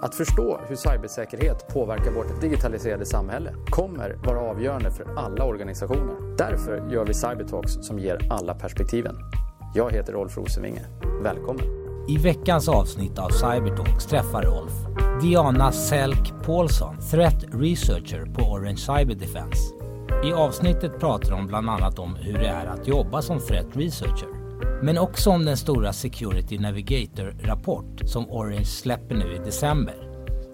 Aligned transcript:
Att 0.00 0.14
förstå 0.14 0.60
hur 0.68 0.76
cybersäkerhet 0.76 1.68
påverkar 1.68 2.10
vårt 2.12 2.40
digitaliserade 2.40 3.06
samhälle 3.06 3.54
kommer 3.70 4.16
vara 4.24 4.40
avgörande 4.40 4.90
för 4.90 5.06
alla 5.16 5.44
organisationer. 5.44 6.36
Därför 6.36 6.90
gör 6.90 7.06
vi 7.06 7.14
Cybertalks 7.14 7.72
som 7.72 7.98
ger 7.98 8.26
alla 8.30 8.54
perspektiven. 8.54 9.16
Jag 9.74 9.92
heter 9.92 10.12
Rolf 10.12 10.36
Rosenvinge. 10.36 10.86
Välkommen! 11.22 11.64
I 12.08 12.18
veckans 12.18 12.68
avsnitt 12.68 13.18
av 13.18 13.28
Cybertalks 13.28 14.06
träffar 14.06 14.42
Rolf 14.42 14.72
Diana 15.22 15.72
Selk 15.72 16.32
Paulsson, 16.44 16.96
Threat 17.10 17.44
Researcher 17.52 18.26
på 18.34 18.42
Orange 18.42 18.76
Cyber 18.76 19.14
Defense. 19.14 19.74
I 20.24 20.32
avsnittet 20.32 21.00
pratar 21.00 21.30
de 21.30 21.46
bland 21.46 21.70
annat 21.70 21.98
om 21.98 22.16
hur 22.16 22.38
det 22.38 22.48
är 22.48 22.66
att 22.66 22.88
jobba 22.88 23.22
som 23.22 23.40
Threat 23.40 23.66
Researcher. 23.72 24.37
Men 24.82 24.98
också 24.98 25.30
om 25.30 25.44
den 25.44 25.56
stora 25.56 25.92
Security 25.92 26.58
Navigator-rapport 26.58 28.00
som 28.04 28.30
Orange 28.30 28.64
släpper 28.64 29.14
nu 29.14 29.34
i 29.34 29.38
december. 29.38 29.94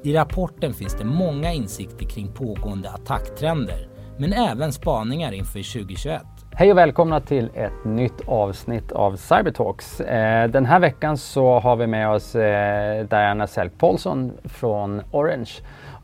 I 0.04 0.14
rapporten 0.14 0.74
finns 0.74 0.94
det 0.94 1.04
många 1.04 1.52
insikter 1.52 2.06
kring 2.06 2.32
pågående 2.32 2.90
attacktrender, 2.90 3.88
men 4.18 4.32
även 4.32 4.72
spaningar 4.72 5.32
inför 5.32 5.72
2021. 5.72 6.22
Hej 6.56 6.70
och 6.70 6.78
välkomna 6.78 7.20
till 7.20 7.50
ett 7.54 7.84
nytt 7.84 8.20
avsnitt 8.26 8.92
av 8.92 9.16
Cybertalks. 9.16 10.00
Eh, 10.00 10.50
den 10.50 10.66
här 10.66 10.80
veckan 10.80 11.18
så 11.18 11.58
har 11.58 11.76
vi 11.76 11.86
med 11.86 12.10
oss 12.10 12.34
eh, 12.34 13.06
Diana 13.06 13.46
Selk 13.46 13.78
Paulsson 13.78 14.32
från 14.44 15.02
Orange 15.10 15.50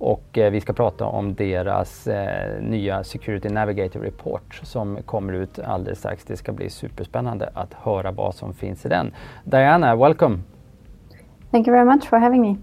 och 0.00 0.38
eh, 0.38 0.50
vi 0.50 0.60
ska 0.60 0.72
prata 0.72 1.06
om 1.06 1.34
deras 1.34 2.06
eh, 2.06 2.62
nya 2.62 3.04
Security 3.04 3.48
Navigator 3.48 4.00
Report 4.00 4.60
som 4.62 5.02
kommer 5.02 5.32
ut 5.32 5.58
alldeles 5.58 5.98
strax. 5.98 6.24
Det 6.24 6.36
ska 6.36 6.52
bli 6.52 6.70
superspännande 6.70 7.50
att 7.54 7.74
höra 7.74 8.10
vad 8.10 8.34
som 8.34 8.54
finns 8.54 8.86
i 8.86 8.88
den. 8.88 9.14
Diana, 9.44 9.96
welcome! 9.96 10.38
Thank 11.50 11.66
you 11.66 11.76
very 11.76 11.84
much 11.84 12.04
for 12.08 12.18
having 12.18 12.40
me. 12.40 12.56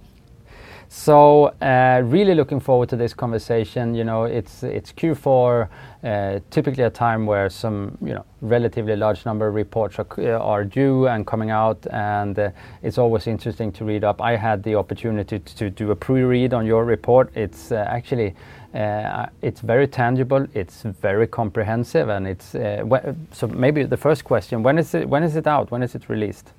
So 0.90 1.48
uh, 1.62 2.02
really 2.06 2.34
looking 2.34 2.62
forward 2.62 2.88
to 2.90 2.96
this 2.96 3.14
conversation. 3.14 3.94
You 3.94 4.06
know, 4.06 4.24
it's 4.24 4.64
it's 4.64 4.94
Q4, 4.94 5.68
uh, 6.04 6.40
typically 6.50 6.84
a 6.86 6.90
time 6.90 7.26
where 7.26 7.50
some 7.50 7.98
you 8.02 8.14
know 8.14 8.24
relatively 8.42 8.96
large 8.96 9.26
number 9.26 9.48
of 9.48 9.56
reports 9.56 10.00
are, 10.00 10.08
uh, 10.18 10.40
are 10.40 10.64
due 10.64 11.08
and 11.08 11.28
coming 11.28 11.50
out, 11.50 11.86
and 11.92 12.40
uh, 12.40 12.52
it's 12.84 12.98
always 12.98 13.28
interesting 13.28 13.72
to 13.74 13.84
read 13.84 14.06
up. 14.06 14.22
I 14.22 14.38
had 14.38 14.64
the 14.64 14.76
opportunity 14.76 15.40
to, 15.40 15.56
to 15.56 15.70
do 15.70 15.92
a 15.92 15.96
pre-read 15.96 16.54
on 16.54 16.66
your 16.66 16.86
report. 16.86 17.32
It's 17.36 17.74
uh, 17.74 17.86
actually 17.90 18.34
uh, 18.74 19.26
it's 19.42 19.60
very 19.60 19.88
tangible, 19.88 20.48
it's 20.54 20.84
very 20.84 21.28
comprehensive, 21.28 22.08
and 22.08 22.26
it's 22.26 22.52
so 22.52 23.48
maybe 23.48 23.84
the 23.84 23.98
first 23.98 24.24
question: 24.24 24.64
when 24.64 24.78
is 24.78 24.94
it 24.94 25.10
when 25.10 25.24
is 25.24 25.36
it 25.36 25.48
out? 25.48 25.70
When 25.70 25.84
is 25.84 25.96
it 25.96 26.08
released? 26.08 26.54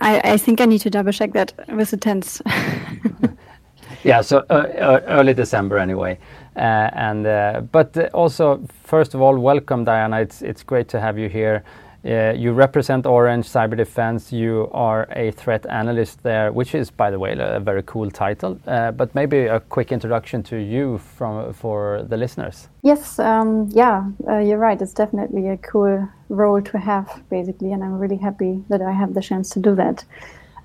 Uh, 0.00 0.20
I, 0.24 0.32
I 0.32 0.36
think 0.36 0.60
I 0.60 0.66
need 0.66 0.80
to 0.80 0.90
double 0.90 1.12
check 1.12 1.32
that 1.32 1.52
with 1.68 1.90
the 1.90 1.96
tense. 1.96 2.42
yeah, 4.04 4.20
so 4.22 4.44
uh, 4.50 4.52
uh, 4.52 5.00
early 5.06 5.34
December 5.34 5.78
anyway. 5.78 6.18
Uh, 6.56 6.90
and 6.92 7.26
uh, 7.26 7.60
but 7.72 7.96
also, 8.12 8.60
first 8.82 9.14
of 9.14 9.20
all, 9.20 9.38
welcome, 9.38 9.84
Diana. 9.84 10.20
It's 10.20 10.42
it's 10.42 10.62
great 10.62 10.88
to 10.88 11.00
have 11.00 11.18
you 11.18 11.28
here. 11.28 11.62
Uh, 12.02 12.32
you 12.34 12.52
represent 12.52 13.04
Orange 13.04 13.46
Cyber 13.46 13.76
Defense. 13.76 14.32
You 14.32 14.70
are 14.72 15.06
a 15.10 15.32
threat 15.32 15.66
analyst 15.66 16.22
there, 16.22 16.50
which 16.50 16.74
is, 16.74 16.90
by 16.90 17.10
the 17.10 17.18
way, 17.18 17.36
a 17.38 17.60
very 17.60 17.82
cool 17.82 18.10
title. 18.10 18.58
Uh, 18.66 18.90
but 18.90 19.14
maybe 19.14 19.40
a 19.40 19.60
quick 19.60 19.92
introduction 19.92 20.42
to 20.44 20.56
you 20.56 20.96
from 20.96 21.52
for 21.52 22.02
the 22.08 22.16
listeners. 22.16 22.68
Yes, 22.82 23.18
um, 23.18 23.68
yeah, 23.72 24.06
uh, 24.26 24.38
you're 24.38 24.58
right. 24.58 24.80
It's 24.80 24.94
definitely 24.94 25.48
a 25.48 25.58
cool 25.58 26.08
role 26.30 26.62
to 26.62 26.78
have, 26.78 27.22
basically, 27.28 27.72
and 27.72 27.84
I'm 27.84 27.98
really 27.98 28.16
happy 28.16 28.64
that 28.70 28.80
I 28.80 28.92
have 28.92 29.12
the 29.12 29.20
chance 29.20 29.50
to 29.50 29.60
do 29.60 29.74
that. 29.74 30.04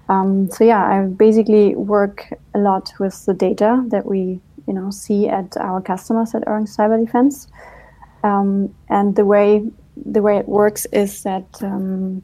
Um, 0.08 0.50
so 0.52 0.64
yeah, 0.64 0.86
I 0.86 1.06
basically 1.06 1.76
work 1.76 2.32
a 2.54 2.60
lot 2.60 2.94
with 3.00 3.26
the 3.26 3.34
data 3.34 3.84
that 3.90 4.06
we, 4.06 4.40
you 4.68 4.74
know, 4.74 4.90
see 4.90 5.28
at 5.28 5.58
our 5.58 5.82
customers 5.82 6.34
at 6.34 6.48
Orange 6.48 6.70
Cyber 6.70 7.04
Defense, 7.04 7.48
um, 8.24 8.74
and 8.88 9.16
the 9.16 9.26
way 9.26 9.66
the 9.96 10.22
way 10.22 10.38
it 10.38 10.48
works 10.48 10.86
is 10.92 11.24
that 11.24 11.48
um, 11.62 12.22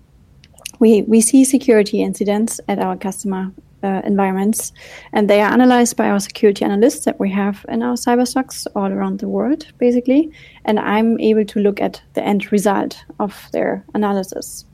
we 0.79 1.03
we 1.03 1.21
see 1.21 1.43
security 1.43 2.01
incidents 2.01 2.59
at 2.67 2.79
our 2.79 2.97
customer 2.97 3.51
uh, 3.83 4.01
environments, 4.03 4.73
and 5.13 5.29
they 5.29 5.41
are 5.41 5.51
analyzed 5.51 5.97
by 5.97 6.09
our 6.09 6.19
security 6.19 6.63
analysts 6.65 7.05
that 7.05 7.19
we 7.19 7.31
have 7.31 7.65
in 7.69 7.81
our 7.81 7.95
cyber 7.95 8.27
SOCs 8.27 8.67
all 8.75 8.91
around 8.91 9.19
the 9.19 9.27
world, 9.27 9.65
basically. 9.77 10.31
And 10.65 10.79
I'm 10.79 11.19
able 11.19 11.45
to 11.45 11.59
look 11.59 11.81
at 11.81 12.01
the 12.13 12.23
end 12.23 12.51
result 12.51 13.03
of 13.19 13.47
their 13.53 13.83
analysis. 13.93 14.65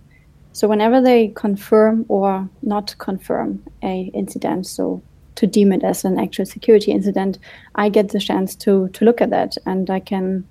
So 0.52 0.68
whenever 0.68 1.02
they 1.02 1.30
confirm 1.30 2.06
or 2.08 2.50
not 2.62 2.96
confirm 2.98 3.64
a 3.84 4.12
incident, 4.14 4.66
so 4.66 5.02
to 5.36 5.46
deem 5.46 5.72
it 5.72 5.84
as 5.84 6.04
an 6.04 6.20
actual 6.20 6.46
security 6.46 6.92
incident, 6.92 7.38
I 7.76 7.90
get 7.90 8.10
the 8.10 8.20
chance 8.20 8.56
to 8.56 8.90
to 8.90 9.06
look 9.06 9.22
at 9.22 9.30
that, 9.30 9.56
and 9.66 9.90
I 9.90 10.00
can 10.00 10.48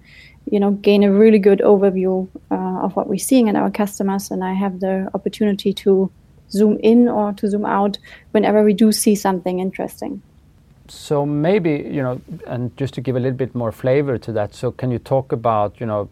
you 0.50 0.60
know 0.60 0.70
gain 0.70 1.02
a 1.02 1.12
really 1.12 1.38
good 1.38 1.60
overview 1.60 2.28
uh, 2.50 2.84
of 2.84 2.94
what 2.96 3.08
we're 3.08 3.18
seeing 3.18 3.48
in 3.48 3.56
our 3.56 3.70
customers. 3.70 4.30
And 4.30 4.44
i 4.44 4.52
have 4.52 4.80
the 4.80 5.10
opportunity 5.14 5.72
to 5.72 6.10
zoom 6.50 6.78
in 6.82 7.08
or 7.08 7.32
to 7.32 7.48
zoom 7.48 7.64
out 7.64 7.98
whenever 8.30 8.62
we 8.62 8.72
do 8.72 8.92
see 8.92 9.14
something 9.14 9.58
interesting. 9.58 10.22
So 10.88 11.26
maybe 11.26 11.70
you 11.70 12.02
know 12.02 12.20
and 12.46 12.76
just 12.76 12.94
to 12.94 13.00
give 13.00 13.16
a 13.16 13.20
little 13.20 13.36
bit 13.36 13.54
more 13.54 13.72
flavor 13.72 14.18
to 14.18 14.32
that 14.32 14.54
so 14.54 14.70
can 14.70 14.90
you 14.90 14.98
talk 14.98 15.32
about 15.32 15.80
you 15.80 15.86
know 15.86 16.08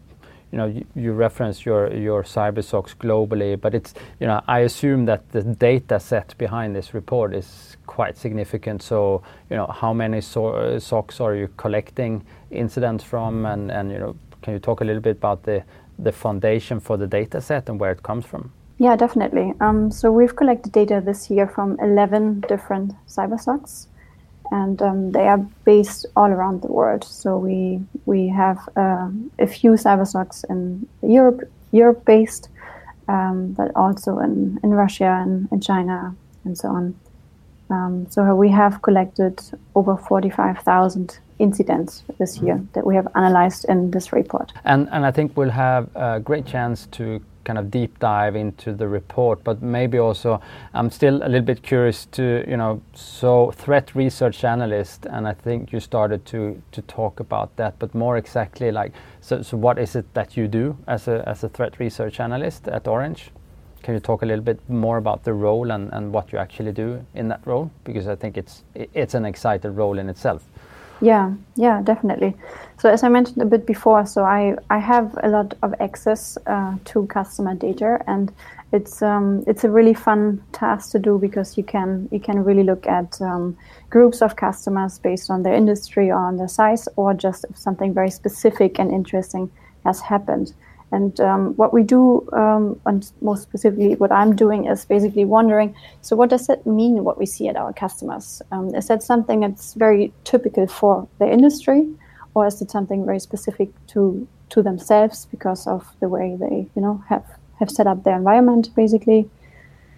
you 0.51 0.57
know 0.57 0.65
you, 0.65 0.85
you 0.95 1.13
reference 1.13 1.65
your 1.65 1.93
your 1.93 2.23
cyber 2.23 2.61
SOCs 2.61 2.95
globally 2.95 3.59
but 3.59 3.73
it's 3.73 3.93
you 4.19 4.27
know 4.27 4.41
i 4.47 4.59
assume 4.59 5.05
that 5.05 5.21
the 5.31 5.41
data 5.41 5.99
set 5.99 6.37
behind 6.37 6.75
this 6.75 6.93
report 6.93 7.33
is 7.33 7.75
quite 7.95 8.17
significant. 8.17 8.81
So 8.81 9.21
you 9.49 9.55
know 9.55 9.67
how 9.67 9.93
many 9.93 10.21
so, 10.21 10.41
SOCs 10.79 11.21
are 11.21 11.35
you 11.35 11.47
collecting 11.57 12.25
incidents 12.51 13.03
from? 13.03 13.45
And 13.45 13.71
and 13.71 13.91
you 13.91 13.99
know 13.99 14.15
can 14.45 14.53
you 14.53 14.59
talk 14.59 14.81
a 14.81 14.85
little 14.85 15.01
bit 15.01 15.17
about 15.17 15.43
the, 15.43 15.63
the 15.97 16.11
foundation 16.11 16.79
for 16.79 16.97
the 16.97 17.07
data 17.07 17.41
set 17.41 17.67
and 17.67 17.79
where 17.79 17.91
it 17.91 18.03
comes 18.03 18.25
from? 18.25 18.51
Yeah, 18.77 18.95
definitely. 18.95 19.53
Um, 19.59 19.89
so 19.89 20.11
we've 20.11 20.35
collected 20.35 20.71
data 20.71 21.01
this 21.03 21.31
year 21.31 21.47
from 21.47 21.79
11 21.79 22.41
different 22.47 22.93
cyber 23.07 23.39
SOCs, 23.43 23.87
and 24.51 24.79
um, 24.81 25.11
they 25.13 25.27
are 25.27 25.39
based 25.63 26.05
all 26.15 26.29
around 26.29 26.61
the 26.61 26.67
world. 26.67 27.03
So 27.03 27.37
we 27.37 27.81
we 28.05 28.27
have 28.27 28.59
uh, 28.75 29.09
a 29.39 29.47
few 29.47 29.71
cyber 29.71 30.05
SOCs 30.05 30.45
in 30.49 30.87
Europe, 31.01 31.41
Europe 31.71 32.05
based, 32.05 32.49
um, 33.07 33.53
but 33.53 33.71
also 33.75 34.19
in, 34.19 34.59
in 34.61 34.71
Russia 34.71 35.11
and 35.23 35.47
in 35.51 35.59
China 35.61 36.15
and 36.43 36.55
so 36.57 36.67
on. 36.67 36.95
Um, 37.71 38.05
so 38.11 38.35
we 38.35 38.49
have 38.49 38.83
collected 38.83 39.41
over 39.73 39.97
45,000 39.97 41.17
incidents 41.39 42.03
this 42.19 42.37
year 42.37 42.55
mm-hmm. 42.55 42.73
that 42.73 42.85
we 42.85 42.95
have 42.95 43.07
analyzed 43.15 43.65
in 43.65 43.91
this 43.91 44.13
report. 44.13 44.53
And, 44.63 44.87
and 44.91 45.05
I 45.05 45.11
think 45.11 45.35
we'll 45.35 45.49
have 45.49 45.89
a 45.95 46.19
great 46.19 46.45
chance 46.45 46.87
to 46.87 47.21
kind 47.45 47.59
of 47.59 47.69
deep 47.69 47.99
dive 47.99 48.35
into 48.35 48.73
the 48.73 48.87
report, 48.87 49.43
but 49.43 49.61
maybe 49.61 49.99
also 49.99 50.41
I'm 50.73 50.89
still 50.89 51.17
a 51.17 51.29
little 51.29 51.45
bit 51.45 51.61
curious 51.61 52.05
to, 52.07 52.43
you 52.47 52.57
know, 52.57 52.81
so 52.93 53.51
threat 53.51 53.95
research 53.95 54.43
analyst, 54.43 55.05
and 55.05 55.27
I 55.27 55.33
think 55.33 55.71
you 55.71 55.79
started 55.79 56.25
to 56.25 56.61
to 56.71 56.81
talk 56.81 57.19
about 57.19 57.55
that, 57.55 57.79
but 57.79 57.93
more 57.93 58.17
exactly 58.17 58.71
like, 58.71 58.93
so, 59.21 59.41
so 59.43 59.57
what 59.57 59.77
is 59.77 59.95
it 59.95 60.05
that 60.13 60.35
you 60.35 60.47
do 60.47 60.75
as 60.87 61.07
a, 61.07 61.23
as 61.29 61.43
a 61.43 61.49
threat 61.49 61.79
research 61.79 62.19
analyst 62.19 62.67
at 62.67 62.87
Orange? 62.87 63.31
Can 63.83 63.93
you 63.93 63.99
talk 63.99 64.23
a 64.23 64.25
little 64.25 64.43
bit 64.43 64.59
more 64.67 64.97
about 64.97 65.23
the 65.23 65.33
role 65.33 65.71
and, 65.71 65.93
and 65.93 66.11
what 66.11 66.33
you 66.33 66.39
actually 66.39 66.71
do 66.71 67.05
in 67.13 67.27
that 67.27 67.41
role? 67.45 67.69
Because 67.83 68.07
I 68.07 68.15
think 68.15 68.37
it's 68.37 68.63
it's 68.73 69.13
an 69.13 69.25
exciting 69.25 69.75
role 69.75 69.99
in 69.99 70.09
itself. 70.09 70.49
Yeah, 71.05 71.33
yeah, 71.55 71.83
definitely. 71.83 72.33
So 72.79 72.89
as 72.89 73.03
I 73.03 73.09
mentioned 73.09 73.39
a 73.39 73.45
bit 73.45 73.67
before, 73.67 74.07
so 74.07 74.23
I, 74.23 74.55
I 74.71 74.79
have 74.79 75.15
a 75.21 75.29
lot 75.29 75.53
of 75.61 75.75
access 75.79 76.35
uh, 76.47 76.77
to 76.85 77.05
customer 77.05 77.53
data, 77.53 77.99
and 78.07 78.33
it's 78.71 79.03
um, 79.03 79.43
it's 79.45 79.63
a 79.63 79.69
really 79.69 79.93
fun 79.93 80.41
task 80.51 80.91
to 80.93 80.99
do 80.99 81.19
because 81.19 81.59
you 81.59 81.63
can 81.63 82.09
you 82.11 82.19
can 82.19 82.43
really 82.43 82.63
look 82.63 82.87
at 82.87 83.21
um, 83.21 83.55
groups 83.91 84.23
of 84.23 84.35
customers 84.35 84.97
based 84.97 85.29
on 85.29 85.43
their 85.43 85.53
industry 85.53 86.09
or 86.09 86.17
on 86.17 86.37
their 86.37 86.47
size, 86.47 86.87
or 86.95 87.13
just 87.13 87.45
if 87.51 87.55
something 87.55 87.93
very 87.93 88.09
specific 88.09 88.79
and 88.79 88.91
interesting 88.91 89.51
has 89.83 90.01
happened. 90.01 90.53
And 90.95 91.19
um, 91.19 91.53
what 91.57 91.73
we 91.73 91.83
do, 91.83 92.25
um, 92.31 92.79
and 92.85 93.11
most 93.21 93.43
specifically 93.43 93.95
what 93.95 94.13
I'm 94.13 94.33
doing, 94.33 94.65
is 94.65 94.85
basically 94.85 95.25
wondering 95.25 95.75
so, 96.01 96.15
what 96.15 96.29
does 96.29 96.47
that 96.47 96.65
mean, 96.65 97.03
what 97.03 97.17
we 97.17 97.25
see 97.25 97.49
at 97.49 97.57
our 97.57 97.73
customers? 97.73 98.41
Um, 98.53 98.73
is 98.73 98.87
that 98.87 99.03
something 99.03 99.41
that's 99.41 99.73
very 99.73 100.13
typical 100.23 100.67
for 100.67 101.05
the 101.19 101.27
industry, 101.29 101.81
or 102.33 102.47
is 102.47 102.61
it 102.61 102.71
something 102.71 103.05
very 103.05 103.19
specific 103.19 103.69
to, 103.87 104.25
to 104.51 104.63
themselves 104.63 105.25
because 105.25 105.67
of 105.67 105.85
the 105.99 106.07
way 106.07 106.37
they 106.39 106.65
you 106.75 106.81
know, 106.81 107.03
have, 107.09 107.25
have 107.59 107.69
set 107.69 107.87
up 107.87 108.05
their 108.05 108.15
environment, 108.15 108.73
basically? 108.73 109.29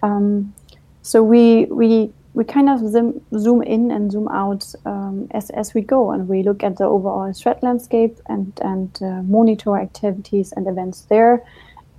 Um, 0.02 0.52
so, 1.02 1.22
we, 1.22 1.66
we 1.66 2.12
we 2.38 2.44
kind 2.44 2.68
of 2.70 2.78
zoom, 2.78 3.20
zoom 3.36 3.62
in 3.62 3.90
and 3.90 4.12
zoom 4.12 4.28
out 4.28 4.64
um, 4.86 5.26
as, 5.32 5.50
as 5.50 5.74
we 5.74 5.82
go, 5.82 6.12
and 6.12 6.28
we 6.28 6.42
look 6.42 6.62
at 6.62 6.76
the 6.76 6.84
overall 6.84 7.32
threat 7.32 7.62
landscape 7.62 8.14
and 8.26 8.52
and 8.62 8.90
uh, 9.02 9.22
monitor 9.36 9.76
activities 9.76 10.52
and 10.56 10.66
events 10.68 10.98
there. 11.12 11.34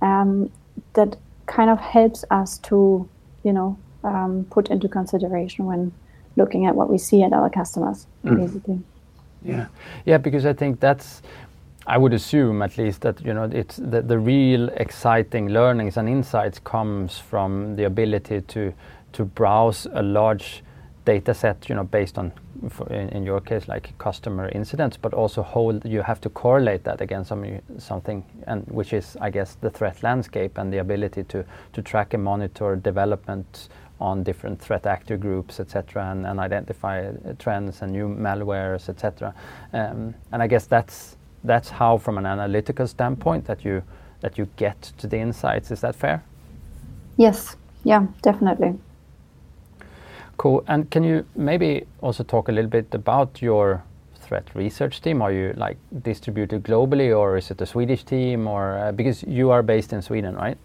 Um, 0.00 0.50
that 0.94 1.16
kind 1.46 1.70
of 1.70 1.78
helps 1.78 2.24
us 2.30 2.58
to 2.58 3.08
you 3.42 3.52
know, 3.52 3.78
um, 4.04 4.46
put 4.50 4.70
into 4.70 4.88
consideration 4.88 5.66
when 5.66 5.92
looking 6.36 6.66
at 6.66 6.74
what 6.74 6.90
we 6.90 6.98
see 6.98 7.22
at 7.22 7.32
our 7.32 7.50
customers, 7.50 8.06
mm. 8.24 8.36
basically. 8.36 8.80
Yeah, 9.42 9.66
yeah, 10.04 10.18
because 10.18 10.44
I 10.44 10.52
think 10.52 10.80
that's 10.80 11.22
I 11.86 11.96
would 11.96 12.12
assume 12.12 12.60
at 12.62 12.76
least 12.76 13.00
that 13.02 13.24
you 13.24 13.32
know 13.32 13.44
it's 13.44 13.76
the, 13.76 14.02
the 14.02 14.18
real 14.18 14.68
exciting 14.70 15.48
learnings 15.48 15.96
and 15.96 16.08
insights 16.08 16.58
comes 16.58 17.18
from 17.18 17.76
the 17.76 17.84
ability 17.84 18.42
to 18.42 18.74
to 19.12 19.24
browse 19.24 19.86
a 19.92 20.02
large 20.02 20.62
data 21.04 21.32
set 21.32 21.68
you 21.68 21.74
know 21.74 21.84
based 21.84 22.18
on 22.18 22.32
in, 22.90 23.08
in, 23.08 23.24
your 23.24 23.40
case 23.40 23.68
like 23.68 23.96
customer 23.98 24.50
incidents 24.50 24.96
but 24.98 25.14
also 25.14 25.42
hold 25.42 25.82
you 25.84 26.02
have 26.02 26.20
to 26.20 26.28
correlate 26.28 26.84
that 26.84 27.00
against 27.00 27.28
some, 27.28 27.58
something 27.78 28.22
and 28.46 28.66
which 28.66 28.92
is 28.92 29.16
i 29.20 29.30
guess 29.30 29.56
the 29.62 29.70
threat 29.70 30.02
landscape 30.02 30.58
and 30.58 30.70
the 30.72 30.78
ability 30.78 31.24
to 31.24 31.44
to 31.72 31.80
track 31.80 32.12
and 32.12 32.22
monitor 32.22 32.76
development 32.76 33.68
on 33.98 34.22
different 34.22 34.60
threat 34.60 34.86
actor 34.86 35.16
groups 35.16 35.58
etc 35.58 36.10
and, 36.10 36.26
and 36.26 36.38
identify 36.38 37.10
trends 37.38 37.80
and 37.80 37.92
new 37.92 38.06
malwares 38.06 38.90
etc 38.90 39.34
um, 39.72 40.14
and 40.32 40.42
i 40.42 40.46
guess 40.46 40.66
that's 40.66 41.16
that's 41.44 41.70
how, 41.70 41.98
from 41.98 42.18
an 42.18 42.26
analytical 42.26 42.86
standpoint, 42.86 43.46
that 43.46 43.64
you 43.64 43.82
that 44.20 44.36
you 44.36 44.46
get 44.56 44.82
to 44.98 45.06
the 45.06 45.16
insights. 45.16 45.70
Is 45.70 45.80
that 45.80 45.96
fair? 45.96 46.22
Yes. 47.16 47.56
Yeah, 47.84 48.06
definitely. 48.20 48.78
Cool. 50.40 50.64
And 50.68 50.90
can 50.90 51.04
you 51.04 51.26
maybe 51.36 51.84
also 52.00 52.24
talk 52.24 52.48
a 52.48 52.52
little 52.52 52.70
bit 52.70 52.94
about 52.94 53.42
your 53.42 53.82
threat 54.14 54.48
research 54.54 55.02
team? 55.02 55.20
Are 55.20 55.30
you 55.30 55.52
like 55.54 55.76
distributed 56.02 56.62
globally, 56.62 57.14
or 57.14 57.36
is 57.36 57.50
it 57.50 57.60
a 57.60 57.66
Swedish 57.66 58.04
team, 58.04 58.46
or 58.46 58.78
uh, 58.78 58.92
because 58.92 59.22
you 59.24 59.50
are 59.50 59.62
based 59.62 59.92
in 59.92 60.00
Sweden, 60.00 60.34
right? 60.34 60.56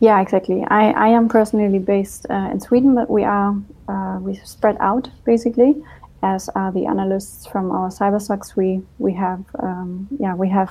Yeah, 0.00 0.20
exactly. 0.20 0.66
I, 0.68 0.90
I 0.90 1.08
am 1.08 1.30
personally 1.30 1.78
based 1.78 2.26
uh, 2.28 2.50
in 2.52 2.60
Sweden, 2.60 2.94
but 2.94 3.08
we 3.08 3.24
are 3.24 3.56
uh, 3.88 4.18
we 4.20 4.34
spread 4.44 4.76
out 4.80 5.08
basically 5.24 5.82
as 6.22 6.50
are 6.50 6.70
the 6.70 6.84
analysts 6.84 7.46
from 7.46 7.70
our 7.70 7.88
CyberSOCs. 7.88 8.54
We 8.54 8.82
we 8.98 9.14
have 9.14 9.42
um, 9.60 10.08
yeah 10.18 10.34
we 10.34 10.50
have 10.50 10.70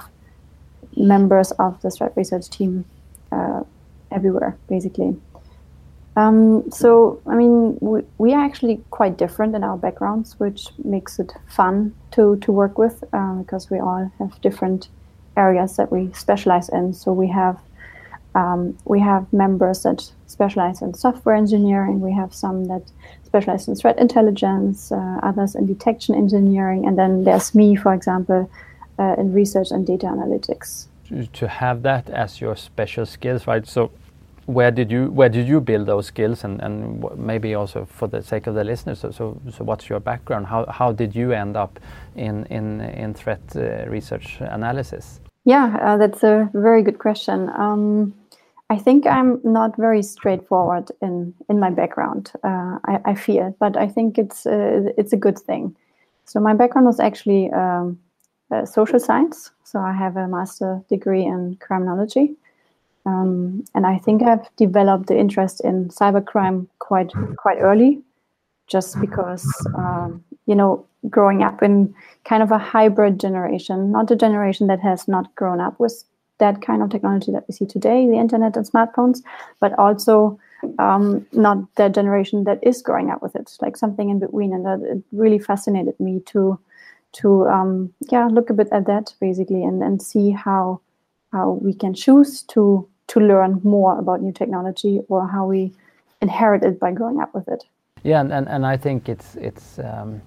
members 0.95 1.49
of 1.53 1.81
the 1.81 1.89
threat 1.89 2.13
research 2.15 2.47
team 2.51 2.85
everywhere 4.11 4.55
basically. 4.67 5.15
Um, 6.19 6.69
so 6.69 7.21
I 7.25 7.35
mean 7.35 7.77
we, 7.79 8.01
we 8.17 8.33
are 8.33 8.43
actually 8.43 8.81
quite 8.89 9.17
different 9.17 9.55
in 9.55 9.63
our 9.63 9.77
backgrounds, 9.77 10.37
which 10.39 10.67
makes 10.83 11.19
it 11.19 11.31
fun 11.47 11.93
to 12.11 12.35
to 12.37 12.51
work 12.51 12.77
with 12.77 13.03
uh, 13.13 13.35
because 13.35 13.69
we 13.69 13.79
all 13.79 14.11
have 14.19 14.41
different 14.41 14.89
areas 15.37 15.77
that 15.77 15.91
we 15.91 16.11
specialize 16.13 16.67
in. 16.69 16.93
So 16.93 17.13
we 17.13 17.27
have 17.29 17.57
um, 18.35 18.77
we 18.85 18.99
have 18.99 19.31
members 19.31 19.83
that 19.83 20.11
specialize 20.27 20.81
in 20.81 20.93
software 20.93 21.35
engineering. 21.35 22.01
We 22.01 22.13
have 22.13 22.33
some 22.33 22.65
that 22.65 22.83
specialize 23.23 23.67
in 23.67 23.75
threat 23.75 23.97
intelligence, 23.97 24.91
uh, 24.91 25.19
others 25.23 25.55
in 25.55 25.65
detection 25.65 26.15
engineering, 26.15 26.85
and 26.87 26.97
then 26.97 27.23
there's 27.23 27.55
me, 27.55 27.75
for 27.75 27.93
example, 27.93 28.49
uh, 28.99 29.15
in 29.17 29.33
research 29.33 29.71
and 29.71 29.87
data 29.87 30.07
analytics. 30.07 30.87
To 31.33 31.47
have 31.47 31.81
that 31.83 32.09
as 32.09 32.41
your 32.41 32.55
special 32.55 33.05
skills, 33.05 33.47
right? 33.47 33.65
So, 33.67 33.91
where 34.49 34.71
did 34.71 34.91
you 34.91 35.11
where 35.11 35.29
did 35.29 35.47
you 35.47 35.61
build 35.61 35.85
those 35.85 36.07
skills, 36.07 36.43
and, 36.43 36.61
and 36.61 37.05
maybe 37.15 37.53
also 37.53 37.85
for 37.85 38.07
the 38.07 38.21
sake 38.23 38.47
of 38.47 38.55
the 38.55 38.63
listeners? 38.63 38.99
So, 38.99 39.11
so, 39.11 39.39
so 39.51 39.63
what's 39.63 39.89
your 39.89 39.99
background? 39.99 40.47
How 40.47 40.65
how 40.65 40.91
did 40.91 41.15
you 41.15 41.31
end 41.31 41.55
up 41.55 41.79
in 42.15 42.45
in 42.45 42.81
in 42.81 43.13
threat 43.13 43.41
uh, 43.55 43.85
research 43.87 44.37
analysis? 44.41 45.21
Yeah, 45.45 45.77
uh, 45.81 45.97
that's 45.97 46.23
a 46.23 46.49
very 46.53 46.81
good 46.83 46.97
question. 46.97 47.49
Um, 47.49 48.13
I 48.71 48.77
think 48.77 49.05
I'm 49.05 49.39
not 49.43 49.77
very 49.77 50.01
straightforward 50.01 50.91
in 51.01 51.33
in 51.47 51.59
my 51.59 51.69
background. 51.69 52.31
Uh, 52.43 52.79
I, 52.85 52.99
I, 53.05 53.15
fear, 53.15 53.53
but 53.59 53.77
I 53.77 53.87
think 53.87 54.17
it's 54.17 54.45
uh, 54.45 54.91
it's 54.97 55.13
a 55.13 55.17
good 55.17 55.37
thing. 55.37 55.75
So 56.25 56.39
my 56.39 56.53
background 56.53 56.87
was 56.87 56.99
actually 56.99 57.51
um, 57.51 57.99
uh, 58.51 58.65
social 58.65 58.99
science. 58.99 59.51
So 59.63 59.79
I 59.79 59.93
have 59.93 60.17
a 60.17 60.27
master 60.27 60.81
degree 60.89 61.25
in 61.25 61.57
criminology, 61.59 62.35
um, 63.09 63.63
and 63.73 63.85
I 63.85 63.97
think 63.97 64.23
I've 64.23 64.47
developed 64.55 65.07
the 65.07 65.17
interest 65.17 65.61
in 65.63 65.89
cybercrime 65.89 66.67
quite 66.79 67.11
quite 67.37 67.59
early, 67.59 68.01
just 68.67 68.99
because 68.99 69.47
um, 69.75 70.23
you 70.45 70.55
know 70.55 70.85
growing 71.09 71.43
up 71.43 71.63
in 71.63 71.93
kind 72.25 72.43
of 72.43 72.51
a 72.51 72.57
hybrid 72.57 73.19
generation, 73.19 73.91
not 73.91 74.11
a 74.11 74.15
generation 74.15 74.67
that 74.67 74.81
has 74.81 75.07
not 75.07 75.33
grown 75.35 75.61
up 75.61 75.79
with 75.79 76.03
that 76.39 76.61
kind 76.61 76.81
of 76.81 76.89
technology 76.89 77.31
that 77.31 77.45
we 77.47 77.53
see 77.53 77.65
today, 77.65 78.07
the 78.07 78.17
internet 78.17 78.55
and 78.55 78.65
smartphones, 78.65 79.21
but 79.59 79.77
also 79.77 80.39
um, 80.77 81.25
not 81.31 81.57
that 81.75 81.93
generation 81.93 82.43
that 82.43 82.59
is 82.61 82.81
growing 82.81 83.09
up 83.09 83.21
with 83.21 83.35
it, 83.35 83.57
like 83.61 83.77
something 83.77 84.09
in 84.09 84.19
between. 84.19 84.53
And 84.53 84.65
that 84.65 84.81
it 84.81 85.03
really 85.11 85.39
fascinated 85.39 85.99
me 85.99 86.21
to 86.27 86.59
to 87.11 87.47
um, 87.47 87.93
yeah 88.11 88.27
look 88.27 88.49
a 88.49 88.53
bit 88.53 88.69
at 88.71 88.85
that 88.85 89.15
basically 89.19 89.63
and, 89.63 89.81
and 89.81 90.01
see 90.01 90.29
how 90.31 90.79
how 91.31 91.51
we 91.61 91.73
can 91.73 91.93
choose 91.93 92.43
to 92.43 92.87
to 93.09 93.19
learn 93.19 93.61
more 93.63 93.97
about 93.99 94.21
new 94.21 94.31
technology 94.31 95.01
or 95.09 95.27
how 95.27 95.45
we 95.45 95.71
inherit 96.21 96.63
it 96.63 96.79
by 96.79 96.91
growing 96.91 97.19
up 97.19 97.33
with 97.33 97.47
it. 97.47 97.63
Yeah, 98.03 98.21
and, 98.21 98.31
and, 98.31 98.47
and 98.47 98.65
I 98.65 98.77
think 98.77 99.09
it's 99.09 99.35
it's 99.35 99.79
um, 99.79 100.21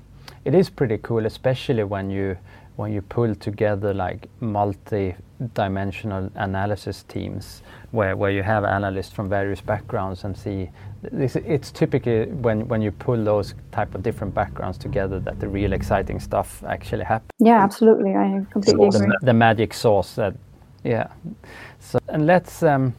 it 0.45 0.55
is 0.55 0.69
pretty 0.69 0.99
cool, 0.99 1.27
especially 1.27 1.85
when 1.85 2.11
you 2.11 2.37
when 2.77 2.93
you 2.93 3.03
pull 3.03 3.35
together 3.35 3.93
like 3.93 4.29
multi-dimensional 4.41 6.31
analysis 6.37 7.03
teams 7.05 7.63
where, 7.91 8.17
where 8.17 8.31
you 8.31 8.43
have 8.43 8.65
analysts 8.65 9.13
from 9.13 9.29
various 9.29 9.61
backgrounds 9.61 10.25
and 10.25 10.37
see 10.37 10.71
this, 11.03 11.37
it's 11.37 11.71
typically 11.71 12.25
when, 12.27 12.67
when 12.69 12.81
you 12.81 12.91
pull 12.91 13.23
those 13.23 13.55
type 13.73 13.95
of 13.95 14.03
different 14.03 14.35
backgrounds 14.35 14.79
together 14.79 15.21
that 15.21 15.39
the 15.39 15.49
real 15.49 15.75
exciting 15.75 16.19
stuff 16.19 16.65
actually 16.65 17.05
happens. 17.05 17.31
Yeah, 17.39 17.63
absolutely. 17.63 18.15
I 18.15 18.41
completely 18.51 18.87
agree. 18.87 19.01
The, 19.01 19.19
the, 19.23 19.35
magic 19.35 19.75
sauce 19.75 20.15
that, 20.15 20.35
yeah. 20.85 21.09
So, 21.81 21.99
and 22.09 22.27
let's, 22.27 22.63
um, 22.63 22.95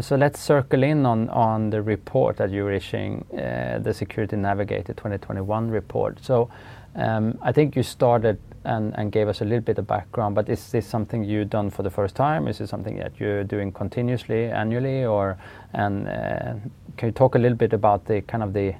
so 0.00 0.16
let's 0.16 0.40
circle 0.40 0.82
in 0.82 1.04
on, 1.06 1.28
on 1.30 1.70
the 1.70 1.82
report 1.82 2.36
that 2.36 2.50
you're 2.50 2.72
issuing, 2.72 3.24
uh, 3.32 3.78
the 3.82 3.92
Security 3.92 4.36
Navigator 4.36 4.92
2021 4.92 5.70
report. 5.70 6.18
So 6.22 6.50
um, 6.94 7.38
I 7.42 7.52
think 7.52 7.74
you 7.76 7.82
started 7.82 8.38
and, 8.64 8.96
and 8.96 9.10
gave 9.10 9.28
us 9.28 9.40
a 9.40 9.44
little 9.44 9.60
bit 9.60 9.78
of 9.78 9.86
background. 9.86 10.34
But 10.34 10.48
is 10.48 10.70
this 10.70 10.86
something 10.86 11.24
you've 11.24 11.50
done 11.50 11.70
for 11.70 11.82
the 11.82 11.90
first 11.90 12.14
time? 12.14 12.46
Is 12.48 12.58
this 12.58 12.70
something 12.70 12.96
that 12.98 13.18
you're 13.18 13.44
doing 13.44 13.72
continuously, 13.72 14.46
annually, 14.46 15.04
or 15.04 15.38
and 15.72 16.08
uh, 16.08 16.54
can 16.96 17.08
you 17.08 17.12
talk 17.12 17.34
a 17.34 17.38
little 17.38 17.56
bit 17.56 17.72
about 17.72 18.04
the 18.04 18.20
kind 18.22 18.42
of 18.42 18.52
the 18.52 18.74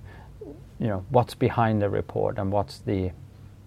you 0.79 0.89
know 0.89 1.05
what's 1.11 1.35
behind 1.35 1.81
the 1.81 1.89
report 1.89 2.39
and 2.39 2.53
what's 2.53 2.79
the 2.79 3.11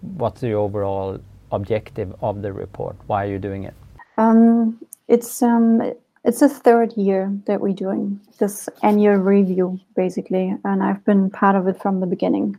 what's 0.00 0.40
the 0.40 0.52
overall 0.52 1.20
objective 1.52 2.14
of 2.20 2.42
the 2.42 2.52
report? 2.52 2.96
Why 3.06 3.24
are 3.24 3.28
you 3.28 3.38
doing 3.38 3.64
it? 3.64 3.74
Um, 4.16 4.78
it's 5.08 5.42
um, 5.42 5.82
it's 6.24 6.40
the 6.40 6.48
third 6.48 6.92
year 6.96 7.32
that 7.46 7.60
we're 7.60 7.72
doing 7.72 8.20
this 8.38 8.68
annual 8.82 9.16
review, 9.16 9.78
basically, 9.94 10.56
and 10.64 10.82
I've 10.82 11.04
been 11.04 11.30
part 11.30 11.56
of 11.56 11.68
it 11.68 11.80
from 11.80 12.00
the 12.00 12.06
beginning. 12.06 12.56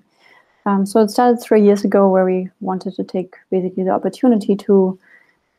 Um, 0.66 0.86
so 0.86 1.02
it 1.02 1.10
started 1.10 1.42
three 1.42 1.64
years 1.64 1.84
ago, 1.84 2.10
where 2.10 2.26
we 2.26 2.50
wanted 2.60 2.96
to 2.96 3.04
take 3.04 3.36
basically 3.50 3.84
the 3.84 3.92
opportunity 3.92 4.56
to 4.56 5.00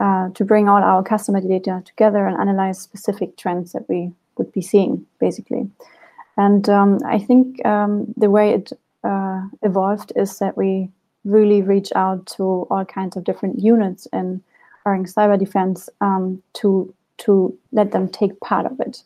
uh, 0.01 0.31
to 0.31 0.45
bring 0.45 0.69
all 0.69 0.83
our 0.83 1.03
customer 1.03 1.41
data 1.41 1.83
together 1.85 2.27
and 2.27 2.39
analyze 2.39 2.81
specific 2.81 3.37
trends 3.37 3.73
that 3.73 3.89
we 3.89 4.13
would 4.37 4.53
be 4.53 4.63
seeing, 4.63 5.05
basically. 5.19 5.69
And 6.37 6.69
um, 6.69 7.01
I 7.05 7.19
think 7.19 7.65
um, 7.67 8.15
the 8.17 8.31
way 8.31 8.51
it 8.51 8.73
uh, 9.03 9.43
evolved 9.63 10.13
is 10.15 10.39
that 10.39 10.57
we 10.57 10.89
really 11.25 11.63
reach 11.63 11.91
out 11.97 12.27
to 12.27 12.67
all 12.71 12.85
kinds 12.85 13.17
of 13.17 13.25
different 13.25 13.59
units 13.59 14.07
in 14.87 15.05
cyber 15.05 15.39
defense 15.39 15.89
um, 16.01 16.43
to 16.55 16.93
to 17.19 17.57
let 17.73 17.91
them 17.93 18.09
take 18.09 18.39
part 18.41 18.65
of 18.65 18.79
it 18.81 19.03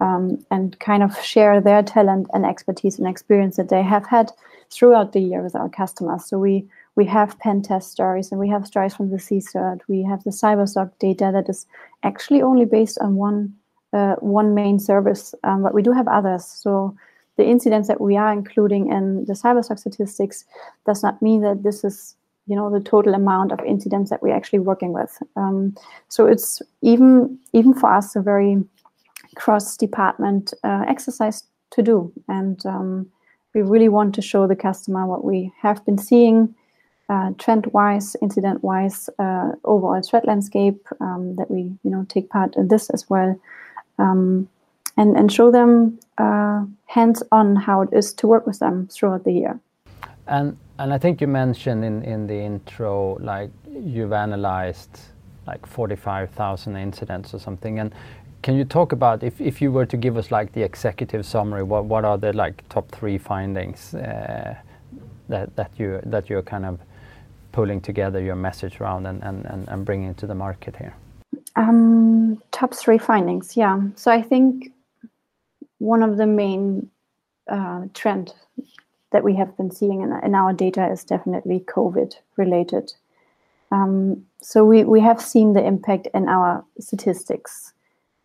um, 0.00 0.44
and 0.50 0.78
kind 0.80 1.02
of 1.02 1.18
share 1.20 1.60
their 1.60 1.82
talent 1.82 2.28
and 2.32 2.44
expertise 2.44 2.98
and 2.98 3.08
experience 3.08 3.56
that 3.56 3.68
they 3.68 3.82
have 3.82 4.06
had 4.06 4.30
throughout 4.70 5.12
the 5.12 5.20
year 5.20 5.42
with 5.42 5.56
our 5.56 5.68
customers. 5.68 6.24
So 6.24 6.38
we 6.38 6.66
we 6.94 7.06
have 7.06 7.38
pen 7.38 7.62
test 7.62 7.90
stories 7.92 8.32
and 8.32 8.40
we 8.40 8.48
have 8.48 8.66
stories 8.66 8.94
from 8.94 9.10
the 9.10 9.18
CSIRT. 9.18 9.80
We 9.88 10.02
have 10.02 10.24
the 10.24 10.30
CyberSOC 10.30 10.90
data 10.98 11.30
that 11.32 11.48
is 11.48 11.64
actually 12.02 12.42
only 12.42 12.64
based 12.64 12.98
on 12.98 13.14
one 13.14 13.54
uh, 13.92 14.16
one 14.16 14.54
main 14.54 14.78
service, 14.78 15.34
um, 15.44 15.62
but 15.62 15.74
we 15.74 15.82
do 15.82 15.92
have 15.92 16.08
others. 16.08 16.44
So 16.44 16.94
the 17.36 17.46
incidents 17.46 17.88
that 17.88 18.00
we 18.00 18.16
are 18.16 18.32
including 18.32 18.92
in 18.92 19.24
the 19.24 19.32
CyberSOC 19.32 19.78
statistics 19.78 20.44
does 20.84 21.02
not 21.02 21.22
mean 21.22 21.40
that 21.42 21.62
this 21.62 21.84
is 21.84 22.16
you 22.48 22.56
know 22.56 22.70
the 22.70 22.80
total 22.80 23.14
amount 23.14 23.52
of 23.52 23.60
incidents 23.60 24.10
that 24.10 24.22
we're 24.22 24.34
actually 24.34 24.58
working 24.60 24.92
with. 24.92 25.16
Um, 25.36 25.74
so 26.08 26.26
it's 26.26 26.62
even 26.82 27.38
even 27.52 27.74
for 27.74 27.92
us 27.92 28.16
a 28.16 28.22
very 28.22 28.64
cross 29.36 29.76
department 29.76 30.54
uh, 30.64 30.84
exercise 30.88 31.44
to 31.70 31.82
do 31.82 32.12
and 32.28 32.64
um, 32.64 33.06
we 33.54 33.62
really 33.62 33.88
want 33.88 34.14
to 34.14 34.22
show 34.22 34.46
the 34.46 34.56
customer 34.56 35.06
what 35.06 35.24
we 35.24 35.52
have 35.60 35.84
been 35.84 35.98
seeing 35.98 36.54
uh, 37.08 37.30
trend-wise, 37.38 38.16
incident-wise, 38.20 39.08
uh, 39.18 39.52
overall 39.64 40.02
threat 40.02 40.26
landscape. 40.26 40.86
Um, 41.00 41.36
that 41.36 41.50
we, 41.50 41.72
you 41.82 41.90
know, 41.90 42.04
take 42.08 42.28
part 42.28 42.54
in 42.56 42.68
this 42.68 42.90
as 42.90 43.08
well, 43.08 43.40
um, 43.98 44.48
and 44.96 45.16
and 45.16 45.32
show 45.32 45.50
them 45.50 45.98
uh, 46.18 46.64
hands 46.86 47.22
on 47.32 47.56
how 47.56 47.80
it 47.82 47.88
is 47.92 48.12
to 48.14 48.26
work 48.26 48.46
with 48.46 48.58
them 48.58 48.88
throughout 48.92 49.24
the 49.24 49.32
year. 49.32 49.58
And 50.26 50.58
and 50.78 50.92
I 50.92 50.98
think 50.98 51.20
you 51.20 51.26
mentioned 51.26 51.84
in, 51.84 52.02
in 52.02 52.26
the 52.26 52.34
intro 52.36 53.18
like 53.20 53.50
you've 53.68 54.12
analyzed 54.12 55.00
like 55.46 55.66
45,000 55.66 56.76
incidents 56.76 57.34
or 57.34 57.38
something. 57.40 57.78
And 57.80 57.94
can 58.42 58.56
you 58.56 58.64
talk 58.64 58.92
about 58.92 59.22
if, 59.22 59.40
if 59.40 59.60
you 59.60 59.72
were 59.72 59.86
to 59.86 59.96
give 59.96 60.16
us 60.16 60.30
like 60.30 60.52
the 60.52 60.62
executive 60.62 61.26
summary 61.26 61.62
what, 61.62 61.86
what 61.86 62.04
are 62.04 62.16
the 62.18 62.32
like 62.32 62.68
top 62.68 62.88
three 62.90 63.18
findings 63.18 63.94
uh, 63.94 64.54
that, 65.28 65.56
that 65.56 65.72
you 65.78 66.00
that 66.04 66.30
you're 66.30 66.42
kind 66.42 66.64
of 66.64 66.78
pulling 67.52 67.80
together 67.80 68.20
your 68.20 68.36
message 68.36 68.80
around 68.80 69.06
and, 69.06 69.22
and, 69.24 69.44
and, 69.46 69.68
and 69.68 69.84
bringing 69.84 70.14
to 70.14 70.26
the 70.26 70.34
market 70.34 70.76
here? 70.76 70.94
Um, 71.56 72.40
top 72.52 72.72
three 72.72 72.98
findings 72.98 73.56
yeah. 73.56 73.80
So 73.96 74.12
I 74.12 74.22
think 74.22 74.72
one 75.78 76.02
of 76.02 76.16
the 76.16 76.26
main 76.26 76.90
uh, 77.50 77.86
trend 77.94 78.32
that 79.10 79.24
we 79.24 79.34
have 79.36 79.56
been 79.56 79.70
seeing 79.70 80.02
in, 80.02 80.12
in 80.22 80.34
our 80.34 80.52
data 80.52 80.86
is 80.90 81.04
definitely 81.04 81.60
COVID 81.60 82.14
related. 82.36 82.92
Um, 83.70 84.24
so 84.40 84.64
we, 84.64 84.84
we 84.84 85.00
have 85.00 85.20
seen 85.20 85.52
the 85.52 85.64
impact 85.64 86.08
in 86.14 86.28
our 86.28 86.64
statistics, 86.80 87.72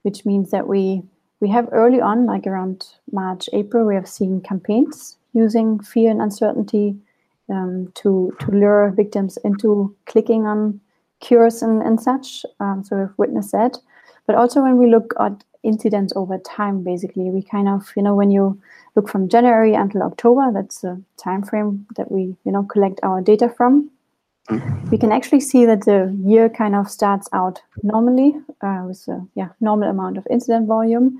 which 0.03 0.25
means 0.25 0.51
that 0.51 0.67
we 0.67 1.03
we 1.39 1.49
have 1.49 1.67
early 1.73 1.99
on, 1.99 2.25
like 2.25 2.47
around 2.47 2.87
March, 3.11 3.49
April, 3.51 3.85
we 3.85 3.95
have 3.95 4.07
seen 4.07 4.39
campaigns 4.39 5.17
using 5.33 5.77
fear 5.81 6.09
and 6.09 6.21
uncertainty 6.21 6.95
um, 7.49 7.91
to 7.95 8.33
to 8.39 8.51
lure 8.51 8.91
victims 8.91 9.37
into 9.43 9.93
clicking 10.05 10.45
on 10.45 10.79
cures 11.19 11.61
and, 11.61 11.81
and 11.81 11.99
such. 11.99 12.45
Um, 12.61 12.83
so 12.83 12.95
we've 12.97 13.17
witnessed 13.17 13.51
that. 13.51 13.77
But 14.25 14.35
also 14.35 14.61
when 14.61 14.77
we 14.77 14.89
look 14.89 15.13
at 15.19 15.43
incidents 15.63 16.13
over 16.15 16.37
time 16.37 16.83
basically. 16.83 17.29
We 17.29 17.41
kind 17.41 17.67
of 17.67 17.91
you 17.95 18.03
know 18.03 18.15
when 18.15 18.31
you 18.31 18.59
look 18.95 19.09
from 19.09 19.27
january 19.27 19.73
until 19.73 20.03
october 20.03 20.51
that's 20.53 20.81
the 20.81 21.01
time 21.17 21.41
frame 21.41 21.87
that 21.95 22.11
we 22.11 22.35
you 22.43 22.51
know 22.51 22.63
collect 22.63 22.99
our 23.03 23.21
data 23.21 23.49
from. 23.49 23.89
We 24.91 24.97
can 24.97 25.13
actually 25.13 25.39
see 25.39 25.65
that 25.65 25.85
the 25.85 26.13
year 26.25 26.49
kind 26.49 26.75
of 26.75 26.91
starts 26.91 27.29
out 27.31 27.61
normally 27.81 28.35
uh, 28.61 28.83
with 28.85 29.07
a 29.07 29.25
yeah 29.35 29.49
normal 29.61 29.89
amount 29.89 30.17
of 30.17 30.27
incident 30.29 30.67
volume. 30.67 31.17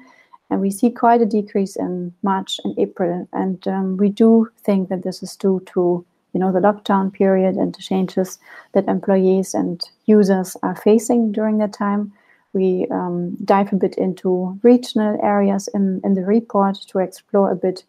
And 0.50 0.59
we 0.62 0.69
see 0.69 0.91
quite 0.91 1.21
a 1.21 1.25
decrease 1.25 1.75
in 1.77 2.13
march 2.21 2.59
and 2.63 2.77
april. 2.77 3.27
And 3.31 3.65
um, 3.67 3.97
we 3.97 4.09
do 4.09 4.50
think 4.59 4.89
that 4.89 5.03
this 5.03 5.23
is 5.23 5.35
due 5.38 5.63
to 5.73 6.05
you 6.33 6.39
know 6.39 6.51
the 6.51 6.59
lockdown 6.59 7.13
period 7.13 7.55
and 7.55 7.73
the 7.73 7.81
changes 7.81 8.39
that 8.73 8.88
employees 8.88 9.53
and 9.53 9.81
users 10.05 10.57
are 10.62 10.75
facing 10.75 11.31
during 11.31 11.59
that 11.59 11.73
time 11.73 12.12
we 12.53 12.88
um, 12.91 13.36
dive 13.43 13.74
a 13.74 13.75
bit 13.75 13.95
into 13.98 14.60
regional 14.63 15.19
areas 15.24 15.67
in, 15.74 16.01
in 16.03 16.13
the 16.13 16.24
report 16.24 16.77
to 16.89 17.00
explore 17.00 17.51
a 17.51 17.55
bit 17.55 17.83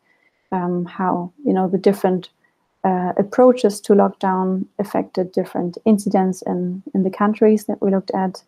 um, 0.53 0.85
how 0.85 1.33
you 1.45 1.53
know 1.53 1.69
the 1.69 1.79
different 1.79 2.31
uh, 2.85 3.13
approaches 3.17 3.81
to 3.81 3.95
lockdown 3.95 4.67
affected 4.79 5.33
different 5.33 5.79
incidents 5.85 6.43
in, 6.43 6.83
in 6.95 7.03
the 7.03 7.11
countries 7.11 7.65
that 7.65 7.81
we 7.81 7.91
looked 7.91 8.11
at. 8.13 8.43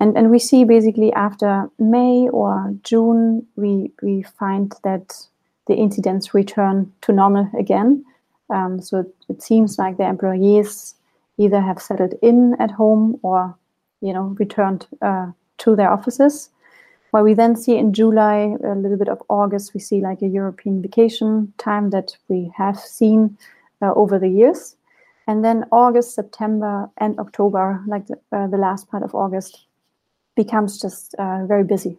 And, 0.00 0.16
and 0.16 0.30
we 0.30 0.38
see 0.38 0.64
basically 0.64 1.12
after 1.12 1.70
May 1.78 2.28
or 2.28 2.74
June, 2.82 3.46
we, 3.56 3.92
we 4.02 4.22
find 4.22 4.74
that 4.82 5.14
the 5.66 5.74
incidents 5.74 6.34
return 6.34 6.92
to 7.02 7.12
normal 7.12 7.48
again. 7.56 8.04
Um, 8.48 8.80
so 8.80 9.00
it, 9.00 9.14
it 9.28 9.42
seems 9.42 9.78
like 9.78 9.98
the 9.98 10.08
employees 10.08 10.96
either 11.38 11.60
have 11.60 11.80
settled 11.80 12.14
in 12.22 12.56
at 12.58 12.70
home 12.70 13.20
or 13.22 13.56
you 14.00 14.12
know 14.12 14.34
returned 14.38 14.86
uh, 15.00 15.30
to 15.60 15.76
their 15.76 15.90
offices. 15.90 16.50
While 17.10 17.24
we 17.24 17.34
then 17.34 17.56
see 17.56 17.76
in 17.76 17.92
July, 17.92 18.56
a 18.64 18.74
little 18.74 18.96
bit 18.96 19.08
of 19.08 19.22
August, 19.28 19.74
we 19.74 19.80
see 19.80 20.00
like 20.00 20.22
a 20.22 20.28
European 20.28 20.80
vacation 20.80 21.52
time 21.58 21.90
that 21.90 22.16
we 22.28 22.52
have 22.56 22.78
seen 22.78 23.36
uh, 23.82 23.92
over 23.94 24.18
the 24.18 24.28
years. 24.28 24.76
And 25.26 25.44
then 25.44 25.64
August, 25.72 26.14
September, 26.14 26.88
and 26.98 27.18
October, 27.18 27.82
like 27.86 28.06
the, 28.06 28.18
uh, 28.32 28.46
the 28.46 28.56
last 28.56 28.90
part 28.90 29.02
of 29.02 29.14
August, 29.14 29.66
becomes 30.36 30.80
just 30.80 31.14
uh, 31.14 31.46
very 31.46 31.64
busy. 31.64 31.98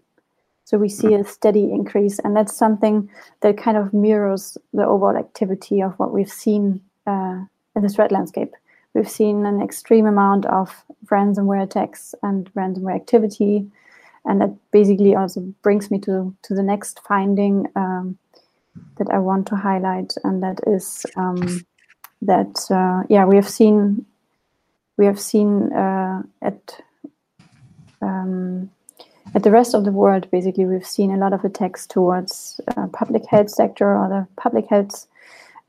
So 0.64 0.78
we 0.78 0.90
see 0.90 1.14
a 1.14 1.24
steady 1.26 1.72
increase, 1.72 2.20
and 2.20 2.36
that's 2.36 2.56
something 2.56 3.10
that 3.42 3.58
kind 3.58 3.78
of 3.78 3.94
mirrors 3.94 4.58
the 4.74 4.86
overall 4.86 5.18
activity 5.18 5.82
of 5.82 5.94
what 6.00 6.14
we've 6.14 6.32
seen 6.32 6.82
uh, 7.06 7.40
in 7.76 7.82
the 7.82 7.90
threat 7.90 8.12
landscape. 8.12 8.54
We've 8.94 9.10
seen 9.10 9.46
an 9.46 9.62
extreme 9.62 10.06
amount 10.06 10.46
of 10.46 10.84
ransomware 11.06 11.64
attacks 11.64 12.14
and 12.24 12.54
ransomware 12.54 12.96
activity. 12.96 13.70
And 14.26 14.42
that 14.42 14.54
basically 14.72 15.16
also 15.16 15.42
brings 15.62 15.90
me 15.90 16.00
to, 16.00 16.36
to 16.44 16.54
the 16.54 16.64
next 16.64 17.00
finding 17.08 17.68
um, 17.76 18.18
that 18.98 19.10
I 19.10 19.20
want 19.20 19.48
to 19.48 19.56
highlight, 19.56 20.14
and 20.24 20.44
that 20.44 20.60
is 20.68 21.06
um, 21.16 21.66
that 22.22 22.56
uh, 22.70 23.04
yeah 23.10 23.26
we 23.26 23.36
have 23.36 23.50
seen 23.50 24.06
we 24.98 25.06
have 25.06 25.20
seen 25.20 25.74
uh, 25.74 26.22
at 26.42 26.82
um, 28.02 28.70
at 29.34 29.44
the 29.44 29.52
rest 29.52 29.74
of 29.74 29.86
the 29.86 29.92
world 29.92 30.30
basically 30.32 30.66
we've 30.66 30.86
seen 30.86 31.12
a 31.12 31.18
lot 31.18 31.34
of 31.34 31.44
attacks 31.44 31.88
towards 31.88 32.60
uh, 32.76 32.88
public 32.88 33.26
health 33.26 33.50
sector 33.50 33.96
or 33.98 34.08
the 34.10 34.28
public 34.36 34.68
health 34.68 35.08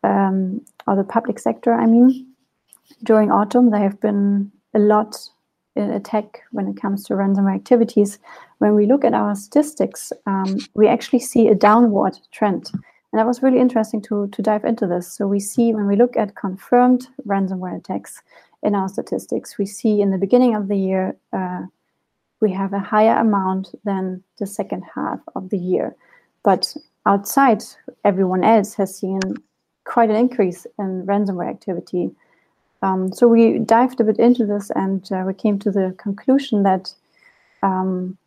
um, 0.02 0.60
or 0.86 0.96
the 0.96 1.04
public 1.04 1.38
sector 1.38 1.72
I 1.72 1.86
mean 1.86 2.31
during 3.02 3.30
autumn, 3.30 3.70
there 3.70 3.80
have 3.80 4.00
been 4.00 4.50
a 4.74 4.78
lot 4.78 5.16
in 5.74 5.90
attack 5.90 6.42
when 6.50 6.68
it 6.68 6.76
comes 6.76 7.04
to 7.04 7.14
ransomware 7.14 7.54
activities. 7.54 8.18
When 8.58 8.74
we 8.74 8.86
look 8.86 9.04
at 9.04 9.14
our 9.14 9.34
statistics, 9.34 10.12
um, 10.26 10.58
we 10.74 10.86
actually 10.86 11.20
see 11.20 11.48
a 11.48 11.54
downward 11.54 12.18
trend. 12.30 12.70
And 12.74 13.18
that 13.18 13.26
was 13.26 13.42
really 13.42 13.60
interesting 13.60 14.00
to, 14.02 14.28
to 14.28 14.42
dive 14.42 14.64
into 14.64 14.86
this. 14.86 15.12
So 15.12 15.26
we 15.26 15.40
see 15.40 15.74
when 15.74 15.86
we 15.86 15.96
look 15.96 16.16
at 16.16 16.34
confirmed 16.34 17.08
ransomware 17.26 17.78
attacks 17.78 18.22
in 18.62 18.74
our 18.74 18.88
statistics, 18.88 19.58
we 19.58 19.66
see 19.66 20.00
in 20.00 20.10
the 20.10 20.18
beginning 20.18 20.54
of 20.54 20.68
the 20.68 20.76
year, 20.76 21.16
uh, 21.32 21.62
we 22.40 22.52
have 22.52 22.72
a 22.72 22.78
higher 22.78 23.16
amount 23.18 23.74
than 23.84 24.22
the 24.38 24.46
second 24.46 24.84
half 24.94 25.20
of 25.34 25.50
the 25.50 25.58
year. 25.58 25.94
But 26.42 26.74
outside, 27.06 27.62
everyone 28.04 28.44
else 28.44 28.74
has 28.74 28.96
seen 28.96 29.20
quite 29.84 30.10
an 30.10 30.16
increase 30.16 30.66
in 30.78 31.04
ransomware 31.06 31.50
activity. 31.50 32.10
Um, 32.82 33.12
so 33.12 33.28
we 33.28 33.58
dived 33.60 34.00
a 34.00 34.04
bit 34.04 34.18
into 34.18 34.44
this 34.44 34.70
and 34.74 35.10
uh, 35.12 35.22
we 35.26 35.34
came 35.34 35.58
to 35.60 35.70
the 35.70 35.94
conclusion 35.98 36.64
that 36.64 36.92
um, 37.62 38.18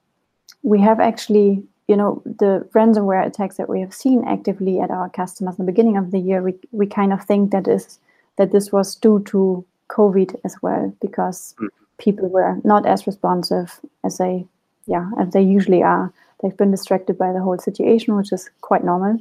we 0.64 0.80
have 0.80 1.00
actually, 1.00 1.62
you 1.88 1.98
know, 1.98 2.22
the 2.26 2.68
ransomware 2.74 3.26
attacks 3.26 3.58
that 3.58 3.70
we 3.70 3.82
have 3.82 3.94
seen 3.94 4.24
actively 4.26 4.80
at 4.80 4.92
our 4.92 5.10
customers 5.10 5.60
in 5.60 5.66
the 5.66 5.72
beginning 5.72 5.98
of 5.98 6.12
the 6.12 6.20
year, 6.20 6.42
we, 6.42 6.56
we 6.72 6.88
kind 6.88 7.12
of 7.12 7.24
think 7.24 7.52
that 7.52 7.68
is 7.68 8.00
that 8.38 8.52
this 8.52 8.72
was 8.72 8.96
due 8.96 9.22
to 9.28 9.66
COVID 9.90 10.40
as 10.44 10.56
well, 10.62 10.96
because 11.02 11.54
mm-hmm. 11.58 11.68
people 11.98 12.28
were 12.30 12.60
not 12.64 12.86
as 12.86 13.06
responsive 13.06 13.80
as 14.04 14.18
they, 14.18 14.46
yeah, 14.88 15.10
as 15.20 15.32
they 15.34 15.42
usually 15.42 15.84
are. 15.84 16.12
They've 16.42 16.58
been 16.58 16.72
distracted 16.72 17.18
by 17.18 17.32
the 17.32 17.42
whole 17.42 17.58
situation, 17.58 18.16
which 18.16 18.32
is 18.32 18.50
quite 18.62 18.84
normal. 18.84 19.20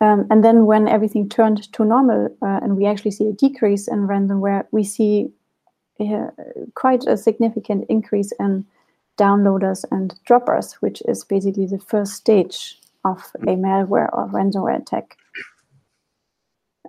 Um, 0.00 0.26
and 0.30 0.42
then 0.42 0.66
when 0.66 0.88
everything 0.88 1.28
turned 1.28 1.70
to 1.72 1.84
normal 1.84 2.28
uh, 2.42 2.60
and 2.62 2.76
we 2.76 2.86
actually 2.86 3.10
see 3.10 3.28
a 3.28 3.32
decrease 3.32 3.88
in 3.88 4.06
ransomware, 4.06 4.66
we 4.70 4.84
see 4.84 5.30
uh, 6.00 6.30
quite 6.74 7.06
a 7.06 7.16
significant 7.16 7.84
increase 7.88 8.32
in 8.40 8.64
downloaders 9.18 9.84
and 9.90 10.18
droppers, 10.24 10.74
which 10.74 11.02
is 11.06 11.24
basically 11.24 11.66
the 11.66 11.78
first 11.78 12.14
stage 12.14 12.78
of 13.04 13.30
a 13.42 13.56
malware 13.56 14.08
or 14.12 14.28
ransomware 14.28 14.80
attack. 14.80 15.16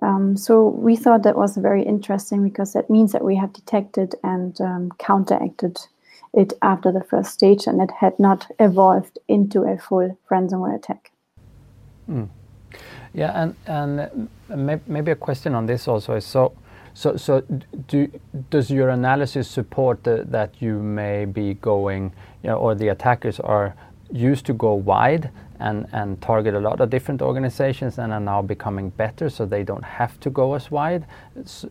Um, 0.02 0.36
so 0.36 0.68
we 0.68 0.96
thought 0.96 1.24
that 1.24 1.38
was 1.38 1.58
very 1.58 1.84
interesting 1.84 2.44
because 2.44 2.74
that 2.74 2.90
means 2.90 3.12
that 3.12 3.24
we 3.24 3.36
have 3.36 3.54
detected 3.54 4.16
and 4.24 4.60
um, 4.62 4.92
counteracted 4.98 5.78
it 6.34 6.54
after 6.62 6.92
the 6.92 7.04
first 7.04 7.34
stage 7.34 7.68
and 7.68 7.82
it 7.82 7.92
had 7.92 8.18
not 8.18 8.48
evolved 8.60 9.20
into 9.28 9.64
a 9.64 9.78
full 9.78 10.18
ransomware 10.32 10.76
attack. 10.76 11.12
Mm. 12.10 12.30
Yeah, 13.14 13.32
and 13.44 13.56
and 13.68 14.30
maybe 14.88 15.12
a 15.12 15.16
question 15.16 15.56
on 15.56 15.66
this 15.66 15.88
also 15.88 16.14
is 16.16 16.26
so 16.26 16.54
so 16.94 17.18
so 17.18 17.42
do 17.88 18.08
does 18.50 18.70
your 18.70 18.90
analysis 18.90 19.48
support 19.48 20.04
that 20.04 20.50
you 20.60 20.80
may 20.80 21.26
be 21.26 21.54
going 21.56 22.14
you 22.44 22.50
know, 22.50 22.58
or 22.58 22.76
the 22.76 22.90
attackers 22.90 23.40
are 23.40 23.74
used 24.12 24.46
to 24.46 24.54
go 24.54 24.74
wide 24.74 25.30
and 25.60 25.88
and 25.94 26.22
target 26.22 26.54
a 26.54 26.60
lot 26.60 26.82
of 26.82 26.90
different 26.90 27.22
organizations 27.22 28.00
and 28.00 28.12
are 28.12 28.20
now 28.20 28.42
becoming 28.42 28.90
better 28.90 29.30
so 29.30 29.46
they 29.46 29.64
don't 29.64 29.84
have 29.84 30.20
to 30.20 30.30
go 30.30 30.54
as 30.56 30.72
wide, 30.72 31.06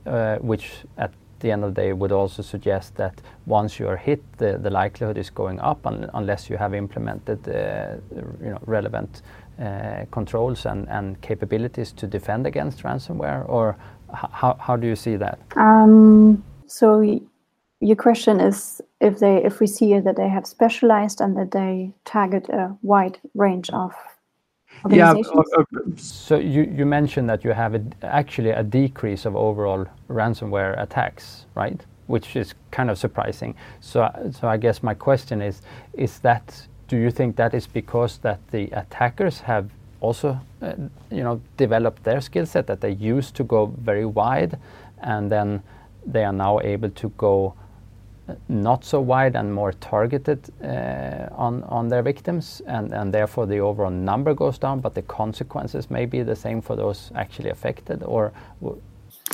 uh, 0.06 0.36
which 0.36 0.72
at 0.96 1.10
the 1.40 1.50
end 1.50 1.64
of 1.64 1.74
the 1.74 1.80
day 1.82 1.92
would 1.92 2.12
also 2.12 2.42
suggest 2.42 2.94
that 2.96 3.20
once 3.46 3.80
you 3.80 3.88
are 3.88 3.96
hit, 3.96 4.22
the, 4.36 4.70
likelihood 4.70 5.18
is 5.18 5.30
going 5.30 5.58
up 5.60 5.86
un 5.86 6.08
unless 6.14 6.48
you 6.50 6.56
have 6.56 6.74
implemented 6.74 7.48
uh, 7.48 7.96
you 8.44 8.50
know 8.50 8.60
relevant 8.66 9.22
uh, 9.22 9.49
Uh, 9.60 10.06
controls 10.10 10.64
and, 10.64 10.88
and 10.88 11.20
capabilities 11.20 11.92
to 11.92 12.06
defend 12.06 12.46
against 12.46 12.82
ransomware, 12.82 13.46
or 13.46 13.76
how, 14.10 14.56
how 14.58 14.74
do 14.74 14.86
you 14.86 14.96
see 14.96 15.16
that? 15.16 15.38
Um, 15.54 16.42
so 16.66 17.02
your 17.80 17.96
question 17.96 18.40
is 18.40 18.80
if 19.00 19.18
they 19.18 19.44
if 19.44 19.60
we 19.60 19.66
see 19.66 20.00
that 20.00 20.16
they 20.16 20.28
have 20.30 20.46
specialized 20.46 21.20
and 21.20 21.36
that 21.36 21.50
they 21.50 21.92
target 22.06 22.48
a 22.48 22.74
wide 22.80 23.18
range 23.34 23.68
of 23.74 23.92
uh, 24.84 24.84
organizations. 24.84 25.46
Yeah, 25.52 25.80
so 25.96 26.38
you, 26.38 26.62
you 26.62 26.86
mentioned 26.86 27.28
that 27.28 27.44
you 27.44 27.52
have 27.52 27.74
a, 27.74 27.82
actually 28.02 28.50
a 28.50 28.62
decrease 28.62 29.26
of 29.26 29.36
overall 29.36 29.84
ransomware 30.08 30.80
attacks, 30.82 31.44
right? 31.54 31.84
Which 32.06 32.34
is 32.34 32.54
kind 32.70 32.88
of 32.90 32.96
surprising. 32.96 33.54
So, 33.80 34.08
so 34.40 34.48
I 34.48 34.56
guess 34.56 34.82
my 34.82 34.94
question 34.94 35.42
is, 35.42 35.60
is 35.92 36.20
that 36.20 36.66
do 36.90 36.96
you 36.96 37.10
think 37.10 37.36
that 37.36 37.54
is 37.54 37.68
because 37.68 38.18
that 38.18 38.38
the 38.50 38.68
attackers 38.72 39.40
have 39.40 39.70
also, 40.00 40.40
uh, 40.60 40.72
you 41.10 41.22
know, 41.22 41.40
developed 41.56 42.02
their 42.02 42.20
skill 42.20 42.46
set 42.46 42.66
that 42.66 42.80
they 42.80 42.90
used 42.90 43.36
to 43.36 43.44
go 43.44 43.66
very 43.66 44.04
wide, 44.04 44.58
and 45.02 45.30
then 45.30 45.62
they 46.04 46.24
are 46.24 46.32
now 46.32 46.58
able 46.60 46.90
to 46.90 47.08
go 47.16 47.54
not 48.48 48.84
so 48.84 49.00
wide 49.00 49.36
and 49.36 49.54
more 49.54 49.72
targeted 49.72 50.38
uh, 50.62 51.28
on 51.36 51.62
on 51.64 51.88
their 51.88 52.02
victims, 52.02 52.62
and 52.66 52.92
and 52.92 53.14
therefore 53.14 53.46
the 53.46 53.60
overall 53.60 53.90
number 53.90 54.34
goes 54.34 54.58
down, 54.58 54.80
but 54.80 54.94
the 54.94 55.02
consequences 55.02 55.90
may 55.90 56.06
be 56.06 56.24
the 56.24 56.36
same 56.36 56.60
for 56.60 56.76
those 56.76 57.12
actually 57.14 57.50
affected, 57.50 58.02
or 58.02 58.32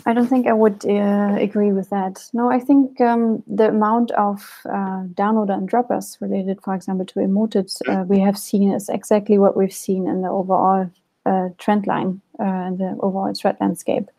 I 0.05 0.13
don't 0.13 0.27
think 0.27 0.47
I 0.47 0.53
would 0.53 0.85
uh, 0.85 1.37
agree 1.39 1.73
with 1.73 1.91
that. 1.91 2.29
No, 2.33 2.51
I 2.51 2.61
think 2.61 3.01
um, 3.01 3.43
the 3.47 3.69
amount 3.69 4.11
of 4.13 4.61
uh, 4.67 5.05
downloader 5.15 5.55
and 5.55 5.69
droppers 5.69 6.19
related, 6.21 6.61
for 6.63 6.75
example, 6.75 7.07
to 7.07 7.21
Emotet, 7.21 7.81
uh, 7.89 8.05
we 8.05 8.21
have 8.21 8.37
seen 8.37 8.73
is 8.73 8.89
exactly 8.89 9.39
what 9.39 9.57
we've 9.57 9.73
seen 9.73 10.07
in 10.07 10.23
the 10.23 10.29
overall 10.29 10.91
uh, 11.25 11.49
trend 11.59 11.87
line 11.87 12.21
and 12.39 12.81
uh, 12.81 12.85
the 12.85 12.97
overall 13.01 13.33
threat 13.35 13.57
landscape. 13.61 14.11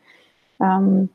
Um, 0.60 1.10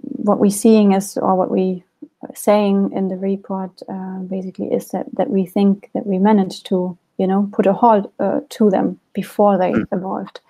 what 0.00 0.38
we're 0.38 0.50
seeing 0.50 0.92
is, 0.92 1.18
or 1.18 1.36
what 1.36 1.50
we 1.50 1.84
are 2.22 2.34
saying 2.34 2.92
in 2.92 3.08
the 3.08 3.16
report, 3.16 3.82
uh, 3.88 4.18
basically, 4.20 4.72
is 4.72 4.88
that 4.88 5.06
that 5.12 5.28
we 5.28 5.44
think 5.44 5.90
that 5.92 6.06
we 6.06 6.18
managed 6.18 6.66
to, 6.66 6.96
you 7.18 7.26
know, 7.26 7.48
put 7.52 7.66
a 7.66 7.74
halt 7.74 8.12
to 8.48 8.70
them 8.70 8.98
before 9.12 9.58
they 9.58 9.72
mm. 9.72 9.86
evolved 9.92 10.40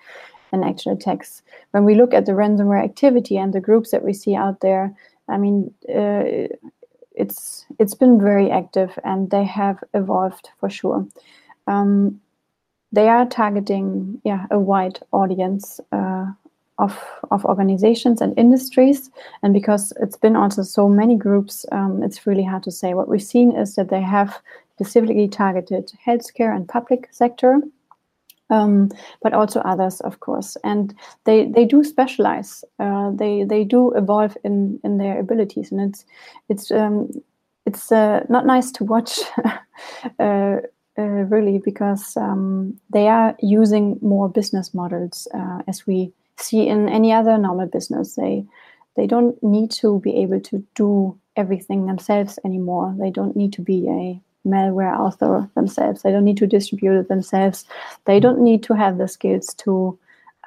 and 0.55 0.63
actual 0.63 0.93
attacks. 0.93 1.43
When 1.71 1.83
we 1.85 1.95
look 1.95 2.13
at 2.13 2.25
the 2.25 2.31
ransomware 2.31 2.83
activity 2.83 3.37
and 3.37 3.53
the 3.53 3.59
groups 3.59 3.91
that 3.91 4.03
we 4.03 4.13
see 4.13 4.35
out 4.35 4.61
there, 4.61 4.95
I 5.27 5.37
mean, 5.37 5.73
uh, 5.89 6.47
it's 7.15 7.65
it's 7.79 7.95
been 7.95 8.19
very 8.19 8.51
active 8.51 8.97
and 9.03 9.29
they 9.29 9.43
have 9.43 9.83
evolved 9.93 10.49
for 10.59 10.69
sure. 10.69 11.05
Um, 11.67 12.21
they 12.91 13.09
are 13.09 13.25
targeting 13.25 14.21
yeah 14.23 14.45
a 14.51 14.59
wide 14.59 14.99
audience 15.11 15.79
uh, 15.91 16.25
of 16.77 16.93
of 17.31 17.45
organizations 17.45 18.21
and 18.21 18.37
industries, 18.37 19.09
and 19.43 19.53
because 19.53 19.93
it's 20.01 20.17
been 20.17 20.35
also 20.35 20.63
so 20.63 20.89
many 20.89 21.15
groups, 21.15 21.65
um, 21.71 22.03
it's 22.03 22.27
really 22.27 22.43
hard 22.43 22.63
to 22.63 22.71
say. 22.71 22.93
What 22.93 23.07
we've 23.07 23.31
seen 23.35 23.55
is 23.55 23.75
that 23.75 23.89
they 23.89 24.01
have 24.01 24.39
specifically 24.75 25.27
targeted 25.27 25.91
healthcare 26.05 26.55
and 26.55 26.67
public 26.67 27.07
sector 27.11 27.61
um, 28.49 28.89
but 29.21 29.33
also 29.33 29.59
others, 29.61 30.01
of 30.01 30.19
course. 30.19 30.57
And 30.63 30.93
they 31.23 31.45
they 31.45 31.65
do 31.65 31.83
specialize. 31.83 32.63
Uh, 32.79 33.11
they 33.11 33.43
they 33.43 33.63
do 33.63 33.93
evolve 33.93 34.37
in 34.43 34.79
in 34.83 34.97
their 34.97 35.19
abilities, 35.19 35.71
and 35.71 35.81
it's 35.81 36.05
it's 36.49 36.71
um, 36.71 37.09
it's 37.65 37.91
uh, 37.91 38.25
not 38.29 38.45
nice 38.45 38.71
to 38.73 38.83
watch. 38.83 39.19
uh, 40.19 40.57
uh 40.97 41.01
really, 41.01 41.59
because 41.59 42.15
um, 42.17 42.79
they 42.89 43.07
are 43.07 43.35
using 43.41 43.97
more 44.01 44.29
business 44.29 44.73
models 44.73 45.27
uh, 45.33 45.61
as 45.67 45.85
we 45.87 46.11
see 46.37 46.67
in 46.67 46.89
any 46.89 47.11
other 47.11 47.37
normal 47.37 47.67
business. 47.67 48.15
They 48.15 48.45
they 48.95 49.07
don't 49.07 49.41
need 49.43 49.71
to 49.71 49.99
be 49.99 50.15
able 50.17 50.39
to 50.41 50.63
do 50.75 51.17
everything 51.35 51.85
themselves 51.85 52.39
anymore. 52.45 52.95
They 52.97 53.09
don't 53.11 53.35
need 53.35 53.53
to 53.53 53.61
be 53.61 53.89
a 53.89 54.21
malware 54.45 54.97
author 54.97 55.49
themselves. 55.55 56.01
They 56.01 56.11
don't 56.11 56.25
need 56.25 56.37
to 56.37 56.47
distribute 56.47 56.99
it 56.99 57.07
themselves. 57.07 57.65
They 58.05 58.19
don't 58.19 58.41
need 58.41 58.63
to 58.63 58.75
have 58.75 58.97
the 58.97 59.07
skills 59.07 59.53
to 59.55 59.97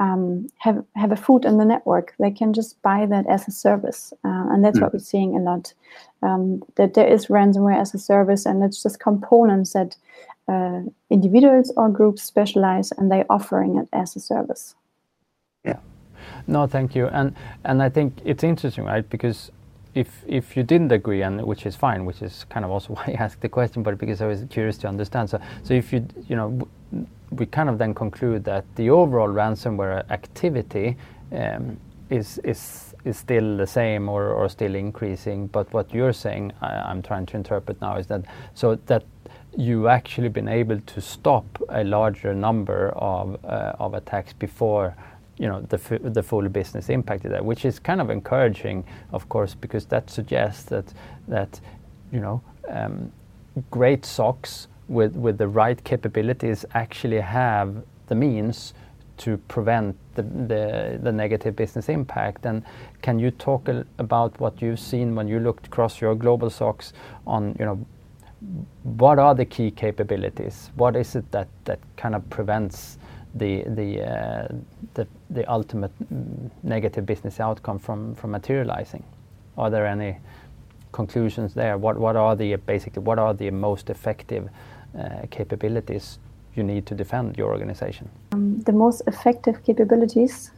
um, 0.01 0.47
have 0.59 0.85
have 0.95 1.13
a 1.13 1.17
foot 1.17 1.45
in 1.45 1.59
the 1.59 1.65
network. 1.65 2.15
They 2.19 2.31
can 2.31 2.53
just 2.53 2.81
buy 2.83 3.07
that 3.07 3.27
as 3.27 3.49
a 3.49 3.51
service, 3.51 4.13
uh, 4.25 4.47
and 4.51 4.65
that's 4.65 4.79
mm. 4.79 4.83
what 4.83 4.93
we're 4.93 5.01
seeing 5.01 5.37
a 5.37 5.41
lot. 5.41 5.75
Um, 6.23 6.63
that 6.77 6.95
there 6.95 7.07
is 7.07 7.27
ransomware 7.27 7.81
as 7.81 7.95
a 7.95 7.99
service, 7.99 8.47
and 8.47 8.63
it's 8.63 8.83
just 8.83 9.01
components 9.01 9.73
that 9.73 9.97
uh, 10.49 10.83
individuals 11.11 11.73
or 11.77 11.89
groups 11.89 12.23
specialize, 12.23 12.93
and 12.93 13.11
they're 13.11 13.27
offering 13.31 13.77
it 13.77 13.89
as 13.93 14.17
a 14.17 14.21
service. 14.21 14.75
Yeah. 15.65 15.79
No, 16.47 16.67
thank 16.67 16.95
you. 16.95 17.09
And 17.09 17.35
and 17.65 17.83
I 17.83 17.89
think 17.89 18.21
it's 18.25 18.45
interesting, 18.45 18.85
right? 18.85 19.09
Because 19.09 19.51
if 19.99 20.25
if 20.27 20.57
you 20.57 20.63
didn't 20.63 20.93
agree, 20.93 21.23
and 21.23 21.43
which 21.43 21.67
is 21.67 21.75
fine, 21.77 22.05
which 22.05 22.23
is 22.23 22.45
kind 22.49 22.65
of 22.65 22.71
also 22.71 22.93
why 22.97 23.05
I 23.09 23.25
asked 23.25 23.41
the 23.41 23.49
question, 23.49 23.83
but 23.83 23.99
because 23.99 24.21
I 24.23 24.27
was 24.27 24.45
curious 24.51 24.79
to 24.79 24.89
understand. 24.89 25.31
So 25.31 25.41
so 25.63 25.75
if 25.75 25.93
you 25.93 26.07
you 26.29 26.37
know 26.37 26.69
we 27.31 27.47
kind 27.47 27.69
of 27.69 27.79
then 27.79 27.95
conclude 27.95 28.45
that 28.45 28.65
the 28.77 28.91
overall 28.91 29.29
ransomware 29.29 30.11
activity 30.11 30.97
um, 31.33 31.79
is 32.11 32.39
is 32.45 32.95
is 33.05 33.17
still 33.17 33.57
the 33.57 33.67
same 33.67 34.09
or, 34.09 34.29
or 34.29 34.49
still 34.49 34.75
increasing. 34.75 35.47
But 35.47 35.73
what 35.73 35.95
you're 35.95 36.13
saying, 36.13 36.53
I, 36.61 36.91
am 36.91 37.03
trying 37.03 37.27
to 37.27 37.37
interpret 37.37 37.81
now, 37.81 37.97
is 37.97 38.07
that 38.07 38.25
so 38.55 38.77
that 38.87 39.05
you 39.57 39.89
actually 39.89 40.29
been 40.29 40.49
able 40.49 40.81
to 40.81 41.01
stop 41.01 41.47
a 41.69 41.85
larger 41.85 42.35
number 42.35 42.91
of 42.97 43.45
uh, 43.45 43.85
of 43.85 43.95
attacks 43.95 44.33
before 44.33 44.95
you 45.39 45.47
know 45.47 45.61
the 45.63 45.79
the 46.03 46.23
full 46.23 46.49
business 46.49 46.89
impact 46.89 47.25
of 47.25 47.31
that, 47.31 47.45
which 47.45 47.65
is 47.65 47.79
kind 47.79 48.01
of 48.01 48.11
encouraging, 48.11 48.85
of 49.13 49.29
course, 49.29 49.55
because 49.55 49.87
that 49.87 50.11
suggests 50.11 50.65
that 50.65 50.93
that 51.29 51.61
you 52.13 52.21
know 52.21 52.43
um, 52.69 53.13
great 53.71 54.03
SOCs 54.03 54.67
with 54.89 55.15
with 55.15 55.39
the 55.39 55.49
right 55.49 55.83
capabilities 55.85 56.65
actually 56.75 57.21
have 57.21 57.83
the 58.09 58.15
means 58.15 58.75
to 59.19 59.37
prevent 59.49 59.97
the, 60.15 60.23
the, 60.23 60.99
the 61.03 61.11
negative 61.11 61.57
business 61.57 61.89
impact. 61.89 62.47
And 62.47 62.63
can 63.03 63.19
you 63.19 63.33
talk 63.33 63.69
a, 63.69 63.85
about 63.99 64.39
what 64.39 64.63
you've 64.63 64.79
seen 64.79 65.17
when 65.17 65.27
you 65.27 65.41
looked 65.41 65.67
across 65.67 66.01
your 66.01 66.15
global 66.15 66.49
SOCs 66.49 66.93
on 67.27 67.57
you 67.59 67.65
know 67.65 67.87
what 68.85 69.19
are 69.19 69.35
the 69.35 69.45
key 69.45 69.71
capabilities? 69.71 70.71
What 70.77 70.97
is 70.97 71.17
it 71.17 71.31
that 71.33 71.49
that 71.65 71.81
kind 71.97 72.15
of 72.15 72.29
prevents 72.31 72.99
the 73.35 73.63
the 73.67 74.03
uh, 74.03 74.49
the, 74.95 75.07
the 75.31 75.45
ultimate 75.51 75.93
negative 76.63 77.07
business 77.07 77.41
outcome 77.41 77.79
from 77.79 78.15
from 78.15 78.31
materializing? 78.31 79.03
Are 79.57 79.71
there 79.71 79.87
any 79.87 80.19
conclusions 80.93 81.55
there? 81.55 81.79
What 81.79 81.99
what 81.99 82.17
are 82.17 82.37
the 82.37 82.57
basically 82.57 83.03
what 83.03 83.19
are 83.19 83.35
the 83.35 83.51
most 83.51 83.91
effective 83.91 84.49
uh, 84.99 85.27
capabilities 85.31 86.19
you 86.55 86.63
need 86.63 86.87
to 86.87 86.95
defend 86.95 87.37
your 87.37 87.51
organization? 87.53 88.09
Um, 88.33 88.61
the 88.63 88.73
most 88.73 89.03
effective 89.07 89.63
capabilities. 89.65 90.51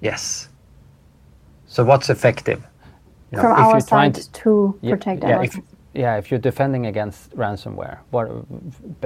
Yes. 0.00 0.48
So 1.66 1.84
what's 1.84 2.10
effective? 2.10 2.62
From 3.32 3.52
our 3.52 3.80
side 3.80 4.14
to, 4.14 4.78
protect 4.82 5.22
yeah, 5.22 5.42
If, 5.42 5.58
yeah, 5.96 6.16
if 6.16 6.30
you're 6.30 6.40
defending 6.40 6.86
against 6.86 7.34
ransomware, 7.36 7.98
what, 8.10 8.28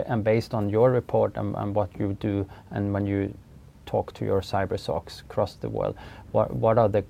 and 0.07 0.25
based 0.25 0.55
on 0.55 0.69
your 0.69 0.91
report 0.91 1.37
and, 1.37 1.55
and 1.57 1.75
what 1.75 1.91
you 1.99 2.17
do, 2.21 2.47
and 2.71 2.93
when 2.93 3.07
you 3.07 3.33
talk 3.87 4.13
to 4.15 4.25
your 4.25 4.41
cyber 4.41 4.79
SOCs 4.79 5.23
across 5.23 5.55
the 5.55 5.69
world, 5.69 5.97
what, 6.33 6.53
what 6.55 6.79
are 6.79 6.89
the 6.89 7.05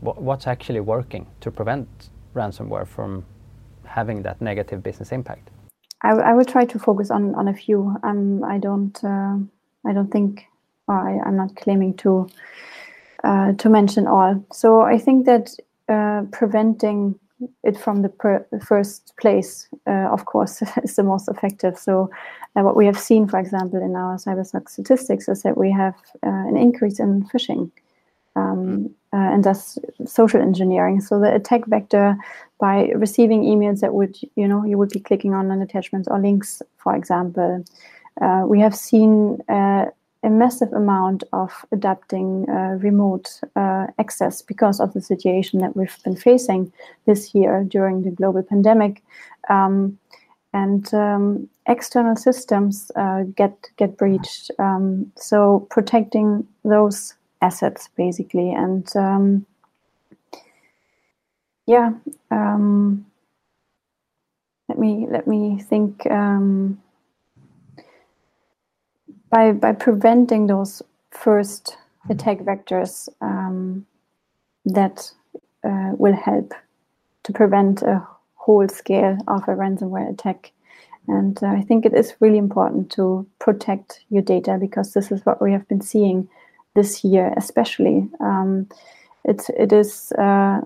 what, 0.00 0.20
what's 0.20 0.48
actually 0.48 0.80
working 0.80 1.26
to 1.40 1.50
prevent 1.50 1.88
ransomware 2.34 2.86
from 2.86 3.24
having 3.84 4.22
that 4.22 4.40
negative 4.40 4.82
business 4.82 5.12
impact? 5.12 5.50
I, 6.02 6.10
I 6.10 6.32
will 6.34 6.44
try 6.44 6.64
to 6.64 6.78
focus 6.78 7.10
on, 7.10 7.34
on 7.36 7.46
a 7.46 7.54
few. 7.54 7.96
Um, 8.02 8.42
I 8.42 8.58
don't 8.58 8.98
uh, 9.04 9.36
I 9.86 9.92
don't 9.92 10.10
think 10.10 10.44
I, 10.88 11.18
I'm 11.24 11.36
not 11.36 11.54
claiming 11.54 11.94
to 11.98 12.28
uh, 13.22 13.52
to 13.52 13.68
mention 13.68 14.08
all. 14.08 14.44
So 14.52 14.80
I 14.80 14.98
think 14.98 15.26
that 15.26 15.54
uh, 15.88 16.22
preventing 16.32 17.14
it 17.62 17.78
from 17.78 18.02
the 18.02 18.08
per- 18.08 18.46
first 18.64 19.12
place, 19.20 19.68
uh, 19.86 20.08
of 20.12 20.24
course, 20.24 20.62
is 20.84 20.96
the 20.96 21.02
most 21.02 21.28
effective. 21.28 21.78
So, 21.78 22.10
uh, 22.56 22.62
what 22.62 22.76
we 22.76 22.86
have 22.86 22.98
seen, 22.98 23.26
for 23.26 23.38
example, 23.38 23.80
in 23.80 23.96
our 23.96 24.16
CyberSOC 24.16 24.68
statistics, 24.68 25.28
is 25.28 25.42
that 25.42 25.56
we 25.56 25.70
have 25.70 25.94
uh, 26.26 26.48
an 26.48 26.56
increase 26.56 27.00
in 27.00 27.24
phishing 27.24 27.70
um, 28.36 28.94
uh, 29.12 29.16
and 29.16 29.44
thus 29.44 29.78
social 30.06 30.40
engineering. 30.40 31.00
So, 31.00 31.20
the 31.20 31.34
attack 31.34 31.66
vector 31.66 32.16
by 32.58 32.90
receiving 32.94 33.42
emails 33.42 33.80
that 33.80 33.94
would, 33.94 34.16
you 34.36 34.46
know, 34.46 34.64
you 34.64 34.78
would 34.78 34.90
be 34.90 35.00
clicking 35.00 35.34
on 35.34 35.50
an 35.50 35.62
attachments 35.62 36.08
or 36.08 36.18
links, 36.18 36.62
for 36.76 36.94
example. 36.94 37.64
Uh, 38.20 38.44
we 38.46 38.60
have 38.60 38.76
seen 38.76 39.40
uh, 39.48 39.86
a 40.22 40.30
massive 40.30 40.72
amount 40.72 41.24
of 41.32 41.64
adapting 41.72 42.48
uh, 42.48 42.76
remote 42.78 43.40
uh, 43.56 43.86
access 43.98 44.40
because 44.40 44.78
of 44.78 44.92
the 44.92 45.00
situation 45.00 45.58
that 45.60 45.76
we've 45.76 45.98
been 46.04 46.16
facing 46.16 46.72
this 47.06 47.34
year 47.34 47.64
during 47.64 48.02
the 48.02 48.10
global 48.10 48.42
pandemic. 48.42 49.02
Um, 49.48 49.98
and 50.52 50.92
um, 50.94 51.48
external 51.66 52.14
systems 52.14 52.90
uh, 52.94 53.22
get 53.34 53.56
get 53.76 53.96
breached. 53.96 54.50
Um, 54.58 55.10
so 55.16 55.66
protecting 55.70 56.46
those 56.64 57.14
assets 57.40 57.88
basically, 57.96 58.52
and 58.52 58.86
um, 58.94 59.46
yeah, 61.66 61.92
um, 62.30 63.06
let 64.68 64.78
me 64.78 65.06
let 65.10 65.26
me 65.26 65.58
think. 65.58 66.06
Um, 66.10 66.80
by 69.32 69.50
by 69.50 69.72
preventing 69.72 70.46
those 70.46 70.82
first 71.10 71.76
attack 72.08 72.38
vectors 72.38 73.08
um, 73.20 73.86
that 74.64 75.10
uh, 75.64 75.92
will 75.96 76.14
help 76.14 76.54
to 77.24 77.32
prevent 77.32 77.82
a 77.82 78.06
whole 78.34 78.68
scale 78.68 79.16
of 79.28 79.42
a 79.44 79.52
ransomware 79.52 80.12
attack. 80.12 80.52
And 81.08 81.42
uh, 81.42 81.46
I 81.46 81.62
think 81.62 81.84
it 81.84 81.94
is 81.94 82.14
really 82.20 82.38
important 82.38 82.90
to 82.92 83.26
protect 83.38 84.04
your 84.10 84.22
data 84.22 84.58
because 84.60 84.92
this 84.92 85.10
is 85.10 85.24
what 85.26 85.42
we 85.42 85.50
have 85.52 85.66
been 85.66 85.80
seeing 85.80 86.28
this 86.74 87.02
year, 87.02 87.32
especially. 87.36 88.08
Um, 88.20 88.68
it's 89.24 89.48
it 89.50 89.72
is 89.72 90.12
uh, 90.12 90.60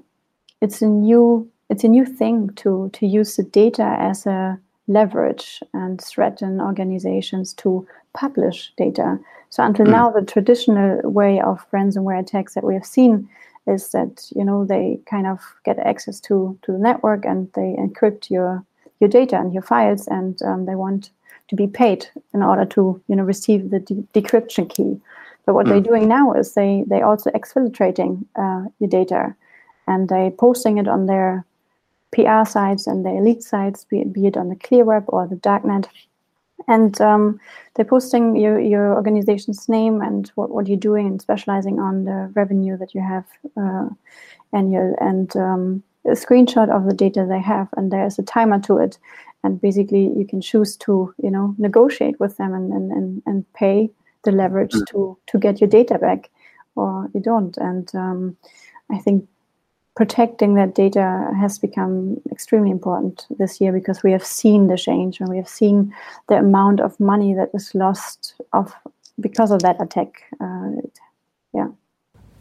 it's 0.60 0.82
a 0.82 0.86
new 0.86 1.48
it's 1.70 1.84
a 1.84 1.88
new 1.88 2.04
thing 2.04 2.50
to 2.56 2.90
to 2.94 3.06
use 3.06 3.36
the 3.36 3.42
data 3.42 3.96
as 3.98 4.26
a 4.26 4.58
leverage 4.88 5.62
and 5.72 6.00
threaten 6.00 6.60
organizations 6.60 7.52
to 7.54 7.86
publish 8.12 8.72
data. 8.76 9.18
So 9.50 9.64
until 9.64 9.86
mm. 9.86 9.90
now, 9.90 10.10
the 10.10 10.22
traditional 10.22 11.00
way 11.10 11.40
of 11.40 11.64
ransomware 11.70 12.20
attacks 12.20 12.54
that 12.54 12.64
we 12.64 12.74
have 12.74 12.86
seen 12.86 13.28
is 13.66 13.90
that 13.90 14.30
you 14.34 14.44
know 14.44 14.64
they 14.64 15.00
kind 15.06 15.26
of 15.26 15.40
get 15.64 15.78
access 15.78 16.20
to 16.20 16.58
to 16.62 16.72
the 16.72 16.78
network 16.78 17.24
and 17.24 17.52
they 17.54 17.74
encrypt 17.78 18.30
your 18.30 18.64
your 19.00 19.10
data 19.10 19.36
and 19.36 19.52
your 19.52 19.62
files, 19.62 20.06
and 20.08 20.40
um, 20.42 20.66
they 20.66 20.74
want 20.74 21.10
to 21.48 21.56
be 21.56 21.66
paid 21.66 22.06
in 22.34 22.42
order 22.42 22.64
to 22.64 23.00
you 23.08 23.16
know 23.16 23.24
receive 23.24 23.70
the 23.70 23.80
de- 23.80 24.06
decryption 24.14 24.68
key. 24.68 25.00
But 25.44 25.54
what 25.54 25.66
mm. 25.66 25.70
they're 25.70 25.80
doing 25.80 26.08
now 26.08 26.32
is 26.32 26.54
they 26.54 26.84
they 26.86 27.02
also 27.02 27.30
exfiltrating 27.30 28.24
uh, 28.36 28.68
your 28.78 28.90
data, 28.90 29.34
and 29.86 30.08
they 30.08 30.32
posting 30.38 30.78
it 30.78 30.88
on 30.88 31.06
their 31.06 31.44
PR 32.16 32.48
sites 32.48 32.86
and 32.86 33.04
the 33.04 33.10
elite 33.10 33.42
sites, 33.42 33.84
be, 33.84 34.02
be 34.04 34.26
it 34.26 34.38
on 34.38 34.48
the 34.48 34.56
clear 34.56 34.84
web 34.84 35.04
or 35.08 35.26
the 35.26 35.36
darknet. 35.36 35.86
And 36.66 36.98
um, 37.02 37.38
they're 37.74 37.84
posting 37.84 38.34
your, 38.34 38.58
your 38.58 38.94
organization's 38.94 39.68
name 39.68 40.00
and 40.00 40.32
what, 40.34 40.50
what 40.50 40.66
you're 40.66 40.78
doing 40.78 41.06
and 41.06 41.20
specializing 41.20 41.78
on 41.78 42.04
the 42.04 42.32
revenue 42.34 42.78
that 42.78 42.94
you 42.94 43.02
have 43.02 43.26
uh, 43.56 43.88
annual 44.54 44.96
and 44.98 45.36
um, 45.36 45.82
a 46.06 46.12
screenshot 46.12 46.74
of 46.74 46.86
the 46.86 46.94
data 46.94 47.26
they 47.28 47.40
have. 47.40 47.68
And 47.76 47.92
there's 47.92 48.18
a 48.18 48.22
timer 48.22 48.58
to 48.60 48.78
it. 48.78 48.98
And 49.44 49.60
basically, 49.60 50.10
you 50.16 50.26
can 50.26 50.40
choose 50.40 50.76
to, 50.78 51.14
you 51.22 51.30
know, 51.30 51.54
negotiate 51.58 52.18
with 52.18 52.38
them 52.38 52.54
and, 52.54 52.72
and, 52.72 52.90
and, 52.90 53.22
and 53.26 53.52
pay 53.52 53.90
the 54.24 54.32
leverage 54.32 54.72
mm. 54.72 54.86
to, 54.86 55.18
to 55.26 55.38
get 55.38 55.60
your 55.60 55.68
data 55.68 55.98
back 55.98 56.30
or 56.74 57.10
you 57.14 57.20
don't. 57.20 57.56
And 57.58 57.94
um, 57.94 58.36
I 58.90 58.98
think 58.98 59.28
protecting 59.96 60.54
that 60.54 60.74
data 60.74 61.30
has 61.40 61.58
become 61.58 62.20
extremely 62.30 62.70
important 62.70 63.26
this 63.38 63.60
year 63.60 63.72
because 63.72 64.02
we 64.02 64.12
have 64.12 64.24
seen 64.24 64.66
the 64.66 64.76
change 64.76 65.20
and 65.20 65.28
we 65.28 65.38
have 65.38 65.48
seen 65.48 65.92
the 66.28 66.36
amount 66.36 66.80
of 66.80 67.00
money 67.00 67.34
that 67.34 67.50
is 67.54 67.74
lost 67.74 68.34
of 68.52 68.72
because 69.18 69.50
of 69.50 69.62
that 69.62 69.80
attack. 69.80 70.22
Uh, 70.38 70.70
yeah. 71.54 71.68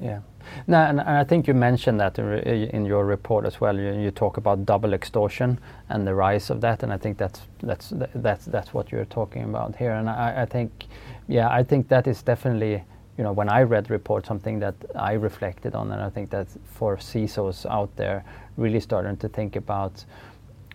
Yeah. 0.01 0.19
No, 0.67 0.77
and, 0.77 0.99
I 0.99 1.23
think 1.23 1.47
you 1.47 1.53
mentioned 1.53 1.99
that 2.01 2.19
in 2.19 2.85
your 2.85 3.05
report 3.05 3.45
as 3.45 3.61
well. 3.61 3.79
You, 3.79 3.93
you, 3.93 4.11
talk 4.11 4.35
about 4.35 4.65
double 4.65 4.93
extortion 4.93 5.57
and 5.89 6.05
the 6.05 6.13
rise 6.13 6.49
of 6.49 6.59
that, 6.61 6.83
and 6.83 6.91
I 6.91 6.97
think 6.97 7.17
that's 7.17 7.41
that's 7.63 7.93
that's 8.13 8.45
that's 8.45 8.73
what 8.73 8.91
you're 8.91 9.05
talking 9.05 9.43
about 9.43 9.77
here. 9.77 9.93
And 9.93 10.09
I, 10.09 10.41
I 10.41 10.45
think, 10.45 10.85
yeah, 11.27 11.49
I 11.49 11.63
think 11.63 11.87
that 11.87 12.07
is 12.07 12.21
definitely 12.21 12.83
you 13.17 13.23
know, 13.23 13.31
when 13.31 13.49
I 13.49 13.61
read 13.61 13.85
the 13.85 13.93
report, 13.93 14.25
something 14.25 14.59
that 14.59 14.75
I 14.95 15.13
reflected 15.13 15.73
on, 15.73 15.91
and 15.91 16.01
I 16.01 16.09
think 16.09 16.29
that 16.31 16.47
for 16.65 16.97
CISOs 16.97 17.65
out 17.69 17.95
there, 17.95 18.25
really 18.57 18.79
starting 18.79 19.15
to 19.17 19.29
think 19.29 19.55
about, 19.55 20.03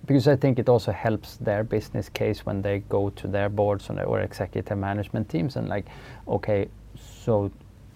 because 0.07 0.26
I 0.26 0.37
think 0.37 0.59
it 0.59 0.68
also 0.68 0.90
helps 0.90 1.37
their 1.37 1.62
business 1.62 2.09
case 2.09 2.46
when 2.46 2.62
they 2.62 2.79
go 2.88 3.11
to 3.11 3.29
their 3.29 3.48
boards 3.48 3.90
or, 3.90 4.20
executive 4.20 4.79
management 4.79 5.29
teams 5.29 5.57
and 5.57 5.68
like, 5.68 5.87
okay, 6.26 6.68
so 6.96 7.50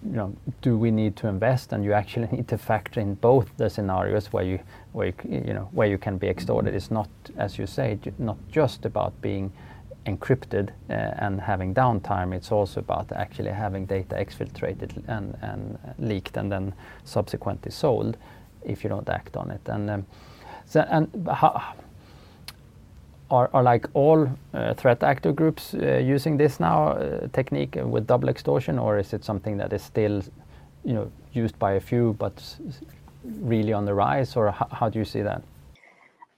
you 0.05 0.11
know, 0.11 0.35
do 0.61 0.77
we 0.77 0.91
need 0.91 1.15
to 1.15 1.27
invest? 1.27 1.73
And 1.73 1.83
you 1.83 1.93
actually 1.93 2.27
need 2.31 2.47
to 2.49 2.57
factor 2.59 2.99
in 2.99 3.15
both 3.15 3.49
the 3.57 3.69
scenarios 3.69 4.27
where 4.27 4.43
you, 4.43 4.59
where 4.91 5.07
you, 5.07 5.13
you 5.27 5.53
know, 5.53 5.69
where 5.71 5.87
you 5.87 5.97
can 5.97 6.19
be 6.19 6.27
extorted. 6.27 6.75
It's 6.75 6.91
not, 6.91 7.09
as 7.37 7.57
you 7.57 7.65
say, 7.65 7.97
not 8.19 8.37
just 8.51 8.85
about 8.85 9.19
being 9.21 9.51
encrypted 10.05 10.69
uh, 10.89 10.93
and 11.25 11.41
having 11.41 11.73
downtime, 11.73 12.33
it's 12.33 12.51
also 12.51 12.79
about 12.79 13.11
actually 13.11 13.51
having 13.51 13.85
data 13.85 14.15
exfiltrated 14.15 14.91
and, 15.07 15.37
and 15.41 15.77
leaked 15.97 16.37
and 16.37 16.51
then 16.51 16.73
subsequently 17.03 17.71
sold 17.71 18.17
if 18.63 18.83
you 18.83 18.89
don't 18.89 19.09
act 19.09 19.35
on 19.37 19.51
it. 19.51 19.61
And 19.67 19.89
um, 19.89 20.05
so, 20.65 20.81
and 20.89 21.27
how, 21.27 21.73
are, 23.31 23.49
are 23.53 23.63
like 23.63 23.87
all 23.93 24.29
uh, 24.53 24.73
threat 24.73 25.03
actor 25.03 25.31
groups 25.31 25.73
uh, 25.73 25.97
using 25.97 26.37
this 26.37 26.59
now 26.59 26.93
technique 27.33 27.75
with 27.83 28.07
double 28.07 28.29
extortion, 28.29 28.79
or 28.79 28.99
is 28.99 29.13
it 29.13 29.23
something 29.23 29.57
that 29.57 29.73
is 29.73 29.83
still, 29.83 30.21
you 30.83 30.93
know, 30.93 31.11
used 31.33 31.57
by 31.59 31.73
a 31.73 31.79
few 31.79 32.15
but 32.19 32.57
really 33.23 33.73
on 33.73 33.85
the 33.85 33.93
rise, 33.93 34.35
or 34.35 34.51
how, 34.51 34.67
how 34.71 34.89
do 34.89 34.99
you 34.99 35.05
see 35.05 35.21
that? 35.21 35.41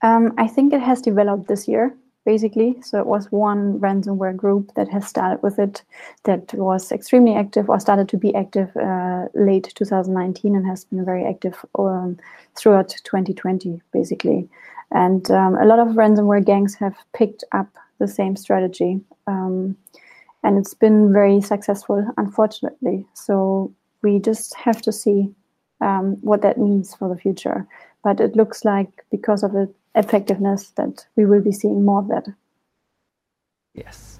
Um, 0.01 0.33
I 0.37 0.47
think 0.47 0.73
it 0.73 0.81
has 0.81 1.01
developed 1.01 1.47
this 1.47 1.67
year 1.67 1.93
basically. 2.27 2.75
So 2.81 2.99
it 2.99 3.07
was 3.07 3.31
one 3.31 3.79
ransomware 3.79 4.35
group 4.35 4.73
that 4.73 4.89
has 4.89 5.07
started 5.07 5.41
with 5.41 5.57
it 5.59 5.81
that 6.25 6.53
was 6.53 6.91
extremely 6.91 7.33
active 7.33 7.69
or 7.69 7.79
started 7.79 8.09
to 8.09 8.17
be 8.17 8.35
active 8.35 8.69
uh, 8.75 9.27
late 9.33 9.71
2019 9.75 10.53
and 10.53 10.67
has 10.67 10.83
been 10.83 11.05
very 11.05 11.23
active 11.25 11.55
um, 11.79 12.19
throughout 12.53 12.89
2020, 13.05 13.81
basically. 13.93 14.49
And 14.91 15.31
um, 15.31 15.55
a 15.55 15.63
lot 15.63 15.79
of 15.79 15.95
ransomware 15.95 16.43
gangs 16.43 16.75
have 16.75 16.97
picked 17.13 17.45
up 17.53 17.69
the 17.99 18.09
same 18.09 18.35
strategy. 18.35 18.99
Um, 19.27 19.77
and 20.43 20.57
it's 20.57 20.73
been 20.73 21.13
very 21.13 21.39
successful, 21.39 22.05
unfortunately. 22.17 23.05
So 23.13 23.73
we 24.01 24.19
just 24.19 24.53
have 24.55 24.81
to 24.81 24.91
see 24.91 25.33
um, 25.79 26.17
what 26.19 26.41
that 26.41 26.57
means 26.57 26.93
for 26.93 27.07
the 27.07 27.21
future. 27.21 27.65
But 28.03 28.19
it 28.19 28.35
looks 28.35 28.65
like 28.65 29.05
because 29.11 29.43
of 29.43 29.53
the 29.53 29.73
effectiveness 29.97 30.69
that 30.71 31.05
we 31.15 31.25
will 31.25 31.41
be 31.41 31.51
seeing 31.51 31.83
more 31.83 31.99
of 31.99 32.07
that. 32.07 32.27
Yes. 33.73 34.19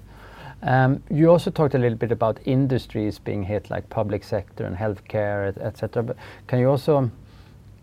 Um, 0.62 1.02
you 1.08 1.30
also 1.30 1.50
talked 1.50 1.74
a 1.74 1.78
little 1.78 1.98
bit 1.98 2.10
about 2.10 2.40
industries 2.44 3.18
being 3.18 3.44
hit, 3.44 3.70
like 3.70 3.88
public 3.90 4.24
sector 4.24 4.64
and 4.64 4.76
healthcare, 4.76 5.56
etc. 5.58 6.02
But 6.02 6.16
can 6.48 6.58
you 6.58 6.68
also 6.68 7.10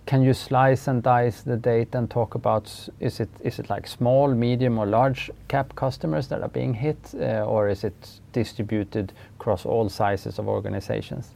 can 0.05 0.21
you 0.21 0.33
slice 0.33 0.87
and 0.87 1.01
dice 1.01 1.41
the 1.41 1.57
data 1.57 1.97
and 1.97 2.09
talk 2.09 2.35
about 2.35 2.89
is 2.99 3.19
it 3.19 3.29
is 3.39 3.59
it 3.59 3.69
like 3.69 3.87
small, 3.87 4.35
medium, 4.35 4.77
or 4.77 4.85
large 4.85 5.31
cap 5.47 5.73
customers 5.75 6.27
that 6.27 6.41
are 6.41 6.49
being 6.49 6.73
hit, 6.73 6.97
uh, 7.15 7.45
or 7.45 7.69
is 7.69 7.83
it 7.83 8.19
distributed 8.33 9.13
across 9.39 9.65
all 9.65 9.89
sizes 9.89 10.37
of 10.37 10.47
organizations? 10.47 11.31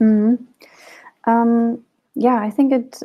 Mm-hmm. 0.00 0.44
Um, 1.30 1.84
yeah, 2.14 2.38
I 2.40 2.50
think 2.50 2.72
it. 2.72 3.02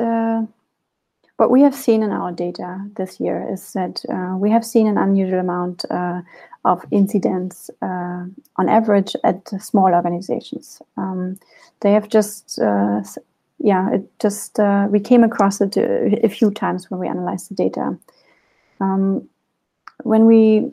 What 1.37 1.51
we 1.51 1.61
have 1.61 1.75
seen 1.75 2.03
in 2.03 2.11
our 2.11 2.31
data 2.31 2.83
this 2.95 3.19
year 3.19 3.47
is 3.51 3.73
that 3.73 4.03
uh, 4.09 4.35
we 4.37 4.49
have 4.49 4.65
seen 4.65 4.87
an 4.87 4.97
unusual 4.97 5.39
amount 5.39 5.85
uh, 5.89 6.21
of 6.65 6.83
incidents 6.91 7.69
uh, 7.81 8.25
on 8.55 8.69
average 8.69 9.15
at 9.23 9.47
small 9.61 9.93
organizations. 9.93 10.81
Um, 10.97 11.39
they 11.81 11.93
have 11.93 12.09
just, 12.09 12.59
yeah, 13.59 13.91
it 13.91 14.19
just, 14.19 14.59
uh, 14.59 14.87
we 14.89 14.99
came 14.99 15.23
across 15.23 15.61
it 15.61 15.77
a, 15.77 16.25
a, 16.25 16.29
few 16.29 16.51
times 16.51 16.89
when 16.89 16.99
we 16.99 17.07
analyzed 17.07 17.49
the 17.49 17.55
data. 17.55 17.97
Um, 18.79 19.27
when 20.03 20.25
we 20.25 20.71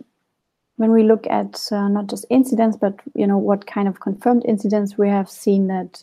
when 0.76 0.90
we 0.90 1.04
look 1.04 1.26
at 1.28 1.68
uh, 1.70 1.88
not 1.88 2.08
just 2.08 2.26
incidents, 2.30 2.76
but 2.76 2.98
you 3.14 3.26
know 3.26 3.38
what 3.38 3.66
kind 3.66 3.88
of 3.88 4.00
confirmed 4.00 4.44
incidents, 4.46 4.98
we 4.98 5.08
have 5.08 5.30
seen 5.30 5.68
that 5.68 6.02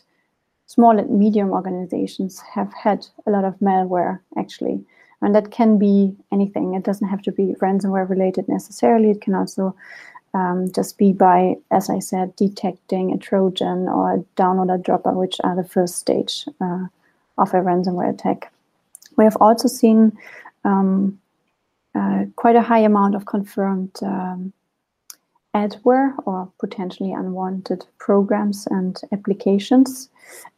small 0.66 0.98
and 0.98 1.10
medium 1.10 1.50
organizations 1.50 2.40
have 2.54 2.72
had 2.72 3.06
a 3.26 3.30
lot 3.30 3.44
of 3.44 3.58
malware 3.60 4.20
actually. 4.36 4.84
And 5.20 5.34
that 5.34 5.52
can 5.52 5.78
be 5.78 6.16
anything. 6.32 6.74
It 6.74 6.82
doesn't 6.82 7.08
have 7.08 7.22
to 7.22 7.32
be 7.32 7.54
ransomware 7.60 8.08
related 8.08 8.48
necessarily. 8.48 9.10
It 9.10 9.20
can 9.20 9.34
also 9.34 9.76
um, 10.34 10.72
just 10.72 10.98
be 10.98 11.12
by, 11.12 11.56
as 11.70 11.90
I 11.90 12.00
said, 12.00 12.34
detecting 12.36 13.12
a 13.12 13.18
Trojan 13.18 13.88
or 13.88 14.14
a 14.14 14.24
downloader 14.36 14.82
dropper, 14.82 15.12
which 15.12 15.36
are 15.44 15.54
the 15.54 15.64
first 15.64 15.96
stage 15.96 16.46
uh, 16.60 16.86
of 17.38 17.54
a 17.54 17.58
ransomware 17.58 18.12
attack. 18.12 18.52
We 19.16 19.24
have 19.24 19.36
also 19.40 19.68
seen 19.68 20.18
um, 20.64 21.20
uh, 21.94 22.24
quite 22.36 22.56
a 22.56 22.62
high 22.62 22.80
amount 22.80 23.14
of 23.14 23.26
confirmed 23.26 23.96
um, 24.02 24.52
adware 25.54 26.14
or 26.24 26.50
potentially 26.58 27.12
unwanted 27.12 27.84
programs 27.98 28.66
and 28.70 29.00
applications. 29.12 30.08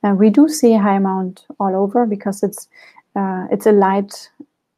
Uh, 0.03 0.15
we 0.17 0.31
do 0.31 0.49
see 0.49 0.75
a 0.75 0.81
high 0.81 0.97
amount 0.97 1.47
all 1.59 1.75
over 1.75 2.07
because 2.07 2.43
it's 2.43 2.69
uh, 3.17 3.47
it's 3.51 3.67
a 3.67 3.73
light 3.73 4.31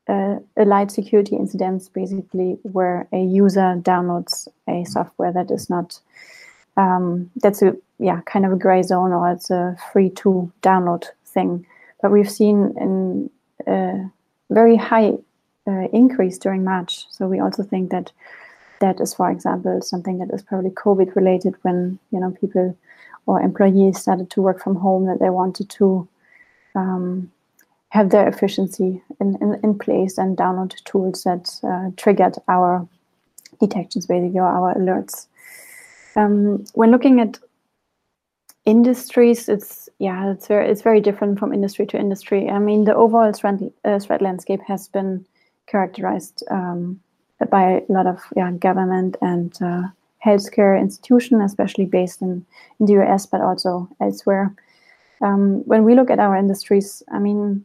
uh, 0.09 0.37
a 0.57 0.65
light 0.65 0.91
security 0.91 1.37
incident 1.37 1.89
basically 1.93 2.59
where 2.63 3.09
a 3.13 3.19
user 3.19 3.77
downloads 3.83 4.49
a 4.69 4.85
software 4.85 5.33
that 5.33 5.51
is 5.51 5.69
not 5.69 6.01
um, 6.77 7.31
that's 7.37 7.63
a 7.63 7.77
yeah 7.99 8.21
kind 8.23 8.47
of 8.47 8.53
a 8.53 8.57
gray 8.57 8.83
zone 8.83 9.13
or 9.13 9.31
it's 9.31 9.51
a 9.51 9.77
free 9.93 10.11
to 10.11 10.51
download 10.63 11.05
thing. 11.25 11.67
But 12.01 12.11
we've 12.11 12.31
seen 12.31 12.75
in 12.79 13.31
a 13.67 14.11
very 14.51 14.77
high 14.77 15.15
uh, 15.67 15.89
increase 15.93 16.39
during 16.39 16.63
March, 16.65 17.07
so 17.11 17.27
we 17.27 17.41
also 17.41 17.63
think 17.63 17.91
that 17.91 18.13
that 18.81 19.01
is, 19.01 19.15
for 19.15 19.31
example, 19.31 19.81
something 19.83 20.19
that 20.19 20.33
is 20.33 20.43
probably 20.43 20.71
COVID 20.71 21.15
related 21.15 21.55
when 21.63 21.99
you 22.11 22.21
know 22.21 22.31
people 22.33 22.77
or 23.27 23.41
employees 23.41 24.01
started 24.01 24.31
to 24.31 24.43
work 24.43 24.63
from 24.63 24.77
home 24.77 25.07
that 25.07 25.19
they 25.19 25.31
wanted 25.31 25.69
to 25.69 26.09
um, 26.75 27.31
have 27.89 28.11
their 28.11 28.29
efficiency 28.29 29.03
in, 29.21 29.37
in, 29.41 29.59
in, 29.63 29.79
place 29.79 30.19
and 30.19 30.37
download 30.37 30.73
tools 30.85 31.25
that 31.25 31.59
uh, 31.65 31.91
triggered 31.97 32.37
our 32.49 32.87
detections 33.59 34.07
basically 34.07 34.39
or 34.39 34.47
our 34.47 34.75
alerts. 34.75 35.27
Um, 36.15 36.65
when 36.75 36.91
looking 36.91 37.21
at 37.21 37.39
industries, 38.65 39.49
it's 39.49 39.89
yeah, 39.99 40.31
it's 40.31 40.47
very 40.47 40.69
it's 40.71 40.83
very 40.83 41.01
different 41.01 41.39
from 41.39 41.53
industry 41.53 41.87
to 41.87 41.99
industry. 41.99 42.49
I 42.49 42.59
mean, 42.59 42.85
the 42.85 42.95
overall 42.95 43.33
threat, 43.33 43.61
uh, 43.85 43.99
threat 43.99 44.23
landscape 44.23 44.61
has 44.67 44.89
been 44.89 45.25
characterized 45.67 46.43
um, 46.51 47.01
by 47.51 47.83
a 47.89 47.93
lot 47.93 48.07
of 48.07 48.21
yeah, 48.37 48.51
government 48.53 49.17
and 49.21 49.57
uh, 49.63 49.83
healthcare 50.25 50.79
institution, 50.81 51.41
especially 51.41 51.85
based 51.85 52.23
in, 52.23 52.45
in 52.81 52.87
the 52.87 52.95
US, 52.95 53.27
but 53.27 53.41
also 53.41 53.89
elsewhere. 54.01 54.55
Um, 55.21 55.63
when 55.67 55.85
we 55.85 55.95
look 55.95 56.11
at 56.11 56.19
our 56.19 56.37
industries, 56.37 57.03
I 57.11 57.19
mean, 57.19 57.65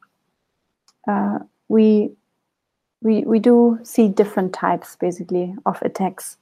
uh, 1.07 1.39
we 1.67 2.11
we 3.01 3.23
we 3.23 3.39
do 3.39 3.79
see 3.83 4.07
different 4.07 4.53
types 4.53 4.95
basically 4.95 5.55
of 5.65 5.81
attacks 5.81 6.37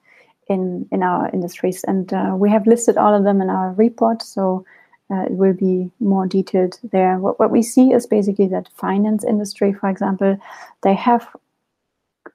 in 0.47 0.87
in 0.91 1.01
our 1.03 1.29
industries, 1.29 1.83
and 1.85 2.11
uh, 2.13 2.35
we 2.35 2.49
have 2.49 2.67
listed 2.67 2.97
all 2.97 3.15
of 3.15 3.23
them 3.23 3.41
in 3.41 3.49
our 3.49 3.71
report. 3.73 4.21
So 4.21 4.65
uh, 5.11 5.23
it 5.23 5.31
will 5.31 5.53
be 5.53 5.89
more 5.99 6.27
detailed 6.27 6.79
there. 6.91 7.17
What, 7.17 7.39
what 7.39 7.49
we 7.49 7.63
see 7.63 7.93
is 7.93 8.05
basically 8.05 8.47
that 8.49 8.69
finance 8.75 9.23
industry, 9.23 9.73
for 9.73 9.89
example, 9.89 10.37
they 10.83 10.93
have 10.93 11.27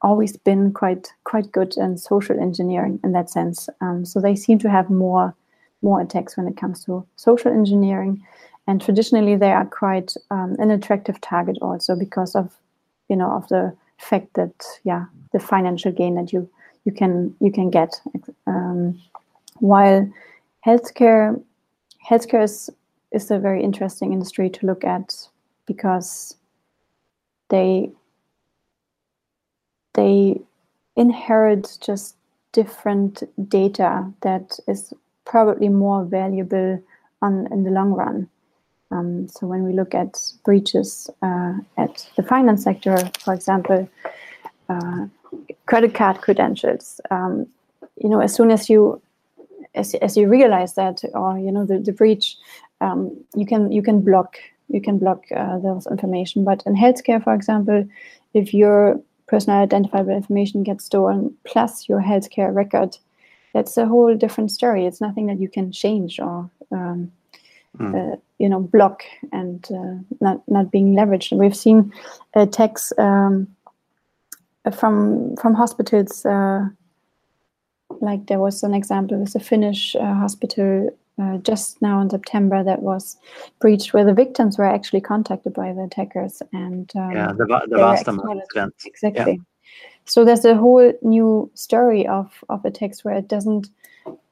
always 0.01 0.37
been 0.37 0.71
quite 0.73 1.13
quite 1.23 1.51
good 1.51 1.75
in 1.77 1.97
social 1.97 2.39
engineering 2.39 2.99
in 3.03 3.11
that 3.13 3.29
sense. 3.29 3.69
Um, 3.81 4.05
so 4.05 4.19
they 4.19 4.35
seem 4.35 4.59
to 4.59 4.69
have 4.69 4.89
more 4.89 5.35
more 5.81 6.01
attacks 6.01 6.37
when 6.37 6.47
it 6.47 6.57
comes 6.57 6.83
to 6.85 7.05
social 7.15 7.51
engineering, 7.51 8.25
and 8.67 8.81
traditionally 8.81 9.35
they 9.35 9.51
are 9.51 9.65
quite 9.65 10.13
um, 10.31 10.55
an 10.59 10.71
attractive 10.71 11.19
target 11.21 11.57
also 11.61 11.95
because 11.95 12.35
of 12.35 12.55
you 13.09 13.15
know 13.15 13.31
of 13.31 13.47
the 13.49 13.75
fact 13.97 14.33
that 14.33 14.53
yeah 14.83 15.05
the 15.31 15.39
financial 15.39 15.91
gain 15.91 16.15
that 16.15 16.33
you 16.33 16.49
you 16.85 16.91
can 16.91 17.35
you 17.39 17.51
can 17.51 17.69
get. 17.69 17.99
Um, 18.47 19.01
while 19.59 20.09
healthcare 20.65 21.41
healthcare 22.09 22.43
is, 22.43 22.69
is 23.11 23.31
a 23.31 23.39
very 23.39 23.63
interesting 23.63 24.13
industry 24.13 24.49
to 24.49 24.65
look 24.65 24.83
at 24.83 25.27
because 25.65 26.35
they 27.49 27.91
they 29.95 30.39
inherit 30.95 31.77
just 31.81 32.15
different 32.51 33.23
data 33.49 34.09
that 34.21 34.59
is 34.67 34.93
probably 35.25 35.69
more 35.69 36.05
valuable 36.05 36.81
on 37.21 37.47
in 37.51 37.63
the 37.63 37.71
long 37.71 37.91
run. 37.91 38.29
Um, 38.91 39.27
so 39.27 39.47
when 39.47 39.63
we 39.63 39.73
look 39.73 39.93
at 39.95 40.21
breaches 40.43 41.09
uh, 41.21 41.53
at 41.77 42.07
the 42.15 42.23
finance 42.23 42.63
sector, 42.63 42.97
for 43.19 43.33
example, 43.33 43.89
uh, 44.69 45.07
credit 45.65 45.93
card 45.93 46.21
credentials, 46.21 47.01
um, 47.11 47.47
you 48.01 48.09
know, 48.09 48.21
as 48.21 48.33
soon 48.33 48.51
as 48.51 48.69
you 48.69 49.01
as, 49.73 49.93
as 49.95 50.15
you 50.15 50.29
realize 50.29 50.75
that, 50.75 51.01
or 51.13 51.37
you 51.37 51.51
know, 51.51 51.65
the, 51.65 51.79
the 51.79 51.91
breach, 51.91 52.37
um, 52.79 53.11
you 53.35 53.45
can 53.45 53.71
you 53.71 53.81
can 53.81 54.01
block 54.01 54.37
you 54.69 54.81
can 54.81 54.97
block 54.97 55.25
uh, 55.35 55.57
those 55.59 55.87
information. 55.87 56.43
But 56.43 56.63
in 56.65 56.75
healthcare, 56.75 57.23
for 57.23 57.33
example, 57.33 57.87
if 58.33 58.53
your 58.53 58.99
personal 59.27 59.59
identifiable 59.59 60.11
information 60.11 60.63
gets 60.63 60.85
stolen 60.85 61.35
plus 61.45 61.89
your 61.89 62.01
healthcare 62.01 62.53
record, 62.53 62.97
that's 63.53 63.77
a 63.77 63.85
whole 63.85 64.15
different 64.15 64.51
story. 64.51 64.85
It's 64.85 65.01
nothing 65.01 65.27
that 65.27 65.39
you 65.39 65.49
can 65.49 65.71
change 65.71 66.19
or 66.19 66.49
um, 66.71 67.11
mm. 67.77 68.13
uh, 68.13 68.17
you 68.37 68.49
know 68.49 68.59
block 68.59 69.03
and 69.31 69.65
uh, 69.71 70.15
not 70.21 70.41
not 70.47 70.71
being 70.71 70.95
leveraged. 70.95 71.37
We've 71.37 71.55
seen 71.55 71.93
attacks 72.33 72.93
um, 72.97 73.47
from 74.73 75.35
from 75.37 75.53
hospitals. 75.53 76.25
Uh, 76.25 76.67
like 78.01 78.27
there 78.27 78.39
was 78.39 78.63
an 78.63 78.73
example 78.73 79.17
with 79.17 79.35
a 79.35 79.39
Finnish 79.39 79.95
uh, 79.95 80.13
hospital 80.13 80.89
uh, 81.21 81.37
just 81.37 81.81
now 81.81 82.01
in 82.01 82.09
September 82.09 82.63
that 82.63 82.81
was 82.81 83.17
breached, 83.59 83.93
where 83.93 84.05
the 84.05 84.13
victims 84.13 84.57
were 84.57 84.65
actually 84.65 85.01
contacted 85.01 85.53
by 85.53 85.71
the 85.73 85.83
attackers 85.83 86.41
and 86.53 86.91
um, 86.95 87.11
yeah, 87.11 87.31
the 87.31 87.45
the 87.45 87.77
Vastaamo 87.77 88.31
incident 88.31 88.73
exactly. 88.85 89.33
Yeah. 89.33 89.43
So 90.05 90.23
there's 90.23 90.45
a 90.45 90.55
whole 90.55 90.93
new 91.01 91.49
story 91.53 92.07
of 92.07 92.31
of 92.49 92.63
attacks 92.65 93.03
where 93.03 93.15
it 93.15 93.27
doesn't 93.27 93.69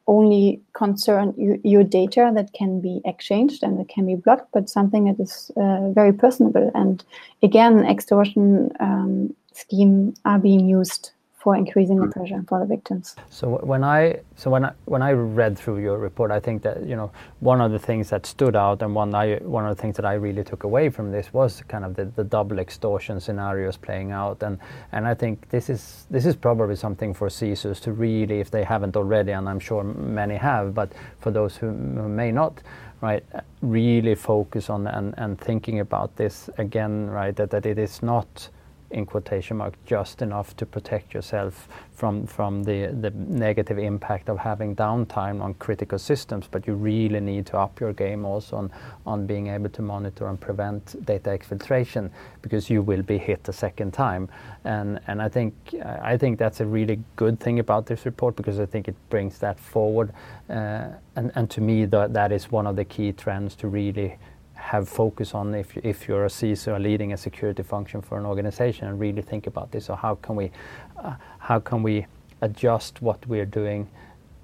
only 0.07 0.61
concern 0.73 1.33
you, 1.37 1.59
your 1.63 1.83
data 1.83 2.31
that 2.35 2.51
can 2.51 2.81
be 2.81 3.01
exchanged 3.05 3.63
and 3.63 3.79
that 3.79 3.87
can 3.87 4.05
be 4.05 4.15
blocked, 4.15 4.51
but 4.51 4.69
something 4.69 5.05
that 5.05 5.19
is 5.19 5.49
uh, 5.55 5.89
very 5.91 6.11
personable. 6.11 6.69
And 6.75 7.03
again, 7.41 7.85
extortion 7.85 8.71
um, 8.81 9.33
scheme 9.53 10.13
are 10.25 10.39
being 10.39 10.67
used 10.67 11.12
for 11.43 11.57
increasing 11.57 11.97
the 11.97 12.05
hmm. 12.05 12.11
pressure 12.11 12.41
for 12.47 12.59
the 12.61 12.65
victims. 12.65 13.17
So 13.29 13.57
when 13.63 13.83
I 13.83 14.21
so 14.37 14.49
when 14.49 14.63
I 14.63 14.71
when 14.85 15.01
I 15.01 15.11
read 15.11 15.59
through 15.59 15.79
your 15.79 15.97
report, 15.97 16.31
I 16.31 16.39
think 16.39 16.61
that 16.63 16.85
you 16.85 16.95
know 16.95 17.11
one 17.41 17.59
of 17.59 17.73
the 17.73 17.79
things 17.79 18.09
that 18.11 18.25
stood 18.25 18.55
out 18.55 18.81
and 18.81 18.95
one 18.95 19.13
I 19.13 19.35
one 19.39 19.65
of 19.65 19.75
the 19.75 19.81
things 19.81 19.97
that 19.97 20.05
I 20.05 20.13
really 20.13 20.45
took 20.45 20.63
away 20.63 20.87
from 20.89 21.11
this 21.11 21.33
was 21.33 21.61
kind 21.67 21.83
of 21.83 21.95
the, 21.95 22.05
the 22.05 22.23
double 22.23 22.59
extortion 22.59 23.19
scenarios 23.19 23.75
playing 23.75 24.13
out, 24.13 24.41
and 24.41 24.57
and 24.93 25.05
I 25.05 25.13
think 25.13 25.49
this 25.49 25.69
is 25.69 26.07
this 26.09 26.25
is 26.25 26.37
probably 26.37 26.77
something 26.77 27.13
for 27.13 27.27
CISOs 27.27 27.81
to 27.81 27.91
really, 27.91 28.39
if 28.39 28.49
they 28.49 28.63
haven't 28.63 28.95
already, 28.95 29.33
and 29.33 29.49
I'm 29.49 29.59
sure 29.59 29.83
many 29.83 30.35
have, 30.35 30.73
but 30.73 30.93
for 31.19 31.31
those 31.31 31.57
who, 31.57 31.67
who 31.67 32.07
may 32.07 32.31
not, 32.31 32.61
right, 33.01 33.25
really 33.61 34.15
focus 34.15 34.69
on 34.69 34.87
and 34.87 35.13
and 35.17 35.37
thinking 35.37 35.81
about 35.81 36.15
this 36.15 36.49
again, 36.57 37.09
right, 37.09 37.35
that 37.35 37.49
that 37.49 37.65
it 37.65 37.77
is 37.77 38.01
not 38.01 38.49
in 38.93 39.05
quotation 39.05 39.57
mark 39.57 39.73
just 39.85 40.21
enough 40.21 40.55
to 40.55 40.65
protect 40.65 41.13
yourself 41.13 41.67
from 41.93 42.25
from 42.27 42.63
the 42.63 42.87
the 43.01 43.11
negative 43.11 43.77
impact 43.77 44.29
of 44.29 44.37
having 44.37 44.75
downtime 44.75 45.41
on 45.41 45.53
critical 45.55 45.99
systems 45.99 46.47
but 46.49 46.67
you 46.67 46.73
really 46.73 47.19
need 47.19 47.45
to 47.45 47.57
up 47.57 47.79
your 47.79 47.93
game 47.93 48.25
also 48.25 48.55
on 48.57 48.71
on 49.05 49.25
being 49.25 49.47
able 49.47 49.69
to 49.69 49.81
monitor 49.81 50.27
and 50.27 50.39
prevent 50.39 51.05
data 51.05 51.29
exfiltration 51.29 52.09
because 52.41 52.69
you 52.69 52.81
will 52.81 53.01
be 53.01 53.17
hit 53.17 53.47
a 53.49 53.53
second 53.53 53.93
time. 53.93 54.29
And 54.63 54.99
and 55.07 55.21
I 55.21 55.29
think 55.29 55.53
I 55.83 56.17
think 56.17 56.39
that's 56.39 56.61
a 56.61 56.65
really 56.65 56.99
good 57.15 57.39
thing 57.39 57.59
about 57.59 57.85
this 57.85 58.05
report 58.05 58.35
because 58.35 58.59
I 58.59 58.65
think 58.65 58.87
it 58.87 58.95
brings 59.09 59.39
that 59.39 59.59
forward 59.59 60.13
uh, 60.49 60.89
and 61.15 61.31
and 61.35 61.49
to 61.49 61.61
me 61.61 61.85
that 61.85 62.13
that 62.13 62.31
is 62.31 62.51
one 62.51 62.67
of 62.67 62.75
the 62.75 62.85
key 62.85 63.11
trends 63.11 63.55
to 63.55 63.67
really 63.67 64.17
have 64.63 64.87
focus 64.87 65.35
on 65.35 65.53
if, 65.53 65.75
if 65.77 66.07
you're 66.07 66.25
a 66.25 66.29
CISO 66.29 66.81
leading 66.81 67.11
a 67.11 67.17
security 67.17 67.61
function 67.63 68.01
for 68.01 68.17
an 68.17 68.25
organization 68.25 68.87
and 68.87 68.97
really 68.97 69.21
think 69.21 69.45
about 69.45 69.71
this. 69.71 69.85
So 69.85 69.95
how 69.95 70.15
can 70.15 70.37
we, 70.37 70.51
uh, 70.97 71.15
how 71.37 71.59
can 71.59 71.83
we 71.83 72.07
adjust 72.41 73.01
what 73.01 73.25
we're 73.27 73.45
doing 73.45 73.89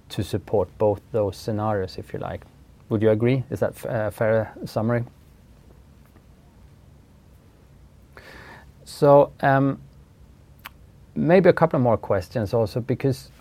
to 0.10 0.24
support 0.24 0.70
both 0.78 1.02
those 1.14 1.38
scenarios, 1.38 1.98
if 1.98 2.12
you 2.12 2.20
like? 2.20 2.42
Would 2.90 3.02
you 3.02 3.12
agree? 3.12 3.44
Is 3.50 3.62
that 3.62 3.82
a 3.86 3.90
uh, 3.90 4.12
fair 4.12 4.54
summary? 4.66 5.06
So 8.84 9.32
um, 9.40 9.80
maybe 11.16 11.50
a 11.50 11.54
couple 11.54 11.80
more 11.80 11.98
questions 11.98 12.54
also 12.54 12.82
because 12.82 13.32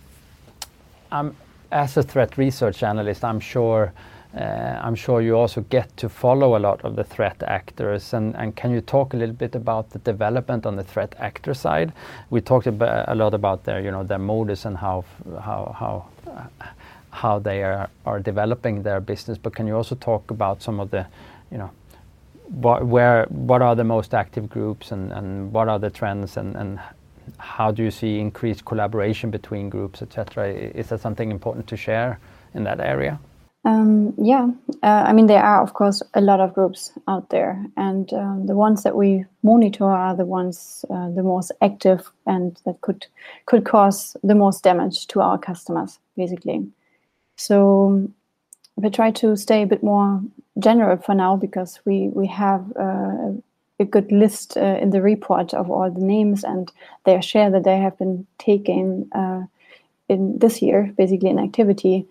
um, 1.11 1.35
as 1.73 1.97
a 1.97 2.03
threat 2.03 2.39
research 2.39 2.85
analyst, 2.85 3.25
I'm 3.25 3.41
sure 3.41 3.93
Uh, 4.37 4.79
I'm 4.83 4.95
sure 4.95 5.23
you 5.23 5.37
also 5.37 5.63
get 5.63 5.97
to 5.97 6.09
follow 6.09 6.57
a 6.57 6.61
lot 6.61 6.85
of 6.85 6.97
the 6.97 7.05
threat 7.05 7.43
actors. 7.47 8.13
And, 8.13 8.55
can 8.57 8.71
you 8.71 8.83
talk 8.83 9.15
a 9.15 9.17
little 9.17 9.35
bit 9.35 9.55
about 9.55 9.91
the 9.91 9.99
development 10.01 10.67
on 10.67 10.77
the 10.77 10.85
threat 10.85 11.15
actor 11.19 11.55
side? 11.55 11.93
We 12.29 12.41
talked 12.43 12.67
a 12.67 13.15
lot 13.15 13.33
about 13.33 13.65
their, 13.65 13.81
you 13.81 13.91
know, 13.91 14.05
their 14.05 14.19
modus 14.19 14.67
and 14.67 14.77
how 14.77 15.05
how 15.41 15.75
how 15.79 16.07
how 17.11 17.39
they 17.39 17.63
are, 17.63 17.89
are 18.05 18.21
developing 18.21 18.83
their 18.83 19.01
business. 19.01 19.39
But 19.39 19.55
can 19.55 19.67
you 19.67 19.75
also 19.75 19.95
talk 19.95 20.31
about 20.31 20.63
some 20.63 20.79
of 20.79 20.91
the, 20.91 21.07
you 21.51 21.57
know, 21.57 21.71
what 22.49 22.87
where 22.87 23.25
what 23.31 23.63
are 23.63 23.75
the 23.75 23.85
most 23.85 24.13
active 24.13 24.51
groups 24.51 24.93
and, 24.93 25.11
and 25.13 25.53
what 25.53 25.69
are 25.69 25.79
the 25.79 25.91
trends 25.91 26.37
and, 26.37 26.55
and 26.55 26.79
how 27.39 27.71
do 27.71 27.83
you 27.83 27.91
see 27.91 28.19
increased 28.19 28.65
collaboration 28.67 29.31
between 29.31 29.71
groups, 29.71 30.03
etc.? 30.03 30.49
Is 30.49 30.89
that 30.89 31.01
something 31.01 31.31
important 31.31 31.67
to 31.69 31.77
share 31.77 32.19
in 32.55 32.65
that 32.65 32.81
area? 32.81 33.19
Um, 33.69 34.15
yeah, 34.17 34.49
uh, 34.83 35.05
I 35.07 35.13
mean, 35.13 35.27
there 35.27 35.43
are, 35.43 35.63
of 35.63 35.75
course, 35.75 36.03
a 36.15 36.23
lot 36.23 36.41
of 36.41 36.55
groups 36.55 36.91
out 37.07 37.29
there, 37.29 37.63
and 37.77 38.11
um, 38.15 38.47
the 38.47 38.55
ones 38.55 38.83
that 38.83 38.97
we 38.97 39.27
monitor 39.43 39.85
are 39.85 40.17
the 40.17 40.25
ones 40.25 40.87
uh, 40.89 41.11
the 41.11 41.23
most 41.23 41.53
active 41.61 42.11
and 42.25 42.59
that 42.65 42.81
could 42.81 43.07
could 43.45 43.67
cause 43.67 44.17
the 44.25 44.35
most 44.35 44.65
damage 44.65 45.07
to 45.09 45.21
our 45.21 45.37
customers, 45.37 45.99
basically. 46.17 46.67
So 47.37 48.09
we 48.77 48.89
try 48.89 49.11
to 49.11 49.37
stay 49.37 49.63
a 49.65 49.67
bit 49.67 49.83
more 49.83 50.23
general 50.59 50.97
for 50.97 51.15
now 51.15 51.37
because 51.37 51.79
we 51.85 52.09
we 52.15 52.27
have 52.27 52.65
uh, 52.75 53.33
a 53.79 53.85
good 53.85 54.11
list 54.11 54.57
uh, 54.57 54.79
in 54.81 54.91
the 54.91 55.03
report 55.03 55.53
of 55.53 55.71
all 55.71 55.91
the 55.91 56.07
names 56.07 56.43
and 56.43 56.73
their 57.05 57.21
share 57.21 57.51
that 57.51 57.65
they 57.65 57.77
have 57.77 57.99
been 57.99 58.27
taking 58.39 59.11
uh, 59.13 59.43
in 60.09 60.39
this 60.39 60.63
year, 60.63 60.91
basically 60.97 61.29
in 61.29 61.39
activity, 61.39 62.07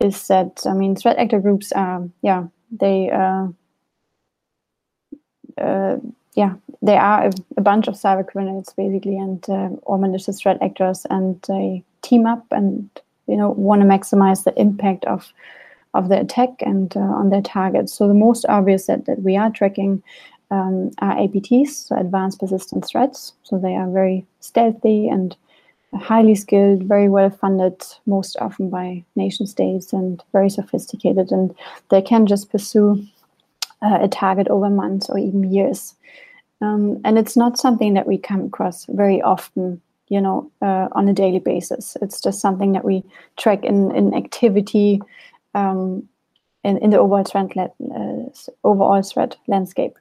is 0.00 0.28
that 0.28 0.62
I 0.66 0.72
mean 0.72 0.96
threat 0.96 1.18
actor 1.18 1.40
groups 1.40 1.72
are 1.72 2.08
yeah 2.22 2.46
they 2.70 3.10
uh, 3.10 3.48
uh, 5.58 5.96
yeah 6.34 6.54
they 6.82 6.96
are 6.96 7.26
a, 7.26 7.32
a, 7.56 7.60
bunch 7.60 7.88
of 7.88 7.94
cyber 7.94 8.26
criminals 8.26 8.72
basically 8.76 9.16
and 9.16 9.44
uh, 9.48 9.70
or 9.82 9.98
malicious 9.98 10.40
threat 10.40 10.58
actors 10.60 11.06
and 11.08 11.40
they 11.48 11.82
team 12.02 12.26
up 12.26 12.44
and 12.50 12.88
you 13.26 13.36
know 13.36 13.50
want 13.50 13.80
to 13.80 13.88
maximize 13.88 14.44
the 14.44 14.58
impact 14.60 15.04
of 15.06 15.32
of 15.96 16.08
the 16.10 16.20
attack 16.20 16.50
and 16.60 16.96
uh, 16.96 17.00
on 17.00 17.30
their 17.30 17.42
targets. 17.42 17.92
So 17.92 18.06
the 18.06 18.14
most 18.14 18.44
obvious 18.48 18.86
that, 18.86 19.06
that 19.06 19.22
we 19.22 19.36
are 19.36 19.50
tracking 19.50 20.02
um, 20.50 20.90
are 20.98 21.16
APTs, 21.16 21.88
so 21.88 21.96
advanced 21.96 22.38
persistent 22.38 22.86
threats. 22.86 23.32
So 23.42 23.58
they 23.58 23.74
are 23.74 23.90
very 23.90 24.26
stealthy 24.40 25.08
and 25.08 25.34
highly 25.94 26.34
skilled, 26.34 26.82
very 26.82 27.08
well 27.08 27.30
funded, 27.30 27.82
most 28.06 28.36
often 28.40 28.70
by 28.70 29.04
nation 29.14 29.46
states 29.46 29.92
and 29.92 30.22
very 30.32 30.50
sophisticated. 30.50 31.30
And 31.30 31.54
they 31.90 32.02
can 32.02 32.26
just 32.26 32.50
pursue 32.50 33.04
uh, 33.82 33.98
a 34.02 34.08
target 34.08 34.48
over 34.48 34.70
months 34.70 35.08
or 35.08 35.18
even 35.18 35.52
years. 35.52 35.94
Um, 36.60 37.00
and 37.04 37.18
it's 37.18 37.36
not 37.36 37.58
something 37.58 37.94
that 37.94 38.06
we 38.06 38.18
come 38.18 38.46
across 38.46 38.86
very 38.86 39.20
often, 39.22 39.80
you 40.08 40.20
know, 40.20 40.50
uh, 40.62 40.88
on 40.92 41.08
a 41.08 41.12
daily 41.12 41.38
basis. 41.38 41.96
It's 42.00 42.20
just 42.20 42.40
something 42.40 42.72
that 42.72 42.84
we 42.84 43.04
track 43.36 43.64
in, 43.64 43.94
in 43.94 44.14
activity 44.14 45.02
um, 45.54 46.08
in, 46.64 46.78
in 46.78 46.90
the 46.90 46.98
overall 46.98 47.24
threat, 47.24 47.50
uh, 47.56 48.30
overall 48.64 49.02
threat 49.02 49.36
landscape. 49.46 49.98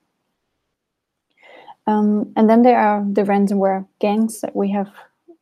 Um, 1.88 2.34
and 2.36 2.50
then 2.50 2.64
there 2.64 2.80
are 2.80 3.06
the 3.08 3.22
ransomware 3.24 3.86
gangs 4.00 4.42
that 4.42 4.56
we 4.56 4.72
have 4.72 4.90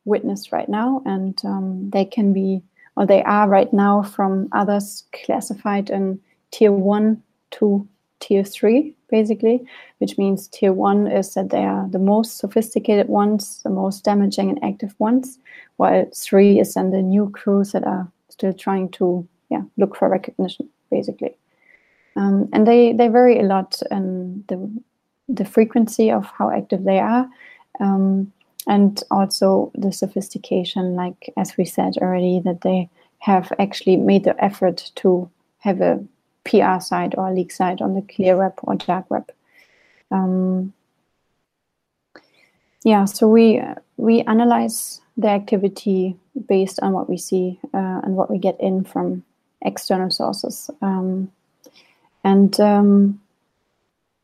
witnessed 0.04 0.52
right 0.52 0.68
now, 0.68 1.02
and 1.06 1.40
um, 1.44 1.90
they 1.90 2.04
can 2.04 2.32
be, 2.32 2.62
or 2.96 3.06
they 3.06 3.22
are 3.22 3.48
right 3.48 3.72
now, 3.72 4.02
from 4.02 4.48
others 4.52 5.04
classified 5.24 5.90
in 5.90 6.20
tier 6.50 6.72
one 6.72 7.22
to 7.52 7.86
tier 8.20 8.44
three, 8.44 8.94
basically, 9.10 9.66
which 9.98 10.16
means 10.18 10.48
tier 10.48 10.72
one 10.72 11.06
is 11.06 11.34
that 11.34 11.50
they 11.50 11.64
are 11.64 11.88
the 11.88 11.98
most 11.98 12.38
sophisticated 12.38 13.08
ones, 13.08 13.60
the 13.62 13.70
most 13.70 14.04
damaging 14.04 14.50
and 14.50 14.62
active 14.64 14.94
ones, 14.98 15.38
while 15.76 16.06
three 16.14 16.60
is 16.60 16.74
then 16.74 16.90
the 16.90 17.02
new 17.02 17.30
crews 17.30 17.72
that 17.72 17.84
are 17.84 18.10
still 18.28 18.52
trying 18.52 18.88
to 18.88 19.26
yeah 19.50 19.62
look 19.76 19.96
for 19.96 20.08
recognition, 20.08 20.68
basically. 20.90 21.36
Um, 22.16 22.48
and 22.52 22.66
they, 22.66 22.92
they 22.92 23.08
vary 23.08 23.40
a 23.40 23.42
lot 23.42 23.82
in 23.90 24.44
the, 24.48 24.70
the 25.28 25.44
frequency 25.44 26.10
of 26.10 26.26
how 26.26 26.50
active 26.50 26.84
they 26.84 27.00
are. 27.00 27.28
Um, 27.80 28.32
and 28.66 29.02
also 29.10 29.70
the 29.74 29.92
sophistication, 29.92 30.94
like 30.94 31.32
as 31.36 31.56
we 31.56 31.64
said 31.64 31.96
already, 31.98 32.40
that 32.40 32.62
they 32.62 32.88
have 33.18 33.52
actually 33.58 33.96
made 33.96 34.24
the 34.24 34.42
effort 34.42 34.90
to 34.96 35.30
have 35.58 35.80
a 35.80 36.04
PR 36.44 36.80
site 36.80 37.14
or 37.16 37.28
a 37.28 37.34
leak 37.34 37.50
site 37.50 37.80
on 37.80 37.94
the 37.94 38.02
clear 38.02 38.36
web 38.36 38.54
or 38.62 38.74
dark 38.74 39.10
web. 39.10 39.30
Um, 40.10 40.72
yeah, 42.84 43.06
so 43.06 43.28
we 43.28 43.62
we 43.96 44.20
analyze 44.22 45.00
the 45.16 45.28
activity 45.28 46.16
based 46.48 46.80
on 46.80 46.92
what 46.92 47.08
we 47.08 47.16
see 47.16 47.58
uh, 47.72 48.00
and 48.02 48.16
what 48.16 48.30
we 48.30 48.38
get 48.38 48.60
in 48.60 48.84
from 48.84 49.24
external 49.62 50.10
sources, 50.10 50.70
um, 50.82 51.30
and 52.22 52.60
um, 52.60 53.20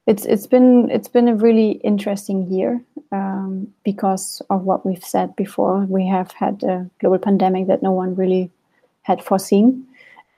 it's 0.06 0.24
it's 0.24 0.46
been 0.46 0.90
it's 0.90 1.08
been 1.08 1.28
a 1.28 1.36
really 1.36 1.72
interesting 1.84 2.50
year 2.50 2.82
um, 3.12 3.72
because 3.84 4.42
of 4.50 4.62
what 4.62 4.84
we've 4.86 5.04
said 5.04 5.36
before. 5.36 5.86
We 5.88 6.06
have 6.06 6.32
had 6.32 6.62
a 6.62 6.88
global 7.00 7.18
pandemic 7.18 7.66
that 7.66 7.82
no 7.82 7.92
one 7.92 8.14
really 8.14 8.50
had 9.02 9.22
foreseen, 9.22 9.86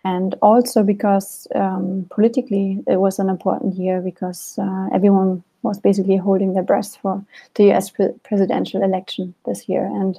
and 0.05 0.35
also 0.43 0.83
because 0.83 1.47
um, 1.55 2.07
politically 2.11 2.83
it 2.87 2.97
was 2.97 3.19
an 3.19 3.29
important 3.29 3.77
year 3.77 4.01
because 4.01 4.59
uh, 4.59 4.89
everyone 4.93 5.43
was 5.63 5.79
basically 5.79 6.17
holding 6.17 6.55
their 6.55 6.65
breath 6.65 6.97
for 6.97 7.25
the 7.55 7.65
U.S. 7.65 7.91
Pre- 7.91 8.19
presidential 8.25 8.83
election 8.83 9.33
this 9.47 9.69
year, 9.69 9.85
and 9.85 10.19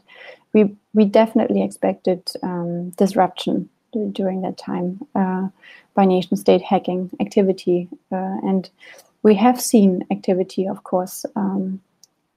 we 0.54 0.74
we 0.94 1.06
definitely 1.06 1.64
expected 1.64 2.32
um, 2.44 2.92
disruption 2.92 3.70
during 4.14 4.42
that 4.42 4.58
time 4.58 5.00
uh, 5.16 5.48
by 5.94 6.06
nation 6.06 6.38
state 6.38 6.62
hacking 6.62 7.12
activity 7.20 7.88
uh, 8.12 8.38
and 8.44 8.70
we 9.24 9.36
have 9.36 9.60
seen 9.60 10.06
activity, 10.12 10.68
of 10.68 10.84
course, 10.84 11.26
um, 11.36 11.82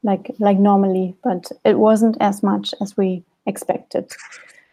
like 0.02 0.30
like 0.38 0.58
normally, 0.58 1.14
but 1.22 1.50
it 1.64 1.78
wasn't 1.78 2.16
as 2.20 2.42
much 2.42 2.72
as 2.80 2.96
we 2.96 3.22
expected. 3.44 4.12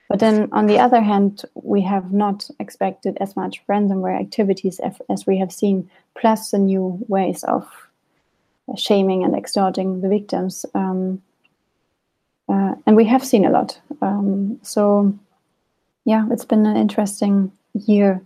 But 0.09 0.19
then, 0.19 0.49
on 0.51 0.67
the 0.67 0.79
other 0.79 1.01
hand, 1.01 1.43
we 1.55 1.81
have 1.81 2.13
not 2.13 2.47
expected 2.59 3.17
as 3.19 3.35
much 3.35 3.65
ransomware 3.67 4.19
activities 4.19 4.79
as, 5.09 5.25
we 5.25 5.39
have 5.39 5.51
seen, 5.51 5.89
plus 6.15 6.51
the 6.51 6.59
new 6.59 7.03
ways 7.07 7.43
of 7.45 7.67
shaming 8.75 9.23
and 9.23 9.35
extorting 9.35 10.01
the 10.01 10.09
victims. 10.09 10.65
Um, 10.75 11.21
uh, 12.47 12.75
and 12.85 12.95
we 12.95 13.05
have 13.05 13.25
seen 13.25 13.45
a 13.45 13.49
lot. 13.49 13.79
Um, 14.01 14.59
so, 14.61 15.17
yeah, 16.05 16.27
it's 16.29 16.45
been 16.45 16.67
an 16.67 16.77
interesting 16.77 17.51
year 17.73 18.21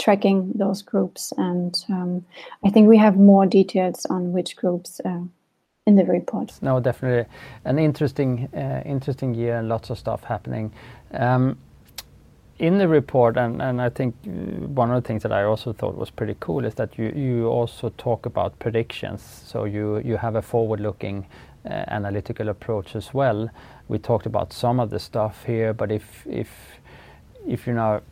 tracking 0.00 0.52
those 0.54 0.82
groups. 0.82 1.32
And 1.36 1.76
um, 1.88 2.24
I 2.64 2.70
think 2.70 2.88
we 2.88 2.98
have 2.98 3.16
more 3.16 3.46
details 3.46 4.06
on 4.06 4.32
which 4.32 4.56
groups 4.56 5.00
uh, 5.04 5.20
in 5.86 5.96
the 5.96 6.04
report. 6.04 6.52
No, 6.62 6.80
definitely 6.80 7.30
an 7.64 7.78
interesting, 7.78 8.48
uh, 8.54 8.82
interesting 8.84 9.34
year 9.34 9.58
and 9.58 9.68
lots 9.68 9.90
of 9.90 9.98
stuff 9.98 10.24
happening. 10.24 10.72
Um, 11.12 11.58
in 12.58 12.76
the 12.76 12.86
report, 12.86 13.38
and, 13.38 13.62
and 13.62 13.80
I 13.80 13.88
think 13.88 14.14
uh, 14.26 14.30
one 14.66 14.90
of 14.90 15.02
the 15.02 15.06
things 15.06 15.22
that 15.22 15.32
I 15.32 15.44
also 15.44 15.72
thought 15.72 15.96
was 15.96 16.10
pretty 16.10 16.36
cool 16.40 16.64
is 16.64 16.74
that 16.74 16.98
you, 16.98 17.06
you 17.16 17.46
also 17.46 17.88
talk 17.96 18.26
about 18.26 18.58
predictions. 18.58 19.22
So 19.46 19.64
you, 19.64 19.98
you 19.98 20.18
have 20.18 20.36
a 20.36 20.42
forward 20.42 20.80
looking 20.80 21.26
uh, 21.64 21.84
analytical 21.88 22.48
approach 22.48 22.94
as 22.96 23.14
well. 23.14 23.48
We 23.88 23.98
talked 23.98 24.26
about 24.26 24.52
some 24.52 24.78
of 24.78 24.90
the 24.90 24.98
stuff 24.98 25.44
here, 25.44 25.72
but 25.72 25.90
if, 25.90 26.26
if, 26.26 26.50
if 27.46 27.66
you 27.66 27.72
now 27.72 28.02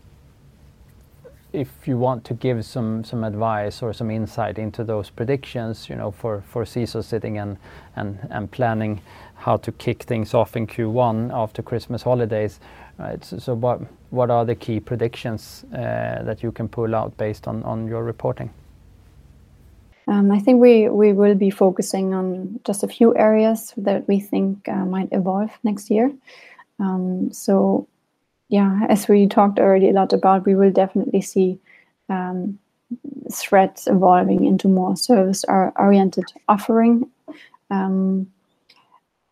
if 1.52 1.88
you 1.88 1.96
want 1.96 2.24
to 2.24 2.34
give 2.34 2.64
some 2.64 3.04
some 3.04 3.24
advice 3.24 3.82
or 3.82 3.92
some 3.92 4.10
insight 4.10 4.58
into 4.58 4.84
those 4.84 5.10
predictions, 5.10 5.88
you 5.88 5.96
know, 5.96 6.10
for 6.10 6.42
for 6.52 6.64
CISO 6.64 7.02
sitting 7.02 7.38
and 7.38 7.56
and 7.96 8.18
and 8.30 8.50
planning 8.50 9.00
how 9.34 9.56
to 9.56 9.72
kick 9.72 10.02
things 10.02 10.34
off 10.34 10.56
in 10.56 10.66
Q1 10.66 11.30
after 11.32 11.62
Christmas 11.62 12.02
holidays, 12.02 12.60
right? 12.98 13.24
So, 13.24 13.38
so 13.38 13.54
what 13.54 13.80
what 14.10 14.30
are 14.30 14.44
the 14.44 14.54
key 14.54 14.80
predictions 14.80 15.64
uh, 15.72 16.22
that 16.24 16.42
you 16.42 16.52
can 16.52 16.68
pull 16.68 16.94
out 16.94 17.16
based 17.16 17.48
on 17.48 17.62
on 17.62 17.88
your 17.88 18.04
reporting? 18.04 18.50
Um, 20.06 20.30
I 20.30 20.38
think 20.38 20.60
we 20.60 20.88
we 20.88 21.12
will 21.12 21.34
be 21.34 21.50
focusing 21.50 22.14
on 22.14 22.60
just 22.64 22.82
a 22.82 22.88
few 22.88 23.16
areas 23.16 23.74
that 23.76 24.06
we 24.08 24.20
think 24.20 24.68
uh, 24.68 24.84
might 24.84 25.08
evolve 25.12 25.50
next 25.62 25.90
year. 25.90 26.12
Um, 26.80 27.32
so 27.32 27.86
yeah, 28.48 28.86
as 28.88 29.08
we 29.08 29.26
talked 29.26 29.58
already 29.58 29.90
a 29.90 29.92
lot 29.92 30.12
about, 30.12 30.46
we 30.46 30.54
will 30.54 30.70
definitely 30.70 31.20
see 31.20 31.58
um, 32.08 32.58
threats 33.30 33.86
evolving 33.86 34.44
into 34.46 34.68
more 34.68 34.96
service 34.96 35.44
oriented 35.48 36.24
offering, 36.48 37.10
um, 37.70 38.26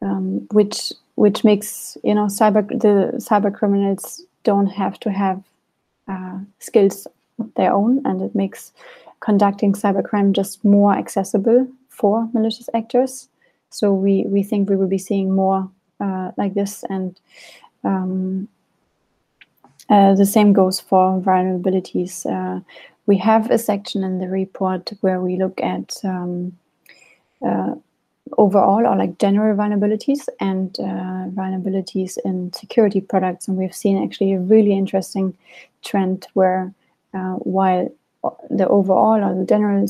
um, 0.03 0.47
which 0.53 0.93
which 1.15 1.45
makes 1.45 1.97
you 2.05 2.15
know 2.15 2.27
cyber 2.27 2.69
the 2.69 3.13
cyber 3.17 3.53
criminals 3.53 4.23
don't 4.45 4.67
have 4.67 5.01
to 5.01 5.11
have 5.11 5.43
uh, 6.09 6.39
skills 6.59 7.07
of 7.39 7.53
their 7.55 7.73
own, 7.73 8.03
and 8.05 8.21
it 8.21 8.35
makes 8.35 8.73
conducting 9.21 9.73
cybercrime 9.73 10.33
just 10.33 10.63
more 10.63 10.93
accessible 10.93 11.67
for 11.89 12.29
malicious 12.35 12.69
actors. 12.75 13.29
So 13.71 13.95
we 13.95 14.25
we 14.27 14.43
think 14.43 14.69
we 14.69 14.77
will 14.77 14.89
be 14.89 14.99
seeing 14.99 15.35
more 15.35 15.71
uh, 16.01 16.33
like 16.37 16.53
this 16.53 16.85
and. 16.91 17.19
Um, 17.83 18.49
uh, 19.89 20.15
the 20.15 20.27
same 20.27 20.53
goes 20.53 20.81
for 20.81 21.21
vulnerabilities. 21.21 22.27
Uh, 22.27 22.61
we 23.07 23.17
have 23.19 23.51
a 23.51 23.59
section 23.59 24.03
in 24.03 24.19
the 24.19 24.29
report 24.29 24.93
where 25.01 25.21
we 25.21 25.37
look 25.37 25.61
at 25.61 25.97
um, 26.05 26.57
uh, 27.47 27.75
overall 28.37 28.85
or 28.85 28.97
like 28.97 29.19
general 29.19 29.57
vulnerabilities 29.57 30.29
and 30.41 30.77
uh, 30.81 31.31
vulnerabilities 31.31 32.19
in 32.25 32.53
security 32.53 33.01
products. 33.01 33.47
And 33.47 33.57
we've 33.57 33.75
seen 33.75 34.03
actually 34.03 34.33
a 34.33 34.41
really 34.41 34.77
interesting 34.77 35.37
trend 35.85 36.27
where 36.35 36.73
uh, 37.15 37.35
while 37.35 37.89
the 38.51 38.67
overall 38.67 39.23
or 39.23 39.37
the 39.37 39.45
general 39.45 39.87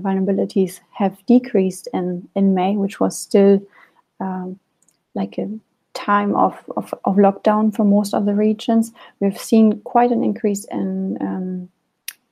vulnerabilities 0.00 0.80
have 0.92 1.24
decreased 1.26 1.88
in, 1.92 2.26
in 2.34 2.54
May, 2.54 2.74
which 2.76 3.00
was 3.00 3.18
still 3.18 3.60
um, 4.18 4.58
like 5.14 5.36
a 5.36 5.50
time 5.96 6.36
of, 6.36 6.54
of, 6.76 6.94
of, 7.04 7.16
lockdown 7.16 7.74
for 7.74 7.84
most 7.84 8.14
of 8.14 8.26
the 8.26 8.34
regions, 8.34 8.92
we've 9.20 9.38
seen 9.38 9.80
quite 9.80 10.12
an 10.12 10.22
increase 10.22 10.64
in 10.70 11.16
um, 11.20 11.68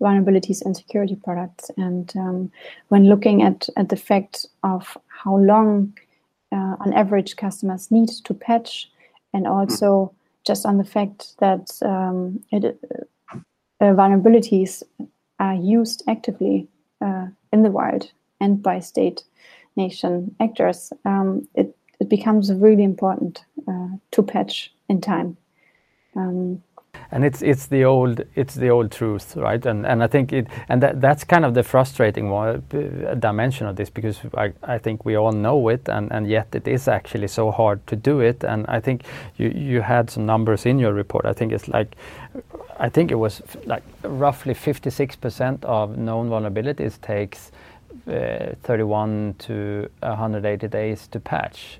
vulnerabilities 0.00 0.62
and 0.64 0.76
security 0.76 1.16
products. 1.16 1.70
And 1.76 2.12
um, 2.16 2.52
when 2.88 3.08
looking 3.08 3.42
at, 3.42 3.68
at 3.76 3.88
the 3.88 3.96
fact 3.96 4.46
of 4.62 4.96
how 5.08 5.36
long, 5.36 5.96
uh, 6.52 6.76
on 6.80 6.92
average, 6.92 7.36
customers 7.36 7.90
need 7.90 8.10
to 8.24 8.34
patch, 8.34 8.90
and 9.32 9.46
also 9.46 10.14
just 10.46 10.66
on 10.66 10.78
the 10.78 10.84
fact 10.84 11.38
that 11.38 11.70
um, 11.82 12.40
it, 12.52 12.78
uh, 13.32 13.38
vulnerabilities 13.80 14.82
are 15.40 15.54
used 15.54 16.02
actively 16.06 16.68
uh, 17.00 17.26
in 17.52 17.62
the 17.62 17.70
wild 17.70 18.10
and 18.40 18.62
by 18.62 18.78
state 18.78 19.24
nation 19.76 20.34
actors, 20.40 20.92
um, 21.04 21.48
it, 21.54 21.76
it 22.00 22.08
becomes 22.08 22.52
really 22.52 22.84
important 22.84 23.44
uh, 23.68 23.88
to 24.12 24.22
patch 24.22 24.72
in 24.88 25.00
time. 25.00 25.36
Um, 26.16 26.62
and 27.10 27.24
it's 27.24 27.42
it's 27.42 27.66
the 27.66 27.84
old 27.84 28.22
it's 28.34 28.54
the 28.54 28.68
old 28.68 28.90
truth 28.90 29.36
right? 29.36 29.64
And 29.66 29.86
and 29.86 30.02
i 30.02 30.06
think 30.06 30.32
it 30.32 30.46
and 30.68 30.82
that 30.82 31.00
that's 31.00 31.24
kind 31.24 31.44
of 31.44 31.54
the 31.54 31.62
frustrating 31.62 32.30
one, 32.30 32.62
uh, 32.72 33.14
dimension 33.14 33.66
of 33.66 33.76
this 33.76 33.90
because 33.90 34.20
I, 34.36 34.52
I 34.62 34.78
think 34.78 35.04
we 35.04 35.16
all 35.16 35.32
know 35.32 35.68
it 35.68 35.88
and 35.88 36.12
and 36.12 36.28
yet 36.28 36.48
it 36.54 36.68
is 36.68 36.88
actually 36.88 37.28
so 37.28 37.50
hard 37.50 37.86
to 37.86 37.96
do 37.96 38.20
it. 38.20 38.44
And 38.44 38.66
i 38.68 38.80
think 38.80 39.02
you 39.36 39.48
you 39.48 39.80
had 39.82 40.10
some 40.10 40.26
numbers 40.26 40.66
in 40.66 40.78
your 40.78 40.92
report. 40.92 41.26
I 41.26 41.32
think 41.32 41.52
it's 41.52 41.68
like 41.68 41.96
i 42.78 42.88
think 42.88 43.10
it 43.10 43.14
was 43.14 43.42
like 43.66 43.82
roughly 44.02 44.54
56% 44.54 45.64
of 45.64 45.96
known 45.96 46.28
vulnerabilities 46.28 47.00
takes 47.00 47.52
uh, 48.08 48.54
31 48.64 49.34
to 49.38 49.88
180 50.00 50.68
days 50.68 51.06
to 51.08 51.20
patch 51.20 51.78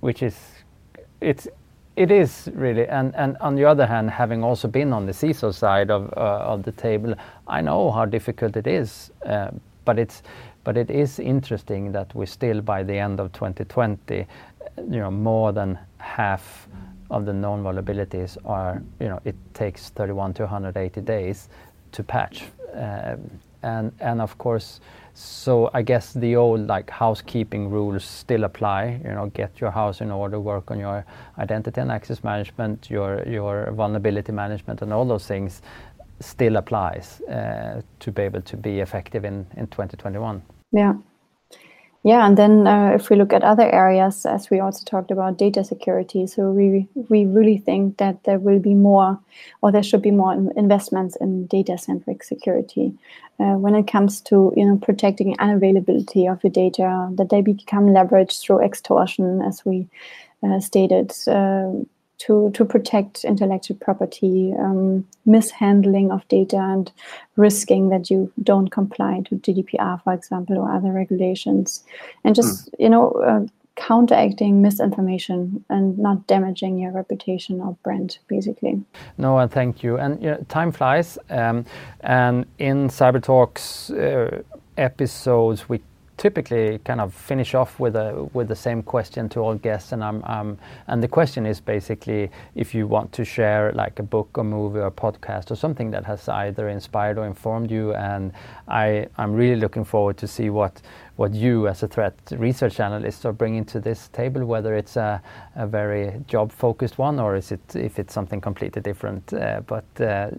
which 0.00 0.22
is 0.22 0.51
it 1.96 2.10
is 2.10 2.48
really, 2.54 2.86
and, 2.88 3.14
and 3.14 3.36
on 3.38 3.54
the 3.54 3.64
other 3.64 3.86
hand, 3.86 4.10
having 4.10 4.42
also 4.42 4.66
been 4.66 4.92
on 4.92 5.06
the 5.06 5.12
CISO 5.12 5.52
side 5.52 5.90
of, 5.90 6.12
uh, 6.16 6.52
of 6.52 6.62
the 6.62 6.72
table, 6.72 7.14
I 7.46 7.60
know 7.60 7.90
how 7.90 8.06
difficult 8.06 8.56
it 8.56 8.66
is. 8.66 9.10
Uh, 9.24 9.50
but 9.84 9.98
it's, 9.98 10.22
but 10.64 10.76
it 10.76 10.90
is 10.90 11.18
interesting 11.18 11.92
that 11.92 12.14
we 12.14 12.26
still, 12.26 12.60
by 12.60 12.82
the 12.82 12.94
end 12.94 13.20
of 13.20 13.32
2020, 13.32 14.26
you 14.78 15.00
know, 15.00 15.10
more 15.10 15.52
than 15.52 15.78
half 15.98 16.68
of 17.10 17.26
the 17.26 17.32
known 17.32 17.62
vulnerabilities 17.62 18.38
are, 18.44 18.82
you 19.00 19.08
know, 19.08 19.20
it 19.24 19.34
takes 19.54 19.90
31 19.90 20.34
to 20.34 20.42
180 20.42 21.00
days 21.02 21.48
to 21.92 22.02
patch, 22.02 22.44
uh, 22.74 23.16
and 23.62 23.92
and 24.00 24.20
of 24.20 24.38
course 24.38 24.80
so 25.14 25.70
I 25.74 25.82
guess 25.82 26.12
the 26.14 26.36
old 26.36 26.66
like 26.66 26.90
housekeeping 26.90 27.70
rules 27.70 28.04
still 28.04 28.44
apply. 28.44 29.00
You 29.04 29.10
know, 29.10 29.26
get 29.34 29.60
your 29.60 29.70
house 29.70 30.00
in 30.00 30.10
order, 30.10 30.40
work 30.40 30.70
on 30.70 30.78
your 30.78 31.04
identity 31.38 31.80
and 31.80 31.92
access 31.92 32.24
management, 32.24 32.90
your 32.90 33.22
your 33.28 33.70
vulnerability 33.72 34.32
management, 34.32 34.82
and 34.82 34.92
all 34.92 35.04
those 35.04 35.26
things 35.26 35.62
still 36.20 36.56
applies 36.56 37.20
uh, 37.22 37.82
to 37.98 38.12
be 38.12 38.22
able 38.22 38.42
to 38.42 38.56
be 38.56 38.80
effective 38.80 39.24
in 39.24 39.46
in 39.56 39.66
2021. 39.66 40.42
Yeah. 40.72 40.94
Yeah, 42.04 42.26
and 42.26 42.36
then 42.36 42.66
uh, 42.66 42.90
if 42.94 43.10
we 43.10 43.16
look 43.16 43.32
at 43.32 43.44
other 43.44 43.70
areas, 43.72 44.26
as 44.26 44.50
we 44.50 44.58
also 44.58 44.84
talked 44.84 45.12
about 45.12 45.38
data 45.38 45.62
security, 45.62 46.26
so 46.26 46.50
we 46.50 46.88
we 47.08 47.26
really 47.26 47.58
think 47.58 47.98
that 47.98 48.24
there 48.24 48.40
will 48.40 48.58
be 48.58 48.74
more, 48.74 49.20
or 49.62 49.70
there 49.70 49.84
should 49.84 50.02
be 50.02 50.10
more 50.10 50.32
investments 50.56 51.14
in 51.16 51.46
data-centric 51.46 52.24
security 52.24 52.92
uh, 53.38 53.54
when 53.54 53.76
it 53.76 53.86
comes 53.86 54.20
to 54.22 54.52
you 54.56 54.66
know 54.66 54.76
protecting 54.78 55.36
unavailability 55.36 56.28
of 56.30 56.42
your 56.42 56.50
data, 56.50 57.08
that 57.14 57.28
they 57.28 57.40
become 57.40 57.86
leveraged 57.86 58.40
through 58.42 58.64
extortion, 58.64 59.40
as 59.40 59.64
we 59.64 59.86
uh, 60.42 60.58
stated. 60.58 61.12
To, 62.26 62.50
to 62.54 62.64
protect 62.64 63.24
intellectual 63.24 63.76
property, 63.76 64.54
um, 64.58 65.06
mishandling 65.26 66.12
of 66.12 66.26
data, 66.28 66.56
and 66.56 66.92
risking 67.36 67.88
that 67.88 68.10
you 68.10 68.32
don't 68.42 68.70
comply 68.70 69.22
to 69.28 69.36
GDPR, 69.36 70.02
for 70.04 70.12
example, 70.12 70.58
or 70.58 70.70
other 70.70 70.92
regulations, 70.92 71.82
and 72.24 72.34
just 72.34 72.66
mm. 72.66 72.74
you 72.78 72.88
know 72.88 73.10
uh, 73.12 73.46
counteracting 73.74 74.62
misinformation 74.62 75.64
and 75.68 75.98
not 75.98 76.26
damaging 76.28 76.78
your 76.78 76.92
reputation 76.92 77.60
or 77.60 77.76
brand, 77.82 78.18
basically. 78.28 78.80
No, 79.18 79.38
and 79.38 79.50
thank 79.50 79.82
you. 79.82 79.96
And 79.98 80.22
you 80.22 80.30
know, 80.30 80.46
time 80.48 80.70
flies, 80.70 81.18
um, 81.28 81.64
and 82.00 82.46
in 82.58 82.88
Cyber 82.88 83.22
Talks 83.22 83.90
uh, 83.90 84.42
episodes, 84.76 85.68
we 85.68 85.80
typically 86.22 86.78
kind 86.84 87.00
of 87.00 87.12
finish 87.12 87.52
off 87.52 87.80
with 87.80 87.96
a 87.96 88.28
with 88.32 88.46
the 88.46 88.54
same 88.54 88.80
question 88.80 89.28
to 89.28 89.40
all 89.40 89.56
guests, 89.56 89.90
and 89.92 90.04
I'm 90.04 90.22
um, 90.24 90.58
and 90.86 91.02
the 91.02 91.08
question 91.08 91.46
is 91.46 91.60
basically 91.60 92.30
if 92.54 92.74
you 92.76 92.86
want 92.86 93.10
to 93.12 93.24
share 93.24 93.72
like 93.72 93.98
a 93.98 94.04
book 94.04 94.28
or 94.38 94.44
movie 94.44 94.78
or 94.78 94.92
podcast 94.92 95.50
or 95.50 95.56
something 95.56 95.90
that 95.90 96.04
has 96.04 96.28
either 96.28 96.68
inspired 96.68 97.18
or 97.18 97.26
informed 97.26 97.72
you, 97.72 97.92
and 97.94 98.32
I 98.68 99.08
I'm 99.18 99.32
really 99.32 99.56
looking 99.56 99.84
forward 99.84 100.16
to 100.18 100.28
see 100.28 100.48
what 100.48 100.80
what 101.16 101.34
you 101.34 101.66
as 101.66 101.82
a 101.82 101.88
threat 101.88 102.14
research 102.30 102.78
analyst 102.78 103.26
are 103.26 103.32
bringing 103.32 103.64
to 103.64 103.80
this 103.80 104.08
table, 104.08 104.44
whether 104.46 104.76
it's 104.76 104.96
a, 104.96 105.20
a 105.56 105.66
very 105.66 106.20
job 106.28 106.52
focused 106.52 106.98
one 106.98 107.18
or 107.18 107.34
is 107.36 107.50
it 107.50 107.76
if 107.76 107.98
it's 107.98 108.14
something 108.14 108.40
completely 108.40 108.80
different. 108.80 109.32
Uh, 109.32 109.60
but 109.66 110.00
uh, 110.00 110.30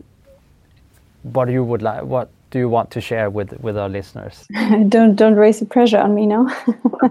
what 1.23 1.49
you 1.49 1.63
would 1.63 1.81
like 1.81 2.03
what 2.03 2.29
do 2.53 2.59
you 2.59 2.69
want 2.69 2.91
to 2.91 3.01
share 3.01 3.31
with 3.31 3.51
with 3.61 3.75
our 3.75 3.89
listeners? 3.89 4.45
don't 4.87 5.15
don't 5.15 5.35
raise 5.35 5.59
the 5.59 5.65
pressure 5.65 5.97
on 5.97 6.13
me 6.13 6.27
now. 6.27 6.45
uh, 7.01 7.09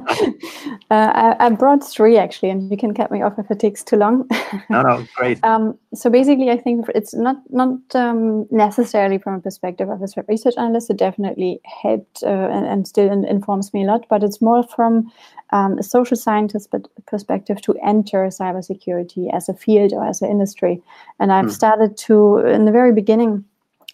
I, 0.90 1.34
I, 1.40 1.50
brought 1.50 1.82
three 1.82 2.16
actually, 2.16 2.50
and 2.50 2.70
you 2.70 2.76
can 2.76 2.94
cut 2.94 3.10
me 3.10 3.22
off 3.22 3.40
if 3.40 3.50
it 3.50 3.58
takes 3.58 3.82
too 3.82 3.96
long. 3.96 4.28
no, 4.70 4.82
no, 4.82 5.04
great. 5.16 5.42
Um, 5.42 5.76
so 5.94 6.08
basically, 6.10 6.50
I 6.50 6.58
think 6.58 6.86
it's 6.94 7.12
not 7.12 7.38
not 7.50 7.76
um, 7.96 8.46
necessarily 8.52 9.18
from 9.18 9.34
a 9.34 9.40
perspective 9.40 9.90
of 9.90 10.00
a 10.00 10.06
research 10.28 10.54
analyst. 10.56 10.90
It 10.90 10.98
definitely 10.98 11.60
helped 11.82 12.22
uh, 12.22 12.48
and, 12.56 12.64
and, 12.64 12.86
still 12.86 13.10
informs 13.10 13.74
me 13.74 13.82
a 13.82 13.86
lot, 13.86 14.06
but 14.08 14.22
it's 14.22 14.40
more 14.40 14.62
from 14.62 15.10
um, 15.50 15.76
a 15.76 15.82
social 15.82 16.16
scientist 16.16 16.72
perspective 17.08 17.60
to 17.62 17.74
enter 17.84 18.18
cybersecurity 18.28 19.34
as 19.34 19.48
a 19.48 19.54
field 19.54 19.92
or 19.92 20.06
as 20.06 20.22
an 20.22 20.30
industry. 20.30 20.80
And 21.18 21.32
I've 21.32 21.46
hmm. 21.46 21.58
started 21.60 21.96
to 22.06 22.38
in 22.38 22.64
the 22.64 22.72
very 22.72 22.92
beginning 22.92 23.44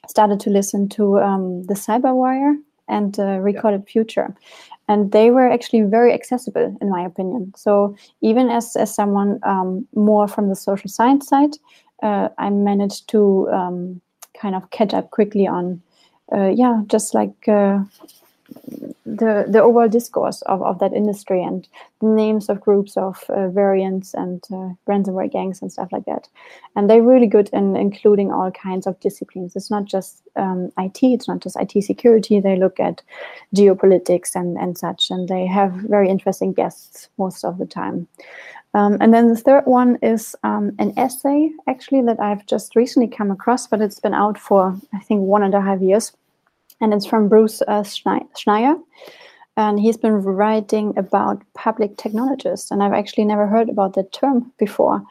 started 0.09 0.41
to 0.41 0.51
listen 0.51 0.89
to 0.91 1.19
um, 1.19 1.63
the 1.65 1.75
Cyberwire 1.75 2.57
and 2.89 3.19
uh, 3.19 3.39
Recorded 3.39 3.83
yeah. 3.87 3.93
Future. 3.93 4.35
And 4.89 5.13
they 5.13 5.31
were 5.31 5.51
actually 5.51 5.83
very 5.83 6.15
accessible, 6.15 6.77
in 6.81 6.89
my 6.89 7.03
opinion. 7.05 7.53
So 7.57 7.95
even 8.23 8.49
as, 8.49 8.75
as 8.75 8.95
someone 8.95 9.39
um, 9.43 9.87
more 9.95 10.27
from 10.27 10.49
the 10.49 10.57
social 10.57 10.89
science 10.89 11.29
side, 11.29 11.57
uh, 12.03 12.29
I 12.39 12.49
managed 12.51 13.09
to 13.09 13.49
um, 13.53 14.01
kind 14.41 14.55
of 14.55 14.71
catch 14.71 14.95
up 14.95 15.11
quickly 15.11 15.47
on, 15.47 15.83
uh, 16.33 16.49
yeah, 16.49 16.83
just 16.87 17.13
like 17.13 17.49
uh, 17.49 17.81
the 19.17 19.47
the 19.49 19.63
overall 19.63 19.89
discourse 19.89 20.43
of, 20.43 20.63
of 20.63 20.79
that 20.79 20.93
industry 20.93 21.43
and 21.43 21.67
the 22.01 22.07
names 22.07 22.49
of 22.49 22.61
groups 22.61 22.97
of 22.97 23.25
uh, 23.29 23.49
variants 23.49 24.15
and 24.15 24.45
uh, 24.53 24.71
ransomware 24.87 25.31
gangs 25.31 25.63
and 25.63 25.73
stuff 25.73 25.89
like 25.91 26.05
that. 26.05 26.29
And 26.77 26.89
they're 26.89 27.03
really 27.03 27.27
good 27.27 27.49
in 27.53 27.77
including 27.77 28.31
all 28.31 28.51
kinds 28.51 28.87
of 28.87 29.01
disciplines. 29.01 29.57
It's 29.57 29.71
not 29.71 29.85
just 29.85 30.23
um, 30.37 30.71
IT, 30.79 30.99
it's 31.03 31.29
not 31.29 31.41
just 31.41 31.57
IT 31.59 31.83
security. 31.83 32.41
They 32.41 32.57
look 32.57 32.79
at 32.79 33.03
geopolitics 33.55 34.35
and, 34.35 34.59
and 34.59 34.77
such, 34.77 35.11
and 35.11 35.29
they 35.29 35.47
have 35.47 35.73
very 35.73 36.09
interesting 36.09 36.53
guests 36.53 37.09
most 37.19 37.45
of 37.45 37.59
the 37.59 37.67
time. 37.67 38.07
Um, 38.75 38.99
and 39.01 39.15
then 39.15 39.29
the 39.29 39.37
third 39.37 39.65
one 39.65 39.99
is 40.03 40.37
um, 40.45 40.73
an 40.79 40.93
essay, 40.99 41.51
actually, 41.67 42.03
that 42.03 42.21
I've 42.21 42.45
just 42.47 42.77
recently 42.77 43.09
come 43.09 43.31
across, 43.31 43.67
but 43.67 43.81
it's 43.81 43.99
been 43.99 44.15
out 44.15 44.39
for, 44.39 44.77
I 44.93 44.99
think, 44.99 45.23
one 45.23 45.43
and 45.43 45.55
a 45.55 45.61
half 45.61 45.81
years 45.81 46.13
and 46.81 46.95
it's 46.95 47.07
from 47.07 47.29
Bruce 47.29 47.63
uh, 47.63 47.83
Schneier. 47.83 48.77
And 49.57 49.81
he's 49.81 49.97
been 49.97 50.23
writing 50.23 50.97
about 50.97 51.43
public 51.55 51.97
technologists, 51.97 52.71
and 52.71 52.81
I've 52.81 52.93
actually 52.93 53.25
never 53.25 53.47
heard 53.49 53.69
about 53.69 53.95
that 53.95 54.13
term 54.13 54.53
before. 54.57 55.03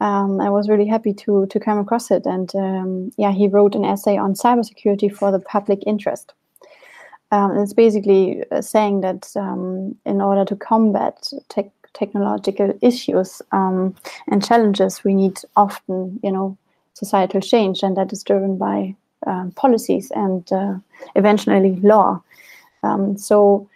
Um, 0.00 0.40
I 0.40 0.50
was 0.50 0.68
really 0.68 0.88
happy 0.88 1.14
to 1.14 1.46
to 1.46 1.60
come 1.60 1.78
across 1.78 2.10
it, 2.10 2.26
and 2.26 2.52
um, 2.56 3.12
yeah, 3.16 3.30
he 3.30 3.46
wrote 3.46 3.76
an 3.76 3.84
essay 3.84 4.16
on 4.16 4.34
cybersecurity 4.34 5.14
for 5.14 5.30
the 5.30 5.38
public 5.38 5.84
interest. 5.86 6.34
Um, 7.30 7.56
it's 7.56 7.72
basically 7.72 8.42
uh, 8.50 8.60
saying 8.60 9.02
that 9.02 9.30
um, 9.36 9.96
in 10.04 10.20
order 10.20 10.44
to 10.46 10.56
combat 10.56 11.32
tech 11.48 11.70
technological 11.94 12.76
issues 12.82 13.40
um, 13.52 13.94
and 14.30 14.44
challenges, 14.44 15.04
we 15.04 15.14
need 15.14 15.38
often, 15.54 16.18
you 16.22 16.32
know, 16.32 16.58
societal 16.94 17.40
change, 17.40 17.84
and 17.84 17.96
that 17.96 18.12
is 18.12 18.24
driven 18.24 18.58
by 18.58 18.96
um, 19.26 19.52
policies 19.52 20.10
and 20.14 20.50
uh, 20.52 20.74
eventually 21.14 21.76
law. 21.76 22.22
Um, 22.82 23.16
so 23.16 23.68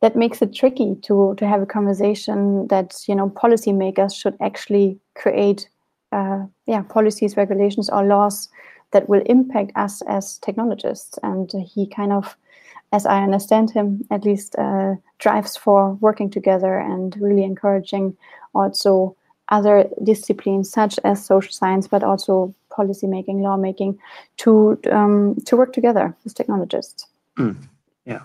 that 0.00 0.16
makes 0.16 0.42
it 0.42 0.54
tricky 0.54 0.94
to 1.02 1.34
to 1.38 1.46
have 1.46 1.62
a 1.62 1.66
conversation 1.66 2.66
that 2.68 3.02
you 3.08 3.14
know 3.14 3.30
policymakers 3.30 4.14
should 4.14 4.36
actually 4.40 4.98
create 5.14 5.68
uh, 6.12 6.44
yeah 6.66 6.82
policies, 6.82 7.36
regulations, 7.36 7.90
or 7.90 8.04
laws 8.04 8.48
that 8.92 9.08
will 9.08 9.22
impact 9.26 9.72
us 9.76 10.02
as 10.02 10.38
technologists. 10.38 11.18
And 11.22 11.52
he 11.66 11.86
kind 11.86 12.12
of, 12.12 12.36
as 12.92 13.04
I 13.06 13.22
understand 13.22 13.70
him, 13.70 14.04
at 14.10 14.24
least 14.24 14.54
uh, 14.56 14.94
drives 15.18 15.56
for 15.56 15.94
working 15.94 16.30
together 16.30 16.78
and 16.78 17.16
really 17.20 17.44
encouraging 17.44 18.16
also 18.54 19.14
other 19.50 19.88
disciplines 20.02 20.70
such 20.70 20.98
as 21.04 21.24
social 21.24 21.52
science, 21.52 21.88
but 21.88 22.02
also 22.02 22.54
policy 22.70 23.06
making, 23.06 23.40
lawmaking, 23.40 23.98
to 24.38 24.78
um, 24.90 25.36
to 25.46 25.56
work 25.56 25.72
together 25.72 26.14
as 26.24 26.32
technologists. 26.34 27.06
Mm. 27.38 27.56
Yeah, 28.04 28.22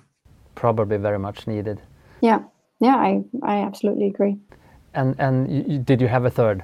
probably 0.56 0.98
very 0.98 1.20
much 1.20 1.48
needed. 1.48 1.82
Yeah, 2.22 2.40
yeah, 2.80 2.96
I 2.96 3.24
I 3.44 3.56
absolutely 3.62 4.08
agree. 4.08 4.38
And 4.94 5.16
and 5.20 5.52
you, 5.52 5.80
did 5.80 6.02
you 6.02 6.08
have 6.08 6.26
a 6.26 6.30
third? 6.30 6.64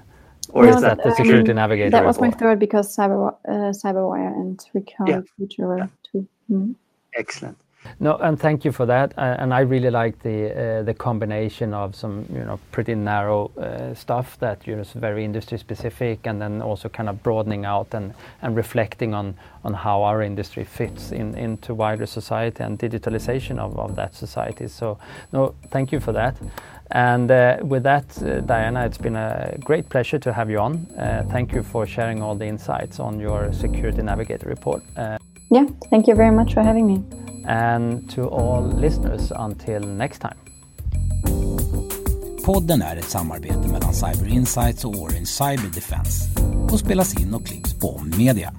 Or 0.52 0.66
no, 0.66 0.76
is 0.76 0.82
that 0.82 1.04
the 1.04 1.14
Security 1.16 1.54
Navigator? 1.54 1.92
That 1.92 2.06
was 2.06 2.20
my 2.20 2.32
third 2.32 2.60
because 2.60 2.96
Cyber, 2.96 3.36
uh, 3.48 3.72
Cyberwire 3.72 4.34
and 4.34 4.60
Recorded 4.74 5.26
yeah. 5.26 5.36
Future 5.36 5.68
were 5.68 5.78
yeah. 5.78 5.88
two. 6.12 6.28
Mm. 6.50 6.76
Excellent. 7.14 7.58
No, 8.00 8.16
and 8.18 8.40
thank 8.40 8.66
you 8.66 8.72
for 8.72 8.86
that. 8.86 9.14
And 9.18 9.54
I 9.54 9.62
really 9.62 9.90
like 9.90 10.20
the 10.20 10.52
uh, 10.52 10.84
the 10.84 10.94
combination 10.94 11.74
of 11.74 11.96
some 11.96 12.26
you 12.34 12.44
know 12.44 12.60
pretty 12.72 12.96
narrow 12.96 13.52
uh, 13.58 13.94
stuff 13.94 14.38
that 14.40 14.68
you 14.68 14.76
know 14.76 14.82
is 14.82 14.92
very 14.94 15.26
industry 15.26 15.58
specific, 15.58 16.28
and 16.28 16.42
then 16.42 16.62
also 16.62 16.90
kind 16.90 17.10
of 17.10 17.22
broadening 17.24 17.66
out 17.66 17.94
and, 17.94 18.14
and 18.42 18.56
reflecting 18.56 19.14
on 19.14 19.36
on 19.64 19.74
how 19.74 20.04
our 20.04 20.22
industry 20.22 20.64
fits 20.64 21.12
in 21.12 21.36
into 21.36 21.74
wider 21.74 22.06
society 22.06 22.64
and 22.64 22.80
digitalization 22.80 23.60
of, 23.60 23.78
of 23.78 23.96
that 23.96 24.16
society. 24.16 24.68
So 24.68 24.98
no, 25.34 25.56
thank 25.70 25.92
you 25.92 26.00
for 26.00 26.14
that. 26.14 26.38
And 26.92 27.30
uh, 27.30 27.58
with 27.62 27.84
that, 27.84 28.08
Diana, 28.48 28.86
it's 28.86 28.98
been 28.98 29.16
a 29.16 29.56
great 29.60 29.90
pleasure 29.90 30.18
to 30.20 30.34
have 30.34 30.50
you 30.50 30.60
on. 30.60 30.88
Thank 31.30 31.54
you 31.54 31.62
for 31.62 31.86
sharing 31.86 32.24
all 32.24 32.36
the 32.36 32.48
insights 32.48 33.00
on 33.00 33.20
your 33.20 33.54
Security 33.54 34.02
Navigator 34.02 34.50
report. 34.50 34.82
Yeah, 35.50 35.66
thank 35.90 36.08
you 36.08 36.16
very 36.16 36.32
much 36.32 36.54
for 36.54 36.64
having 36.64 36.88
me. 36.88 37.02
And 37.46 38.10
to 38.16 38.28
all 38.28 38.62
listeners, 38.82 39.32
until 39.32 39.88
next 39.88 40.22
time. 40.22 40.38
Podden 42.46 42.82
är 42.82 42.98
ett 42.98 43.10
samarbete 43.10 43.68
mellan 43.72 43.94
Cyber 43.94 44.28
Insights 44.28 44.86
och 44.86 44.96
Orange 44.96 45.26
Cyber 45.26 45.76
Defense 45.76 46.30
och 46.72 46.80
spelas 46.80 47.22
in 47.22 47.34
och 47.34 47.46
klipps 47.46 47.80
på 47.80 48.02
Media. 48.18 48.54